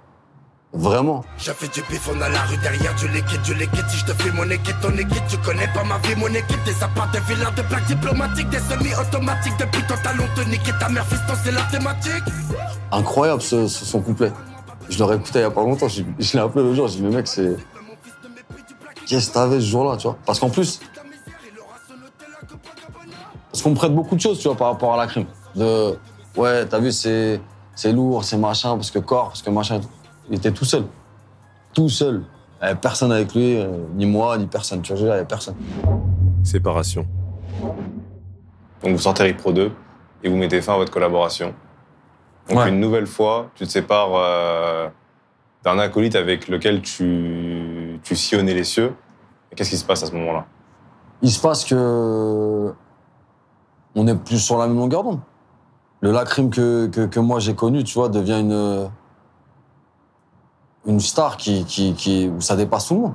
Vraiment. 0.78 1.24
J'avais 1.38 1.68
du 1.68 1.80
bif, 1.88 2.08
on 2.14 2.20
a 2.20 2.28
la 2.28 2.42
rue 2.42 2.58
derrière 2.58 2.94
du 2.96 3.08
liquide, 3.08 3.40
du 3.42 3.54
liquide. 3.54 3.84
Si 3.88 3.96
je 3.98 4.04
te 4.04 4.22
file 4.22 4.32
mon 4.34 4.48
équipe, 4.50 4.78
ton 4.82 4.92
équipe, 4.92 5.26
tu 5.26 5.38
connais 5.38 5.68
pas 5.68 5.82
ma 5.84 5.96
vie, 5.98 6.14
mon 6.16 6.28
équipe. 6.28 6.62
Des 6.64 6.82
apparts, 6.82 7.10
des 7.12 7.20
villas, 7.20 7.50
de 7.54 7.62
plaques 7.62 7.86
diplomatiques, 7.86 8.50
des 8.50 8.58
semi-automatiques. 8.58 9.56
Depuis 9.58 9.82
ton 9.86 9.94
talon, 10.02 10.24
te 10.36 10.42
niquer 10.42 10.72
ta 10.78 10.88
mère, 10.90 11.06
fiston, 11.06 11.32
c'est 11.42 11.52
la 11.52 11.62
thématique. 11.62 12.24
incroyable 12.92 13.40
ce, 13.42 13.66
ce- 13.68 13.84
son 13.86 14.00
couplet. 14.02 14.32
Je 14.90 14.98
l'aurais 14.98 15.16
écouté 15.16 15.38
il 15.38 15.42
y 15.42 15.44
a 15.44 15.50
pas 15.50 15.62
longtemps. 15.62 15.88
Je, 15.88 16.02
je 16.18 16.32
l'ai 16.34 16.40
appelé 16.42 16.62
le 16.64 16.74
jour. 16.74 16.88
Je 16.88 16.96
dis 16.96 17.02
mais 17.02 17.10
mec 17.16 17.26
c'est 17.26 17.56
qu'est-ce 19.06 19.28
que 19.28 19.34
t'avais 19.34 19.56
ce 19.60 19.66
jour-là, 19.66 19.96
tu 19.96 20.04
vois? 20.08 20.16
Parce 20.26 20.38
qu'en 20.38 20.50
plus, 20.50 20.80
parce 23.50 23.62
qu'on 23.62 23.70
me 23.70 23.74
prête 23.76 23.94
beaucoup 23.94 24.14
de 24.14 24.20
choses, 24.20 24.38
tu 24.38 24.46
vois, 24.48 24.56
par 24.56 24.68
rapport 24.72 24.94
à 24.94 24.96
la 24.98 25.06
crime. 25.06 25.26
De 25.54 25.98
ouais, 26.36 26.66
t'as 26.66 26.78
vu 26.78 26.92
c'est 26.92 27.40
c'est 27.74 27.92
lourd, 27.92 28.24
c'est 28.24 28.36
machin, 28.36 28.76
parce 28.76 28.90
que 28.90 28.98
corps, 28.98 29.28
parce 29.28 29.42
que 29.42 29.50
machin. 29.50 29.76
et 29.76 29.80
tout. 29.80 29.88
Il 30.30 30.36
était 30.36 30.52
tout 30.52 30.64
seul, 30.64 30.84
tout 31.72 31.88
seul. 31.88 32.22
Il 32.60 32.64
y 32.64 32.68
avait 32.68 32.78
personne 32.80 33.12
avec 33.12 33.34
lui, 33.34 33.56
euh, 33.58 33.68
ni 33.94 34.06
moi, 34.06 34.36
ni 34.38 34.46
personne. 34.46 34.82
Tu 34.82 34.92
vois, 34.94 35.02
il 35.02 35.08
y 35.08 35.10
avait 35.10 35.24
personne. 35.24 35.54
Séparation. 36.42 37.06
Donc 38.82 38.92
vous 38.92 38.98
sortez 38.98 39.22
Rick 39.24 39.36
Pro 39.38 39.52
2 39.52 39.70
et 40.22 40.28
vous 40.28 40.36
mettez 40.36 40.60
fin 40.62 40.74
à 40.74 40.76
votre 40.76 40.92
collaboration. 40.92 41.54
Donc 42.48 42.58
Ouais. 42.58 42.68
une 42.68 42.80
nouvelle 42.80 43.06
fois, 43.06 43.50
tu 43.54 43.64
te 43.66 43.70
sépares 43.70 44.10
euh, 44.14 44.88
d'un 45.64 45.78
acolyte 45.78 46.14
avec 46.16 46.48
lequel 46.48 46.80
tu, 46.82 47.98
tu 48.02 48.16
sillonnais 48.16 48.54
les 48.54 48.64
cieux. 48.64 48.94
Qu'est-ce 49.54 49.70
qui 49.70 49.76
se 49.76 49.84
passe 49.84 50.02
à 50.02 50.06
ce 50.06 50.12
moment-là? 50.12 50.46
Il 51.22 51.30
se 51.30 51.40
passe 51.40 51.64
que 51.64 52.72
on 53.94 54.06
est 54.06 54.14
plus 54.14 54.38
sur 54.38 54.58
la 54.58 54.66
même 54.66 54.76
longueur 54.76 55.02
d'onde. 55.02 55.20
Le 56.02 56.12
lacrim 56.12 56.50
que, 56.50 56.86
que, 56.88 57.06
que 57.06 57.20
moi 57.20 57.40
j'ai 57.40 57.54
connu, 57.54 57.82
tu 57.84 57.94
vois, 57.94 58.08
devient 58.08 58.40
une 58.40 58.90
une 60.86 61.00
star 61.00 61.36
qui, 61.36 61.64
qui, 61.64 61.94
qui 61.94 62.30
ça 62.38 62.56
dépasse 62.56 62.86
tout 62.86 62.94
le 62.94 63.00
monde. 63.00 63.14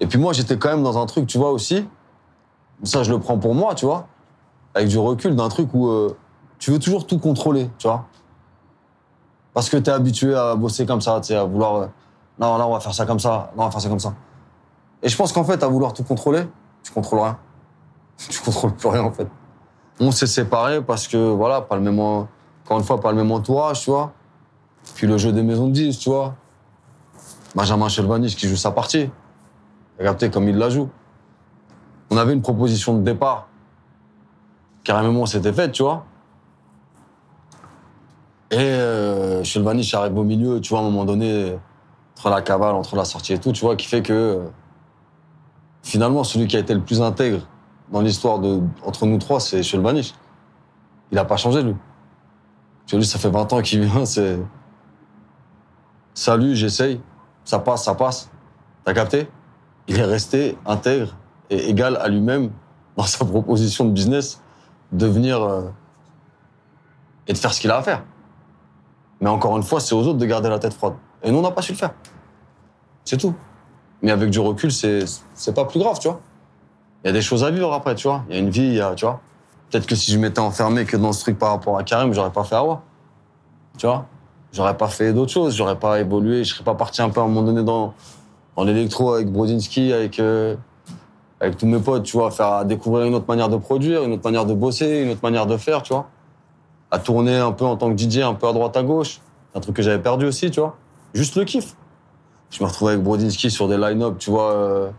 Et 0.00 0.06
puis 0.06 0.18
moi 0.18 0.32
j'étais 0.32 0.58
quand 0.58 0.68
même 0.70 0.82
dans 0.82 0.98
un 0.98 1.06
truc, 1.06 1.26
tu 1.26 1.38
vois 1.38 1.50
aussi. 1.50 1.86
Ça 2.82 3.02
je 3.02 3.10
le 3.12 3.18
prends 3.18 3.38
pour 3.38 3.54
moi, 3.54 3.74
tu 3.74 3.86
vois, 3.86 4.06
avec 4.74 4.88
du 4.88 4.98
recul 4.98 5.34
d'un 5.34 5.48
truc 5.48 5.68
où 5.72 5.88
euh, 5.88 6.16
tu 6.58 6.70
veux 6.70 6.78
toujours 6.78 7.06
tout 7.06 7.18
contrôler, 7.18 7.70
tu 7.78 7.86
vois. 7.88 8.04
Parce 9.54 9.70
que 9.70 9.76
t'es 9.78 9.90
habitué 9.90 10.34
à 10.34 10.54
bosser 10.54 10.84
comme 10.84 11.00
ça, 11.00 11.18
tu 11.20 11.28
sais, 11.28 11.36
à 11.36 11.44
vouloir 11.44 11.74
euh, 11.76 11.86
non 12.38 12.58
là 12.58 12.66
on 12.66 12.72
va 12.72 12.80
faire 12.80 12.92
ça 12.94 13.06
comme 13.06 13.20
ça, 13.20 13.50
non 13.56 13.62
on 13.62 13.66
va 13.66 13.70
faire 13.70 13.80
ça 13.80 13.88
comme 13.88 14.00
ça. 14.00 14.14
Et 15.02 15.08
je 15.08 15.16
pense 15.16 15.32
qu'en 15.32 15.44
fait 15.44 15.62
à 15.62 15.68
vouloir 15.68 15.92
tout 15.92 16.04
contrôler, 16.04 16.46
tu 16.82 16.92
contrôles 16.92 17.20
rien. 17.20 17.38
Tu 18.18 18.40
contrôles 18.40 18.74
plus 18.74 18.88
rien 18.88 19.02
en 19.02 19.12
fait. 19.12 19.28
On 20.00 20.10
s'est 20.10 20.26
séparés 20.26 20.82
parce 20.82 21.06
que 21.06 21.16
voilà, 21.16 21.60
pas 21.60 21.76
le 21.76 21.82
même 21.82 21.98
en- 22.00 22.28
encore 22.64 22.78
une 22.78 22.84
fois 22.84 22.98
pas 23.00 23.10
le 23.12 23.16
même 23.16 23.30
entourage, 23.30 23.80
tu 23.82 23.90
vois. 23.90 24.12
Puis 24.94 25.06
le 25.06 25.18
jeu 25.18 25.32
des 25.32 25.42
maisons 25.42 25.66
de 25.68 25.72
10, 25.72 25.98
tu 25.98 26.08
vois. 26.10 26.34
Benjamin 27.56 27.88
Chelvanich 27.88 28.36
qui 28.36 28.46
joue 28.48 28.56
sa 28.56 28.70
partie. 28.70 29.08
Capté 29.98 30.30
comme 30.30 30.46
il 30.46 30.58
la 30.58 30.68
joue. 30.68 30.90
On 32.10 32.18
avait 32.18 32.34
une 32.34 32.42
proposition 32.42 32.98
de 32.98 33.02
départ. 33.02 33.48
Carrément, 34.84 35.24
c'était 35.24 35.54
faite, 35.54 35.72
tu 35.72 35.82
vois. 35.82 36.04
Et 38.50 38.58
euh, 38.58 39.42
arrive 39.94 40.18
au 40.18 40.22
milieu, 40.22 40.60
tu 40.60 40.68
vois, 40.68 40.80
à 40.80 40.82
un 40.82 40.84
moment 40.84 41.06
donné, 41.06 41.58
entre 42.14 42.28
la 42.28 42.42
cavale, 42.42 42.74
entre 42.74 42.94
la 42.94 43.06
sortie 43.06 43.32
et 43.32 43.38
tout, 43.38 43.52
tu 43.52 43.64
vois, 43.64 43.74
qui 43.74 43.86
fait 43.86 44.02
que 44.02 44.12
euh, 44.12 44.48
finalement, 45.82 46.24
celui 46.24 46.46
qui 46.46 46.56
a 46.56 46.60
été 46.60 46.74
le 46.74 46.82
plus 46.82 47.00
intègre 47.00 47.40
dans 47.90 48.02
l'histoire 48.02 48.38
de 48.38 48.60
entre 48.84 49.06
nous 49.06 49.18
trois, 49.18 49.40
c'est 49.40 49.62
Chelvanich. 49.62 50.14
Il 51.10 51.18
a 51.18 51.24
pas 51.24 51.38
changé, 51.38 51.62
lui. 51.62 51.74
Tu 52.86 52.94
vois, 52.94 53.00
lui, 53.00 53.06
ça 53.06 53.18
fait 53.18 53.30
20 53.30 53.52
ans 53.54 53.62
qu'il 53.62 53.80
vient, 53.80 54.04
c'est. 54.04 54.38
Salut, 56.14 56.54
j'essaye. 56.54 57.00
Ça 57.46 57.60
passe, 57.60 57.84
ça 57.84 57.94
passe. 57.94 58.28
T'as 58.84 58.92
capté? 58.92 59.28
Il 59.86 59.98
est 59.98 60.04
resté 60.04 60.58
intègre 60.66 61.16
et 61.48 61.70
égal 61.70 61.96
à 61.96 62.08
lui-même 62.08 62.50
dans 62.96 63.04
sa 63.04 63.24
proposition 63.24 63.84
de 63.84 63.92
business 63.92 64.42
de 64.90 65.06
venir 65.06 65.42
euh, 65.42 65.62
et 67.28 67.32
de 67.32 67.38
faire 67.38 67.54
ce 67.54 67.60
qu'il 67.60 67.70
a 67.70 67.76
à 67.76 67.82
faire. 67.82 68.04
Mais 69.20 69.30
encore 69.30 69.56
une 69.56 69.62
fois, 69.62 69.78
c'est 69.80 69.94
aux 69.94 70.06
autres 70.06 70.18
de 70.18 70.26
garder 70.26 70.48
la 70.48 70.58
tête 70.58 70.74
froide. 70.74 70.94
Et 71.22 71.30
nous, 71.30 71.38
on 71.38 71.42
n'a 71.42 71.52
pas 71.52 71.62
su 71.62 71.72
le 71.72 71.78
faire. 71.78 71.94
C'est 73.04 73.16
tout. 73.16 73.34
Mais 74.02 74.10
avec 74.10 74.30
du 74.30 74.40
recul, 74.40 74.72
c'est 74.72 75.04
c'est 75.34 75.54
pas 75.54 75.64
plus 75.64 75.78
grave, 75.78 75.98
tu 76.00 76.08
vois. 76.08 76.20
Il 77.04 77.06
y 77.06 77.10
a 77.10 77.12
des 77.12 77.22
choses 77.22 77.44
à 77.44 77.50
vivre 77.50 77.72
après, 77.72 77.94
tu 77.94 78.08
vois. 78.08 78.24
Il 78.28 78.34
y 78.34 78.38
a 78.38 78.40
une 78.40 78.50
vie, 78.50 78.82
tu 78.96 79.04
vois. 79.04 79.20
Peut-être 79.70 79.86
que 79.86 79.94
si 79.94 80.10
je 80.10 80.18
m'étais 80.18 80.40
enfermé 80.40 80.84
que 80.84 80.96
dans 80.96 81.12
ce 81.12 81.20
truc 81.20 81.38
par 81.38 81.50
rapport 81.50 81.78
à 81.78 81.84
Karim, 81.84 82.12
j'aurais 82.12 82.32
pas 82.32 82.42
fait 82.42 82.56
Awa. 82.56 82.82
Tu 83.78 83.86
vois? 83.86 84.06
J'aurais 84.52 84.76
pas 84.76 84.88
fait 84.88 85.12
d'autres 85.12 85.32
choses, 85.32 85.54
j'aurais 85.54 85.78
pas 85.78 86.00
évolué, 86.00 86.44
je 86.44 86.54
serais 86.54 86.64
pas 86.64 86.74
parti 86.74 87.02
un 87.02 87.10
peu 87.10 87.20
à 87.20 87.24
un 87.24 87.26
moment 87.26 87.42
donné 87.42 87.62
dans, 87.62 87.92
dans 88.56 88.64
l'électro 88.64 89.12
avec 89.14 89.30
Brodinski, 89.30 89.92
avec, 89.92 90.18
euh, 90.18 90.56
avec 91.40 91.56
tous 91.58 91.66
mes 91.66 91.78
potes, 91.78 92.04
tu 92.04 92.16
vois, 92.16 92.30
faire 92.30 92.64
découvrir 92.64 93.06
une 93.06 93.14
autre 93.14 93.26
manière 93.28 93.48
de 93.48 93.56
produire, 93.56 94.02
une 94.02 94.12
autre 94.12 94.24
manière 94.24 94.46
de 94.46 94.54
bosser, 94.54 95.02
une 95.02 95.10
autre 95.10 95.20
manière 95.22 95.46
de 95.46 95.56
faire, 95.56 95.82
tu 95.82 95.92
vois. 95.92 96.08
À 96.90 96.98
tourner 96.98 97.36
un 97.36 97.52
peu 97.52 97.64
en 97.64 97.76
tant 97.76 97.94
que 97.94 98.00
DJ, 98.00 98.18
un 98.18 98.34
peu 98.34 98.46
à 98.46 98.52
droite 98.52 98.76
à 98.76 98.82
gauche. 98.82 99.20
Un 99.54 99.60
truc 99.60 99.76
que 99.76 99.82
j'avais 99.82 100.02
perdu 100.02 100.26
aussi, 100.26 100.50
tu 100.50 100.60
vois. 100.60 100.76
Juste 101.12 101.36
le 101.36 101.44
kiff. 101.44 101.74
Je 102.50 102.62
me 102.62 102.68
retrouvais 102.68 102.92
avec 102.92 103.02
Brodinski 103.02 103.50
sur 103.50 103.68
des 103.68 103.76
line-up, 103.76 104.16
tu 104.18 104.30
vois, 104.30 104.52
euh, 104.52 104.90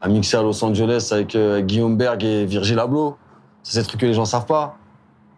à 0.00 0.08
mixer 0.08 0.36
à 0.36 0.42
Los 0.42 0.64
Angeles 0.64 1.08
avec, 1.10 1.34
euh, 1.34 1.54
avec 1.54 1.66
Guillaume 1.66 1.96
Berg 1.96 2.22
et 2.24 2.46
Virgil 2.46 2.78
Abloh. 2.78 3.16
C'est 3.62 3.80
des 3.80 3.86
trucs 3.86 4.00
que 4.00 4.06
les 4.06 4.14
gens 4.14 4.24
savent 4.24 4.46
pas. 4.46 4.76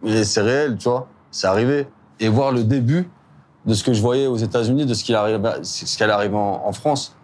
Mais 0.03 0.25
c'est 0.25 0.43
réel, 0.43 0.77
tu 0.77 0.89
vois. 0.89 1.09
C'est 1.31 1.47
arrivé. 1.47 1.87
Et 2.23 2.29
voir 2.29 2.53
le 2.53 2.63
début 2.65 3.11
de 3.67 3.75
ce 3.75 3.83
que 3.85 3.93
je 3.93 4.01
voyais 4.01 4.29
aux 4.29 4.37
États-Unis, 4.37 4.87
de 4.87 4.95
ce 4.95 5.05
qui 5.05 5.13
qui 5.13 6.03
allait 6.03 6.13
arriver 6.13 6.37
en, 6.37 6.73
France, 6.73 7.17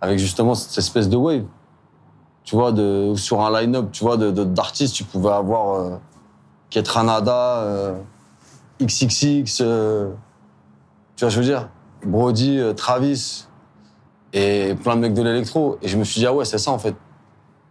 avec 0.00 0.18
justement 0.18 0.54
cette 0.54 0.76
espèce 0.78 1.08
de 1.08 1.16
wave. 1.16 1.44
Tu 2.42 2.56
vois, 2.56 2.72
de, 2.72 3.12
sur 3.16 3.42
un 3.42 3.60
line-up, 3.60 3.90
tu 3.92 4.02
vois, 4.02 4.16
de- 4.16 4.30
de- 4.30 4.44
d'artistes, 4.44 4.94
tu 4.94 5.04
pouvais 5.04 5.30
avoir 5.30 5.74
euh, 5.74 5.96
Ketranada, 6.70 7.58
euh, 7.58 7.94
XXX, 8.80 9.44
euh, 9.60 10.10
tu 11.16 11.24
vois, 11.24 11.28
je 11.28 11.38
veux 11.38 11.44
dire, 11.44 11.68
Brody, 12.04 12.58
euh, 12.58 12.72
Travis, 12.72 13.46
et 14.32 14.74
plein 14.82 14.96
de 14.96 15.00
mecs 15.00 15.14
de 15.14 15.22
l'électro. 15.22 15.76
Et 15.82 15.88
je 15.88 15.98
me 15.98 16.04
suis 16.04 16.20
dit, 16.20 16.26
ah 16.26 16.32
ouais, 16.32 16.44
c'est 16.44 16.58
ça 16.58 16.70
en 16.70 16.78
fait. 16.78 16.94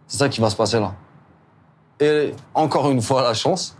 C'est 0.06 0.18
ça 0.18 0.28
qui 0.28 0.40
va 0.40 0.50
se 0.50 0.56
passer 0.56 0.78
là. 0.78 0.94
Et 1.98 2.34
encore 2.54 2.90
une 2.90 3.02
fois, 3.02 3.22
la 3.22 3.34
chance. 3.34 3.76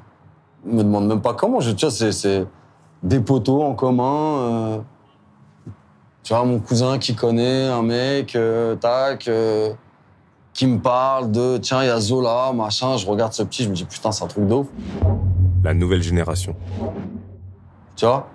Je 0.65 0.73
me 0.73 0.83
demande 0.83 1.07
même 1.07 1.21
pas 1.21 1.35
comment. 1.35 1.59
Tu 1.59 1.75
vois, 1.75 1.91
c'est 1.91 2.47
des 3.03 3.21
poteaux 3.21 3.63
en 3.63 3.75
commun. 3.75 4.39
euh, 4.39 4.79
tu 6.23 6.35
vois, 6.35 6.45
mon 6.45 6.59
cousin 6.59 6.99
qui 6.99 7.15
connaît 7.15 7.69
un 7.69 7.83
mec, 7.83 8.35
euh, 8.35 8.75
tac, 8.75 9.29
euh, 9.29 9.73
qui 10.53 10.67
me 10.67 10.79
parle 10.81 11.31
de 11.31 11.57
tiens, 11.59 11.83
il 11.83 11.87
y 11.87 11.91
a 11.91 12.01
Zola, 12.01 12.53
machin. 12.53 12.97
Je 12.97 13.07
regarde 13.07 13.33
ce 13.33 13.43
petit, 13.45 13.63
je 13.63 13.69
me 13.69 13.75
dis 13.75 13.85
putain, 13.85 14.11
c'est 14.11 14.25
un 14.25 14.27
truc 14.27 14.47
de 14.47 14.55
ouf. 14.55 14.67
La 15.63 15.75
nouvelle 15.75 16.03
génération. 16.03 16.57
Tu 17.95 18.07
vois? 18.07 18.29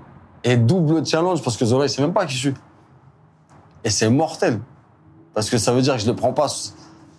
Et 0.43 0.57
double 0.57 1.05
challenge 1.05 1.41
parce 1.43 1.57
que 1.57 1.65
Zola, 1.65 1.85
il 1.85 1.89
sait 1.89 2.01
même 2.01 2.13
pas 2.13 2.25
qui 2.25 2.33
je 2.35 2.39
suis. 2.49 2.53
Et 3.83 3.89
c'est 3.89 4.09
mortel. 4.09 4.59
Parce 5.33 5.49
que 5.49 5.57
ça 5.57 5.71
veut 5.71 5.81
dire 5.81 5.95
que 5.95 6.01
je 6.01 6.07
le 6.07 6.15
prends 6.15 6.33
pas 6.33 6.47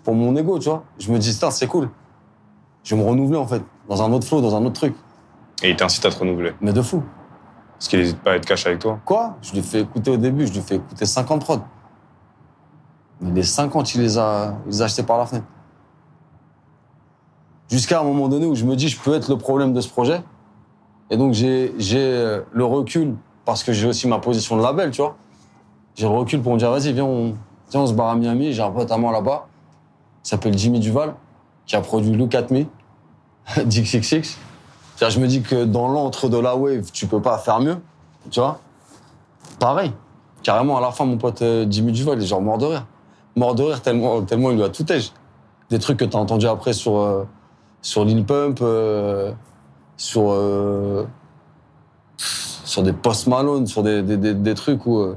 pour 0.05 0.14
mon 0.14 0.34
ego, 0.36 0.59
tu 0.59 0.68
vois. 0.68 0.84
Je 0.99 1.11
me 1.12 1.18
dis, 1.18 1.32
putain, 1.32 1.51
c'est 1.51 1.66
cool. 1.66 1.88
Je 2.84 2.95
vais 2.95 3.01
me 3.03 3.07
renouveler, 3.07 3.38
en 3.38 3.47
fait, 3.47 3.62
dans 3.88 4.03
un 4.03 4.12
autre 4.12 4.26
flow, 4.26 4.40
dans 4.40 4.55
un 4.57 4.64
autre 4.64 4.74
truc. 4.74 4.95
Et 5.62 5.70
il 5.70 5.76
t'incite 5.76 6.05
à 6.05 6.11
te 6.11 6.18
renouveler. 6.18 6.53
Mais 6.61 6.72
de 6.72 6.82
fou. 6.82 7.03
Parce 7.79 7.89
qu'il 7.89 7.99
n'hésite 7.99 8.18
pas 8.20 8.33
à 8.33 8.37
être 8.37 8.47
cash 8.47 8.66
avec 8.66 8.79
toi. 8.79 8.99
Quoi? 9.05 9.37
Je 9.43 9.53
lui 9.53 9.62
fais 9.62 9.81
écouter 9.81 10.11
au 10.11 10.16
début, 10.16 10.47
je 10.47 10.53
lui 10.53 10.61
fais 10.61 10.77
écouter 10.77 11.05
50 11.05 11.41
prods. 11.41 11.62
Mais 13.20 13.31
les 13.31 13.43
50, 13.43 13.95
il 13.95 14.03
les 14.03 14.18
a, 14.18 14.57
les 14.66 14.83
achetés 14.83 15.03
par 15.03 15.18
la 15.18 15.27
fenêtre. 15.27 15.47
Jusqu'à 17.70 18.01
un 18.01 18.05
moment 18.05 18.29
donné 18.29 18.47
où 18.47 18.55
je 18.55 18.64
me 18.64 18.77
dis, 18.77 18.89
je 18.89 19.01
peux 19.01 19.14
être 19.14 19.29
le 19.29 19.39
problème 19.39 19.73
de 19.73 19.81
ce 19.81 19.89
projet. 19.89 20.23
Et 21.11 21.16
donc, 21.16 21.33
j'ai 21.33 21.73
j'ai, 21.79 22.03
euh, 22.03 22.43
le 22.53 22.64
recul, 22.64 23.14
parce 23.45 23.62
que 23.62 23.73
j'ai 23.73 23.87
aussi 23.87 24.09
ma 24.09 24.18
position 24.18 24.57
de 24.57 24.62
label, 24.62 24.91
tu 24.91 25.01
vois. 25.01 25.16
J'ai 25.95 26.07
le 26.07 26.12
recul 26.12 26.43
pour 26.43 26.53
me 26.53 26.59
dire, 26.59 26.70
vas-y, 26.70 26.93
viens, 26.93 27.05
on, 27.05 27.35
viens, 27.70 27.81
on 27.81 27.87
se 27.87 27.93
barre 27.93 28.09
à 28.09 28.16
Miami. 28.16 28.53
J'ai 28.53 28.62
un 28.62 28.70
pote 28.70 28.91
à 28.91 28.99
moi 28.99 29.12
là-bas, 29.12 29.47
qui 30.23 30.31
s'appelle 30.31 30.57
Jimmy 30.57 30.81
Duval, 30.81 31.14
qui 31.66 31.77
a 31.77 31.81
produit 31.81 32.12
Look 32.12 32.35
At 32.35 32.47
Me, 32.51 32.64
DXXX. 33.64 34.37
Je 35.11 35.18
me 35.18 35.26
dis 35.26 35.42
que 35.42 35.64
dans 35.64 35.88
l'antre 35.88 36.28
de 36.28 36.38
la 36.38 36.57
wave, 36.57 36.90
tu 36.92 37.07
peux 37.07 37.20
pas 37.20 37.38
faire 37.38 37.61
mieux, 37.61 37.78
tu 38.30 38.40
vois. 38.40 38.61
Pareil. 39.59 39.92
Carrément, 40.42 40.76
à 40.76 40.80
la 40.80 40.90
fin, 40.90 41.05
mon 41.05 41.18
pote 41.18 41.42
euh, 41.42 41.66
Jimmy 41.68 41.92
Duval, 41.92 42.18
il 42.18 42.24
est 42.24 42.26
genre 42.26 42.42
mort 42.42 42.59
de 42.59 42.66
rire. 42.66 42.86
Mort 43.36 43.55
de 43.55 43.62
rire 43.62 43.80
tellement, 43.80 44.22
tellement 44.22 44.50
il 44.50 44.57
lui 44.57 44.64
a 44.64 44.68
tout 44.68 44.84
âge. 44.90 45.12
Des 45.70 45.78
trucs 45.78 45.98
que 45.98 46.05
t'as 46.05 46.18
entendu 46.18 46.46
après 46.46 46.72
sur, 46.72 46.98
euh, 46.98 47.24
sur 47.80 48.05
Lil 48.05 48.24
Pump, 48.24 48.59
euh, 48.61 49.32
sur, 49.96 50.34
des 52.82 52.92
Post 52.92 53.28
Malone, 53.28 53.66
sur 53.66 53.82
des, 53.82 54.55
trucs 54.55 54.84
où. 54.86 55.14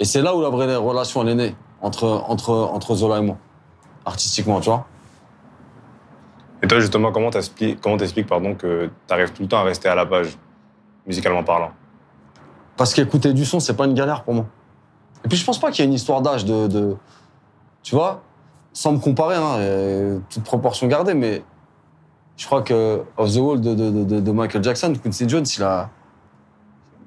Et 0.00 0.04
c'est 0.04 0.22
là 0.22 0.34
où 0.34 0.40
la 0.40 0.50
vraie 0.50 0.74
relation, 0.76 1.26
est 1.26 1.34
née, 1.34 1.54
entre, 1.82 2.24
entre, 2.28 2.50
entre 2.50 2.94
Zola 2.94 3.18
et 3.18 3.22
moi, 3.22 3.36
artistiquement, 4.04 4.60
tu 4.60 4.70
vois. 4.70 4.86
Et 6.66 6.68
toi, 6.68 6.80
justement, 6.80 7.12
comment 7.12 7.30
t'expliques, 7.30 7.80
que 7.80 8.90
t'arrives 9.06 9.30
tout 9.32 9.42
le 9.42 9.46
temps 9.46 9.58
à 9.60 9.62
rester 9.62 9.88
à 9.88 9.94
la 9.94 10.04
page, 10.04 10.36
musicalement 11.06 11.44
parlant? 11.44 11.70
Parce 12.76 12.92
qu'écouter 12.92 13.32
du 13.32 13.44
son, 13.44 13.60
c'est 13.60 13.76
pas 13.76 13.84
une 13.84 13.94
galère 13.94 14.24
pour 14.24 14.34
moi. 14.34 14.46
Et 15.24 15.28
puis 15.28 15.38
je 15.38 15.44
pense 15.44 15.60
pas 15.60 15.70
qu'il 15.70 15.84
y 15.84 15.86
ait 15.86 15.88
une 15.88 15.94
histoire 15.94 16.22
d'âge 16.22 16.44
de, 16.44 16.96
Tu 17.84 17.94
vois 17.94 18.24
Sans 18.72 18.90
me 18.90 18.98
comparer, 18.98 19.36
hein, 19.36 20.20
toute 20.28 20.42
proportion 20.42 20.88
gardée, 20.88 21.14
mais 21.14 21.44
je 22.36 22.44
crois 22.46 22.62
que 22.62 23.04
Off 23.16 23.32
the 23.32 23.36
Wall 23.36 23.60
de, 23.60 23.72
de- 23.72 24.20
de- 24.20 24.32
Michael 24.32 24.64
Jackson, 24.64 24.92
Quincy 25.00 25.28
Jones, 25.28 25.46
il 25.56 25.62
a. 25.62 25.88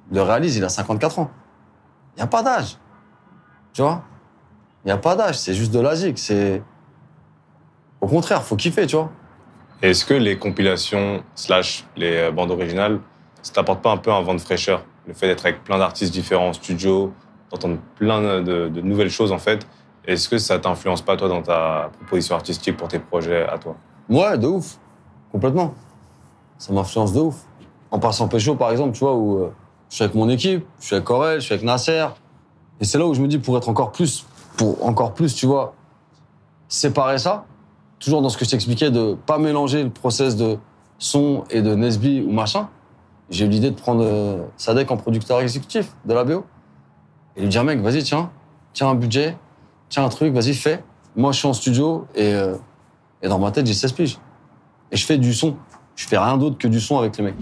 le 0.10 0.22
réalise, 0.22 0.56
il 0.56 0.64
a 0.64 0.70
54 0.70 1.20
ans. 1.20 1.30
Il 2.16 2.20
n'y 2.20 2.24
a 2.24 2.28
pas 2.28 2.44
d'âge. 2.44 2.78
Tu 3.74 3.82
vois? 3.82 4.04
Il 4.86 4.88
n'y 4.88 4.94
a 4.94 4.98
pas 4.98 5.18
d'âge, 5.18 5.38
c'est 5.38 5.54
juste 5.54 5.74
de 5.74 5.82
la 5.82 5.98
zik, 5.98 6.18
c'est. 6.18 6.64
Au 8.00 8.08
contraire, 8.08 8.42
faut 8.42 8.56
kiffer, 8.56 8.88
tu 8.88 8.96
vois. 8.96 9.12
Est-ce 9.82 10.04
que 10.04 10.14
les 10.14 10.38
compilations, 10.38 11.24
slash 11.36 11.86
les 11.96 12.18
euh, 12.18 12.32
bandes 12.32 12.52
originales, 12.52 13.00
ça 13.42 13.54
t'apporte 13.54 13.82
pas 13.82 13.92
un 13.92 13.98
peu 13.98 14.12
un 14.12 14.22
vent 14.22 14.34
de 14.34 14.40
fraîcheur? 14.40 14.84
Le 15.08 15.14
fait 15.14 15.28
d'être 15.28 15.46
avec 15.46 15.64
plein 15.64 15.78
d'artistes 15.78 16.12
différents 16.12 16.50
en 16.50 16.54
studio, 16.54 17.14
d'entendre 17.50 17.78
plein 17.96 18.42
de, 18.42 18.68
de 18.68 18.82
nouvelles 18.82 19.10
choses, 19.10 19.32
en 19.32 19.38
fait. 19.38 19.66
Est-ce 20.06 20.28
que 20.28 20.38
ça 20.38 20.60
t'influence 20.60 21.02
pas, 21.02 21.16
toi, 21.16 21.30
dans 21.30 21.42
ta 21.42 21.92
proposition 21.98 22.36
artistique 22.36 22.76
pour 22.76 22.90
tes 22.90 23.00
projets 23.00 23.48
à 23.48 23.58
toi? 23.58 23.78
Ouais, 24.10 24.38
de 24.38 24.48
ouf. 24.48 24.78
Complètement. 25.32 25.74
Ça 26.58 26.74
m'influence 26.74 27.14
de 27.14 27.22
ouf. 27.22 27.36
En 27.90 28.00
passant 28.00 28.28
pécho, 28.28 28.56
par 28.56 28.72
exemple, 28.72 28.92
tu 28.92 29.00
vois, 29.00 29.16
où 29.16 29.40
euh, 29.40 29.54
je 29.90 29.96
suis 29.96 30.04
avec 30.04 30.16
mon 30.16 30.28
équipe, 30.28 30.66
je 30.82 30.86
suis 30.88 30.96
avec 30.96 31.06
Corel, 31.06 31.40
je 31.40 31.46
suis 31.46 31.54
avec 31.54 31.66
Nasser. 31.66 32.06
Et 32.82 32.86
c'est 32.86 32.98
là 32.98 33.08
où 33.08 33.14
je 33.14 33.22
me 33.22 33.28
dis, 33.28 33.40
pour 33.40 33.58
être 33.58 33.70
encore 33.70 33.94
plus, 33.94 34.26
pour 34.58 34.86
encore 34.86 35.14
plus, 35.14 35.34
tu 35.34 35.46
vois, 35.46 35.74
séparer 36.68 37.18
ça, 37.18 37.46
toujours 38.00 38.22
dans 38.22 38.30
ce 38.30 38.38
que 38.38 38.46
je 38.46 38.50
t'expliquais, 38.52 38.92
de 38.92 39.16
pas 39.26 39.38
mélanger 39.38 39.84
le 39.84 39.90
process 39.90 40.36
de 40.36 40.58
son 40.98 41.44
et 41.50 41.62
de 41.62 41.76
Nesby 41.76 42.22
ou 42.22 42.32
machin. 42.32 42.70
J'ai 43.30 43.46
eu 43.46 43.50
l'idée 43.50 43.70
de 43.72 43.76
prendre 43.76 44.04
euh, 44.04 44.44
Sadek 44.58 44.90
en 44.92 44.98
producteur 44.98 45.40
exécutif 45.42 45.94
de 46.06 46.14
la 46.14 46.24
BO. 46.24 46.46
Et 47.36 47.42
lui 47.42 47.48
dire, 47.50 47.64
mec, 47.64 47.80
vas-y, 47.82 48.02
tiens, 48.04 48.32
tiens 48.74 48.90
un 48.90 48.96
budget, 48.96 49.38
tiens 49.90 50.04
un 50.06 50.10
truc, 50.10 50.34
vas-y, 50.34 50.54
fais. 50.54 50.84
Moi, 51.16 51.32
je 51.32 51.38
suis 51.40 51.48
en 51.48 51.54
studio 51.54 52.08
et, 52.16 52.34
euh, 52.34 52.56
et 53.22 53.28
dans 53.28 53.40
ma 53.40 53.52
tête, 53.52 53.68
j'ai 53.68 53.74
16 53.74 53.92
piges. 53.94 54.18
Et 54.92 54.98
je 54.98 55.06
fais 55.06 55.18
du 55.18 55.34
son. 55.34 55.56
Je 55.96 56.08
fais 56.08 56.18
rien 56.18 56.38
d'autre 56.38 56.58
que 56.58 56.68
du 56.68 56.80
son 56.80 56.98
avec 56.98 57.18
les 57.18 57.24
mecs. 57.26 57.36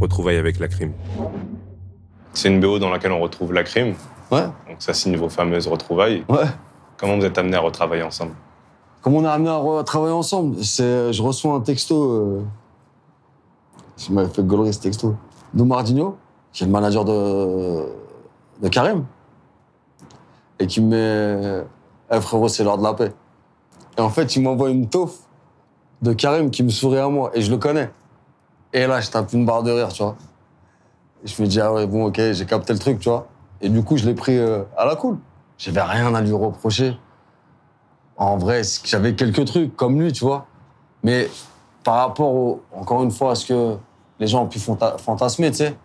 Retrouvailles 0.00 0.36
avec 0.38 0.58
la 0.58 0.68
crime. 0.68 0.92
C'est 2.32 2.48
une 2.48 2.60
BO 2.60 2.78
dans 2.78 2.90
laquelle 2.90 3.12
on 3.12 3.20
retrouve 3.20 3.52
la 3.52 3.62
crime, 3.62 3.94
Ouais, 4.30 4.42
donc 4.42 4.76
ça 4.80 4.92
signe 4.92 5.16
vos 5.16 5.28
fameuses 5.28 5.68
retrouvailles. 5.68 6.24
ouais. 6.28 6.44
Comment 6.98 7.16
vous 7.16 7.24
êtes 7.24 7.38
amenés 7.38 7.56
à 7.56 7.60
retravailler 7.60 8.02
ensemble? 8.02 8.32
Comment 9.06 9.18
on 9.18 9.24
a 9.24 9.30
amené 9.30 9.50
à 9.50 9.84
travailler 9.84 10.12
ensemble 10.12 10.56
je 10.60 11.22
reçois 11.22 11.54
un 11.54 11.60
texto. 11.60 12.10
Euh, 12.10 12.42
il 14.08 14.14
m'avait 14.14 14.28
fait 14.28 14.42
gaulerie 14.42 14.74
ce 14.74 14.80
texto. 14.80 15.14
D'Omardinho, 15.54 16.16
qui 16.52 16.64
est 16.64 16.66
le 16.66 16.72
manager 16.72 17.04
de, 17.04 17.86
de 18.60 18.68
Karim. 18.68 19.04
Et 20.58 20.66
qui 20.66 20.80
me 20.80 20.88
met. 20.88 21.64
Eh 22.10 22.20
frérot, 22.20 22.48
c'est 22.48 22.64
l'heure 22.64 22.78
de 22.78 22.82
la 22.82 22.94
paix. 22.94 23.12
Et 23.96 24.00
en 24.00 24.10
fait, 24.10 24.34
il 24.34 24.42
m'envoie 24.42 24.70
une 24.70 24.88
taufe 24.88 25.20
de 26.02 26.12
Karim 26.12 26.50
qui 26.50 26.64
me 26.64 26.70
sourit 26.70 26.98
à 26.98 27.08
moi. 27.08 27.30
Et 27.34 27.42
je 27.42 27.52
le 27.52 27.58
connais. 27.58 27.92
Et 28.72 28.88
là, 28.88 29.00
je 29.00 29.08
tape 29.08 29.32
une 29.32 29.46
barre 29.46 29.62
de 29.62 29.70
rire, 29.70 29.92
tu 29.92 30.02
vois. 30.02 30.16
Je 31.22 31.40
me 31.40 31.46
dis, 31.46 31.60
ah 31.60 31.72
ouais, 31.72 31.86
bon, 31.86 32.06
ok, 32.06 32.20
j'ai 32.32 32.44
capté 32.44 32.72
le 32.72 32.80
truc, 32.80 32.98
tu 32.98 33.08
vois. 33.08 33.28
Et 33.60 33.68
du 33.68 33.84
coup, 33.84 33.98
je 33.98 34.04
l'ai 34.04 34.14
pris 34.14 34.36
euh, 34.36 34.64
à 34.76 34.84
la 34.84 34.96
cool. 34.96 35.16
J'avais 35.58 35.80
rien 35.80 36.12
à 36.12 36.20
lui 36.20 36.32
reprocher. 36.32 36.98
En 38.16 38.36
vrai, 38.38 38.62
j'avais 38.84 39.14
quelques 39.14 39.44
trucs 39.44 39.76
comme 39.76 40.00
lui, 40.00 40.12
tu 40.12 40.24
vois. 40.24 40.46
Mais 41.02 41.28
par 41.84 41.96
rapport, 41.96 42.32
au, 42.32 42.62
encore 42.74 43.02
une 43.02 43.10
fois, 43.10 43.32
à 43.32 43.34
ce 43.34 43.46
que 43.46 43.76
les 44.18 44.26
gens 44.26 44.44
ont 44.44 44.48
pu 44.48 44.58
fanta- 44.58 44.98
fantasmer, 44.98 45.50
tu 45.50 45.58
sais. 45.58 45.70
Tu 45.70 45.76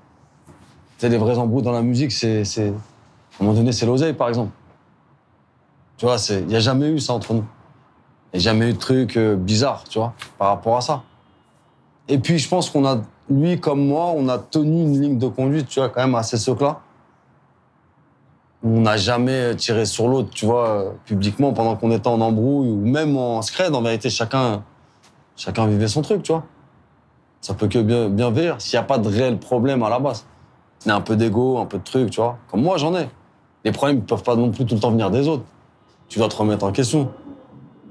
sais, 0.99 1.09
les 1.09 1.17
vrais 1.17 1.37
embrouilles 1.37 1.63
dans 1.63 1.71
la 1.71 1.81
musique, 1.81 2.11
c'est. 2.11 2.41
À 2.41 2.63
un 3.43 3.45
moment 3.45 3.53
donné, 3.53 3.71
c'est 3.71 3.85
l'oseille, 3.85 4.13
par 4.13 4.29
exemple. 4.29 4.51
Tu 5.97 6.05
vois, 6.05 6.15
il 6.29 6.47
n'y 6.47 6.55
a 6.55 6.59
jamais 6.59 6.87
eu 6.89 6.99
ça 6.99 7.13
entre 7.13 7.33
nous. 7.33 7.45
Il 8.33 8.37
n'y 8.37 8.43
a 8.47 8.51
jamais 8.51 8.69
eu 8.69 8.73
de 8.73 8.77
trucs 8.77 9.17
euh, 9.17 9.35
bizarres, 9.35 9.83
tu 9.89 9.99
vois, 9.99 10.13
par 10.37 10.47
rapport 10.49 10.77
à 10.77 10.81
ça. 10.81 11.03
Et 12.07 12.17
puis, 12.17 12.39
je 12.39 12.47
pense 12.47 12.69
qu'on 12.69 12.85
a, 12.85 13.01
lui 13.29 13.59
comme 13.59 13.85
moi, 13.85 14.13
on 14.15 14.27
a 14.29 14.37
tenu 14.39 14.81
une 14.81 15.01
ligne 15.01 15.17
de 15.17 15.27
conduite, 15.27 15.67
tu 15.67 15.79
vois, 15.79 15.89
quand 15.89 16.01
même 16.01 16.15
assez 16.15 16.37
socle-là. 16.37 16.79
On 18.63 18.81
n'a 18.81 18.95
jamais 18.97 19.55
tiré 19.55 19.85
sur 19.85 20.07
l'autre, 20.07 20.29
tu 20.31 20.45
vois, 20.45 20.93
publiquement, 21.05 21.51
pendant 21.51 21.75
qu'on 21.75 21.89
était 21.91 22.07
en 22.07 22.21
embrouille, 22.21 22.69
ou 22.69 22.75
même 22.85 23.17
en 23.17 23.41
scred, 23.41 23.73
en 23.73 23.81
vérité, 23.81 24.09
chacun, 24.11 24.63
chacun 25.35 25.65
vivait 25.65 25.87
son 25.87 26.01
truc, 26.03 26.21
tu 26.21 26.31
vois. 26.31 26.43
Ça 27.41 27.55
peut 27.55 27.67
que 27.67 27.79
bien, 27.79 28.07
bien 28.09 28.29
vivre 28.29 28.61
s'il 28.61 28.77
n'y 28.77 28.83
a 28.83 28.85
pas 28.85 28.99
de 28.99 29.07
réel 29.09 29.39
problème 29.39 29.81
à 29.81 29.89
la 29.89 29.97
base. 29.99 30.27
Il 30.85 30.89
y 30.89 30.91
a 30.91 30.95
un 30.95 31.01
peu 31.01 31.15
d'ego, 31.15 31.57
un 31.57 31.65
peu 31.65 31.79
de 31.79 31.83
trucs, 31.83 32.11
tu 32.11 32.21
vois. 32.21 32.37
Comme 32.51 32.61
moi, 32.61 32.77
j'en 32.77 32.95
ai. 32.95 33.09
Les 33.63 33.71
problèmes 33.71 33.97
ne 33.97 34.01
peuvent 34.01 34.21
pas 34.23 34.35
non 34.35 34.51
plus 34.51 34.65
tout 34.65 34.75
le 34.75 34.81
temps 34.81 34.91
venir 34.91 35.09
des 35.09 35.27
autres. 35.27 35.43
Tu 36.07 36.19
dois 36.19 36.27
te 36.27 36.35
remettre 36.35 36.63
en 36.63 36.71
question. 36.71 37.11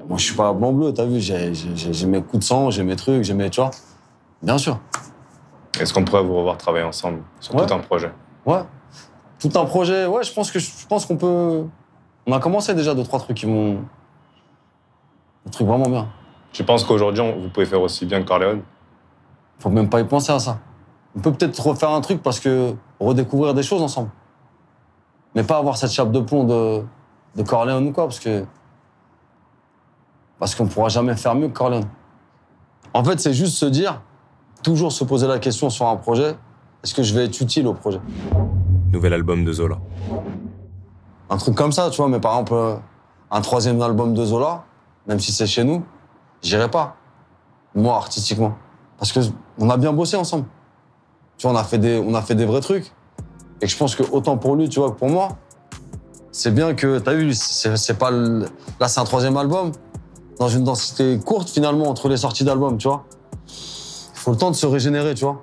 Moi, 0.08 0.18
je 0.18 0.24
suis 0.24 0.34
pas 0.36 0.52
blanc-bleu, 0.52 0.92
t'as 0.92 1.04
vu, 1.04 1.20
j'ai 1.20 1.52
j'ai- 1.54 1.92
j'ai 1.92 2.06
mes 2.06 2.20
coups 2.22 2.38
de 2.40 2.44
sang, 2.44 2.70
j'ai 2.70 2.82
mes 2.84 2.96
trucs, 2.96 3.22
j'ai 3.24 3.34
mes, 3.34 3.50
tu 3.50 3.60
vois. 3.60 3.70
Bien 4.42 4.58
sûr. 4.58 4.78
Est-ce 5.80 5.92
qu'on 5.94 6.04
pourrait 6.04 6.22
vous 6.24 6.36
revoir 6.36 6.56
travailler 6.56 6.84
ensemble 6.84 7.22
sur 7.40 7.54
Ouais. 7.54 7.66
tout 7.66 7.74
un 7.74 7.78
projet? 7.78 8.10
Ouais. 8.46 8.60
Tout 9.40 9.50
un 9.58 9.64
projet, 9.64 10.06
ouais, 10.06 10.22
je 10.22 10.32
pense 10.32 10.50
que 10.50 10.58
je 10.58 10.70
pense 10.88 11.06
qu'on 11.06 11.16
peut. 11.16 11.64
On 12.26 12.32
a 12.32 12.38
commencé 12.40 12.74
déjà 12.74 12.94
deux, 12.94 13.02
trois 13.04 13.18
trucs 13.18 13.36
qui 13.36 13.46
vont. 13.46 13.78
Des 15.46 15.50
trucs 15.50 15.66
vraiment 15.66 15.88
bien. 15.88 16.08
Je 16.52 16.62
pense 16.62 16.84
qu'aujourd'hui, 16.84 17.22
on- 17.22 17.38
vous 17.40 17.48
pouvez 17.48 17.64
faire 17.66 17.80
aussi 17.80 18.04
bien 18.04 18.20
que 18.22 18.28
Corleone? 18.28 18.62
Faut 19.58 19.70
même 19.70 19.88
pas 19.88 20.00
y 20.00 20.04
penser 20.04 20.32
à 20.32 20.38
ça. 20.38 20.58
On 21.16 21.20
peut 21.20 21.32
peut-être 21.32 21.58
refaire 21.66 21.90
un 21.90 22.00
truc 22.00 22.22
parce 22.22 22.38
que 22.40 22.74
redécouvrir 23.00 23.54
des 23.54 23.62
choses 23.62 23.82
ensemble. 23.82 24.10
Mais 25.34 25.42
pas 25.42 25.56
avoir 25.58 25.76
cette 25.76 25.92
chape 25.92 26.12
de 26.12 26.20
plomb 26.20 26.44
de, 26.44 26.82
de 27.36 27.42
Corleone 27.42 27.86
ou 27.88 27.92
quoi, 27.92 28.04
parce 28.04 28.20
que. 28.20 28.44
Parce 30.38 30.54
qu'on 30.54 30.66
pourra 30.66 30.88
jamais 30.88 31.16
faire 31.16 31.34
mieux 31.34 31.48
que 31.48 31.52
Corleone. 31.56 31.84
En 32.94 33.04
fait, 33.04 33.20
c'est 33.20 33.32
juste 33.32 33.56
se 33.56 33.66
dire, 33.66 34.00
toujours 34.62 34.92
se 34.92 35.04
poser 35.04 35.26
la 35.28 35.38
question 35.38 35.70
sur 35.70 35.86
un 35.86 35.96
projet, 35.96 36.36
est-ce 36.82 36.94
que 36.94 37.02
je 37.02 37.14
vais 37.14 37.26
être 37.26 37.40
utile 37.40 37.66
au 37.66 37.74
projet? 37.74 38.00
Nouvel 38.92 39.12
album 39.12 39.44
de 39.44 39.52
Zola. 39.52 39.78
Un 41.28 41.36
truc 41.36 41.54
comme 41.54 41.72
ça, 41.72 41.90
tu 41.90 41.98
vois, 41.98 42.08
mais 42.08 42.18
par 42.18 42.32
exemple, 42.32 42.80
un 43.30 43.40
troisième 43.40 43.80
album 43.82 44.14
de 44.14 44.24
Zola, 44.24 44.64
même 45.06 45.20
si 45.20 45.32
c'est 45.32 45.46
chez 45.46 45.62
nous, 45.62 45.84
j'irai 46.42 46.68
pas. 46.68 46.96
Moi, 47.74 47.94
artistiquement. 47.94 48.54
Parce 48.98 49.12
que 49.12 49.20
on 49.58 49.70
a 49.70 49.76
bien 49.76 49.92
bossé 49.92 50.16
ensemble. 50.16 50.46
Tu 51.38 51.46
vois, 51.46 51.56
on 51.56 51.58
a 51.58 51.64
fait 51.64 51.78
des, 51.78 52.02
on 52.04 52.14
a 52.14 52.22
fait 52.22 52.34
des 52.34 52.44
vrais 52.44 52.60
trucs. 52.60 52.92
Et 53.60 53.68
je 53.68 53.76
pense 53.76 53.94
que 53.94 54.02
autant 54.10 54.36
pour 54.36 54.56
lui, 54.56 54.68
tu 54.68 54.80
vois, 54.80 54.90
que 54.90 54.96
pour 54.96 55.08
moi, 55.08 55.28
c'est 56.32 56.52
bien 56.52 56.74
que, 56.74 56.98
t'as 56.98 57.14
vu, 57.14 57.32
c'est 57.34 57.98
pas 57.98 58.10
là, 58.10 58.88
c'est 58.88 59.00
un 59.00 59.04
troisième 59.04 59.36
album, 59.36 59.72
dans 60.38 60.48
une 60.48 60.64
densité 60.64 61.18
courte 61.24 61.48
finalement 61.48 61.88
entre 61.88 62.08
les 62.08 62.16
sorties 62.16 62.44
d'albums, 62.44 62.78
tu 62.78 62.88
vois. 62.88 63.04
Il 63.46 64.18
faut 64.18 64.32
le 64.32 64.36
temps 64.36 64.50
de 64.50 64.56
se 64.56 64.66
régénérer, 64.66 65.14
tu 65.14 65.24
vois. 65.24 65.40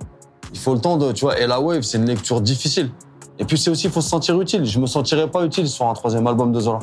Il 0.54 0.60
faut 0.60 0.74
le 0.74 0.80
temps 0.80 0.98
de, 0.98 1.12
tu 1.12 1.26
vois, 1.26 1.40
et 1.40 1.48
la 1.48 1.62
wave, 1.62 1.82
c'est 1.82 1.98
une 1.98 2.06
lecture 2.06 2.42
difficile. 2.42 2.92
Et 3.40 3.46
puis 3.46 3.58
c'est 3.58 3.70
aussi, 3.70 3.88
il 3.88 3.92
faut 3.92 4.02
se 4.02 4.10
sentir 4.10 4.40
utile. 4.42 4.66
Je 4.66 4.80
me 4.80 4.88
sentirais 4.88 5.30
pas 5.30 5.44
utile 5.44 5.68
sur 5.68 5.88
un 5.88 5.94
troisième 5.94 6.26
album 6.28 6.52
de 6.52 6.60
Zola. 6.60 6.80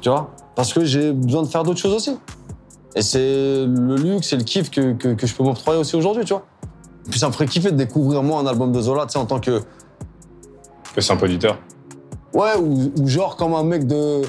Tu 0.00 0.08
vois? 0.08 0.30
Parce 0.54 0.72
que 0.72 0.84
j'ai 0.84 1.12
besoin 1.12 1.42
de 1.42 1.48
faire 1.48 1.62
d'autres 1.62 1.80
choses 1.80 1.94
aussi. 1.94 2.16
Et 2.94 3.02
c'est 3.02 3.18
le 3.66 3.96
luxe 3.96 4.32
et 4.32 4.36
le 4.36 4.44
kiff 4.44 4.70
que, 4.70 4.92
que, 4.92 5.08
que 5.08 5.26
je 5.26 5.34
peux 5.34 5.42
m'octroyer 5.42 5.80
aussi 5.80 5.96
aujourd'hui, 5.96 6.24
tu 6.24 6.32
vois. 6.32 6.44
Et 7.06 7.10
puis 7.10 7.18
ça 7.18 7.28
me 7.28 7.32
ferait 7.32 7.46
kiffer 7.46 7.72
de 7.72 7.76
découvrir 7.76 8.22
moi 8.22 8.40
un 8.40 8.46
album 8.46 8.72
de 8.72 8.80
Zola, 8.80 9.06
tu 9.06 9.12
sais, 9.12 9.18
en 9.18 9.26
tant 9.26 9.40
que. 9.40 9.60
Que 10.94 11.00
c'est 11.00 11.12
un 11.12 11.16
producteur. 11.16 11.58
Ouais, 12.32 12.56
ou, 12.56 12.92
ou 12.98 13.06
genre 13.08 13.36
comme 13.36 13.54
un 13.54 13.64
mec 13.64 13.86
de. 13.86 14.22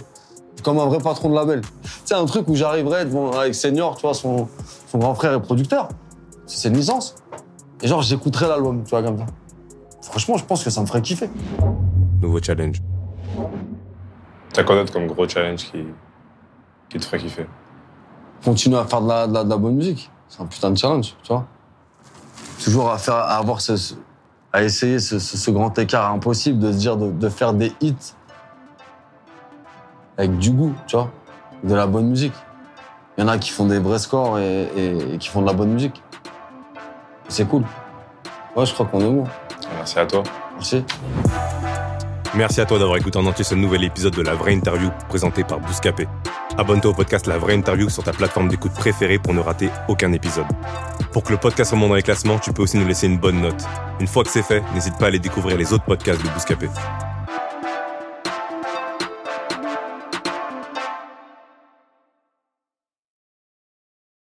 Comme 0.64 0.80
un 0.80 0.86
vrai 0.86 0.98
patron 0.98 1.30
de 1.30 1.36
label. 1.36 1.62
Tu 1.62 1.90
sais, 2.06 2.16
un 2.16 2.26
truc 2.26 2.48
où 2.48 2.56
j'arriverais 2.56 3.06
avec 3.38 3.54
Senior, 3.54 3.96
tu 3.96 4.02
vois, 4.02 4.16
son, 4.16 4.48
son 4.92 4.98
grand 4.98 5.14
frère 5.14 5.34
est 5.34 5.42
producteur. 5.42 5.90
C'est 6.48 6.70
une 6.70 6.76
licence. 6.76 7.16
Et 7.84 7.88
genre, 7.88 8.02
j'écouterais 8.02 8.48
l'album, 8.48 8.84
tu 8.84 8.90
vois, 8.90 9.04
comme 9.04 9.20
ça. 9.20 9.26
Franchement, 10.06 10.38
je 10.38 10.46
pense 10.46 10.64
que 10.64 10.70
ça 10.70 10.82
me 10.82 10.86
ferait 10.86 11.02
kiffer. 11.02 11.30
Nouveau 12.22 12.40
challenge. 12.42 12.82
T'as 14.54 14.64
quoi 14.64 14.76
d'autre 14.76 14.94
comme 14.94 15.08
gros 15.08 15.28
challenge 15.28 15.64
qui, 15.72 15.84
qui 16.90 16.98
te 17.00 17.06
ferait 17.06 17.18
kiffer? 17.18 17.48
Continuer 18.44 18.78
à 18.78 18.86
faire 18.86 19.02
de 19.02 19.08
la, 19.08 19.28
de 19.28 19.34
la, 19.34 19.44
de 19.44 19.50
la 19.50 19.58
bonne 19.58 19.76
musique. 19.76 20.10
C'est 20.30 20.42
un 20.42 20.46
putain 20.46 20.70
de 20.72 20.78
challenge, 20.78 21.16
tu 21.24 21.34
vois. 21.34 21.46
Toujours 22.64 22.90
à, 22.92 22.98
faire, 22.98 23.16
à 23.16 23.36
avoir 23.38 23.60
ce, 23.62 23.76
ce- 23.76 23.96
à 24.54 24.64
essayer 24.64 25.00
ce, 25.00 25.20
ce- 25.20 25.38
ce 25.38 25.52
grand 25.52 25.78
écart 25.80 26.12
impossible 26.12 26.60
de 26.60 26.72
se 26.72 26.78
dire 26.78 26.96
de, 26.98 27.12
de 27.12 27.30
faire 27.30 27.54
des 27.54 27.74
hits 27.82 27.96
avec 30.18 30.38
du 30.38 30.52
goût, 30.52 30.74
tu 30.88 30.96
vois, 30.96 31.10
de 31.64 31.74
la 31.76 31.88
bonne 31.88 32.08
musique. 32.08 32.34
Il 33.18 33.22
y 33.22 33.24
en 33.24 33.28
a 33.28 33.38
qui 33.38 33.50
font 33.50 33.66
des 33.66 33.80
vrais 33.80 34.00
scores 34.00 34.40
et, 34.40 34.68
et- 34.78 35.14
et 35.16 35.18
qui 35.18 35.28
font 35.30 35.42
de 35.42 35.48
la 35.48 35.54
bonne 35.54 35.72
musique. 35.72 36.02
C'est 37.28 37.46
cool. 37.48 37.64
Ouais, 38.56 38.66
je 38.66 38.74
crois 38.74 38.86
qu'on 38.86 39.00
est 39.02 39.12
bon. 39.12 39.26
Merci 39.76 40.00
à 40.00 40.06
toi. 40.06 40.24
Merci. 40.56 40.84
Merci 42.36 42.60
à 42.60 42.66
toi 42.66 42.80
d'avoir 42.80 42.98
écouté 42.98 43.18
en 43.18 43.26
entier 43.26 43.46
ce 43.46 43.56
nouvel 43.56 43.84
épisode 43.86 44.14
de 44.14 44.22
La 44.22 44.36
Vraie 44.36 44.54
Interview 44.54 44.90
présenté 45.08 45.44
par 45.44 45.60
Bouscapé. 45.60 46.06
Abonne-toi 46.58 46.92
au 46.92 46.94
podcast 46.94 47.28
La 47.28 47.38
Vraie 47.38 47.56
Interview 47.56 47.90
sur 47.90 48.04
ta 48.04 48.12
plateforme 48.12 48.50
d'écoute 48.50 48.74
préférée 48.74 49.20
pour 49.20 49.34
ne 49.34 49.40
rater 49.40 49.70
aucun 49.88 50.12
épisode. 50.12 50.46
Pour 51.14 51.24
que 51.24 51.32
le 51.32 51.38
podcast 51.38 51.72
remonte 51.72 51.90
dans 51.90 51.96
les 51.96 52.04
classements, 52.04 52.40
tu 52.40 52.52
peux 52.52 52.64
aussi 52.64 52.78
nous 52.78 52.88
laisser 52.88 53.08
une 53.08 53.18
bonne 53.18 53.40
note. 53.40 53.64
Une 54.02 54.08
fois 54.08 54.24
que 54.24 54.30
c'est 54.30 54.44
fait, 54.44 54.62
n'hésite 54.74 54.98
pas 54.98 55.06
à 55.06 55.08
aller 55.08 55.20
découvrir 55.20 55.58
les 55.58 55.72
autres 55.72 55.86
podcasts 55.86 56.22
de 56.22 56.30
Bouscapé. 56.30 56.68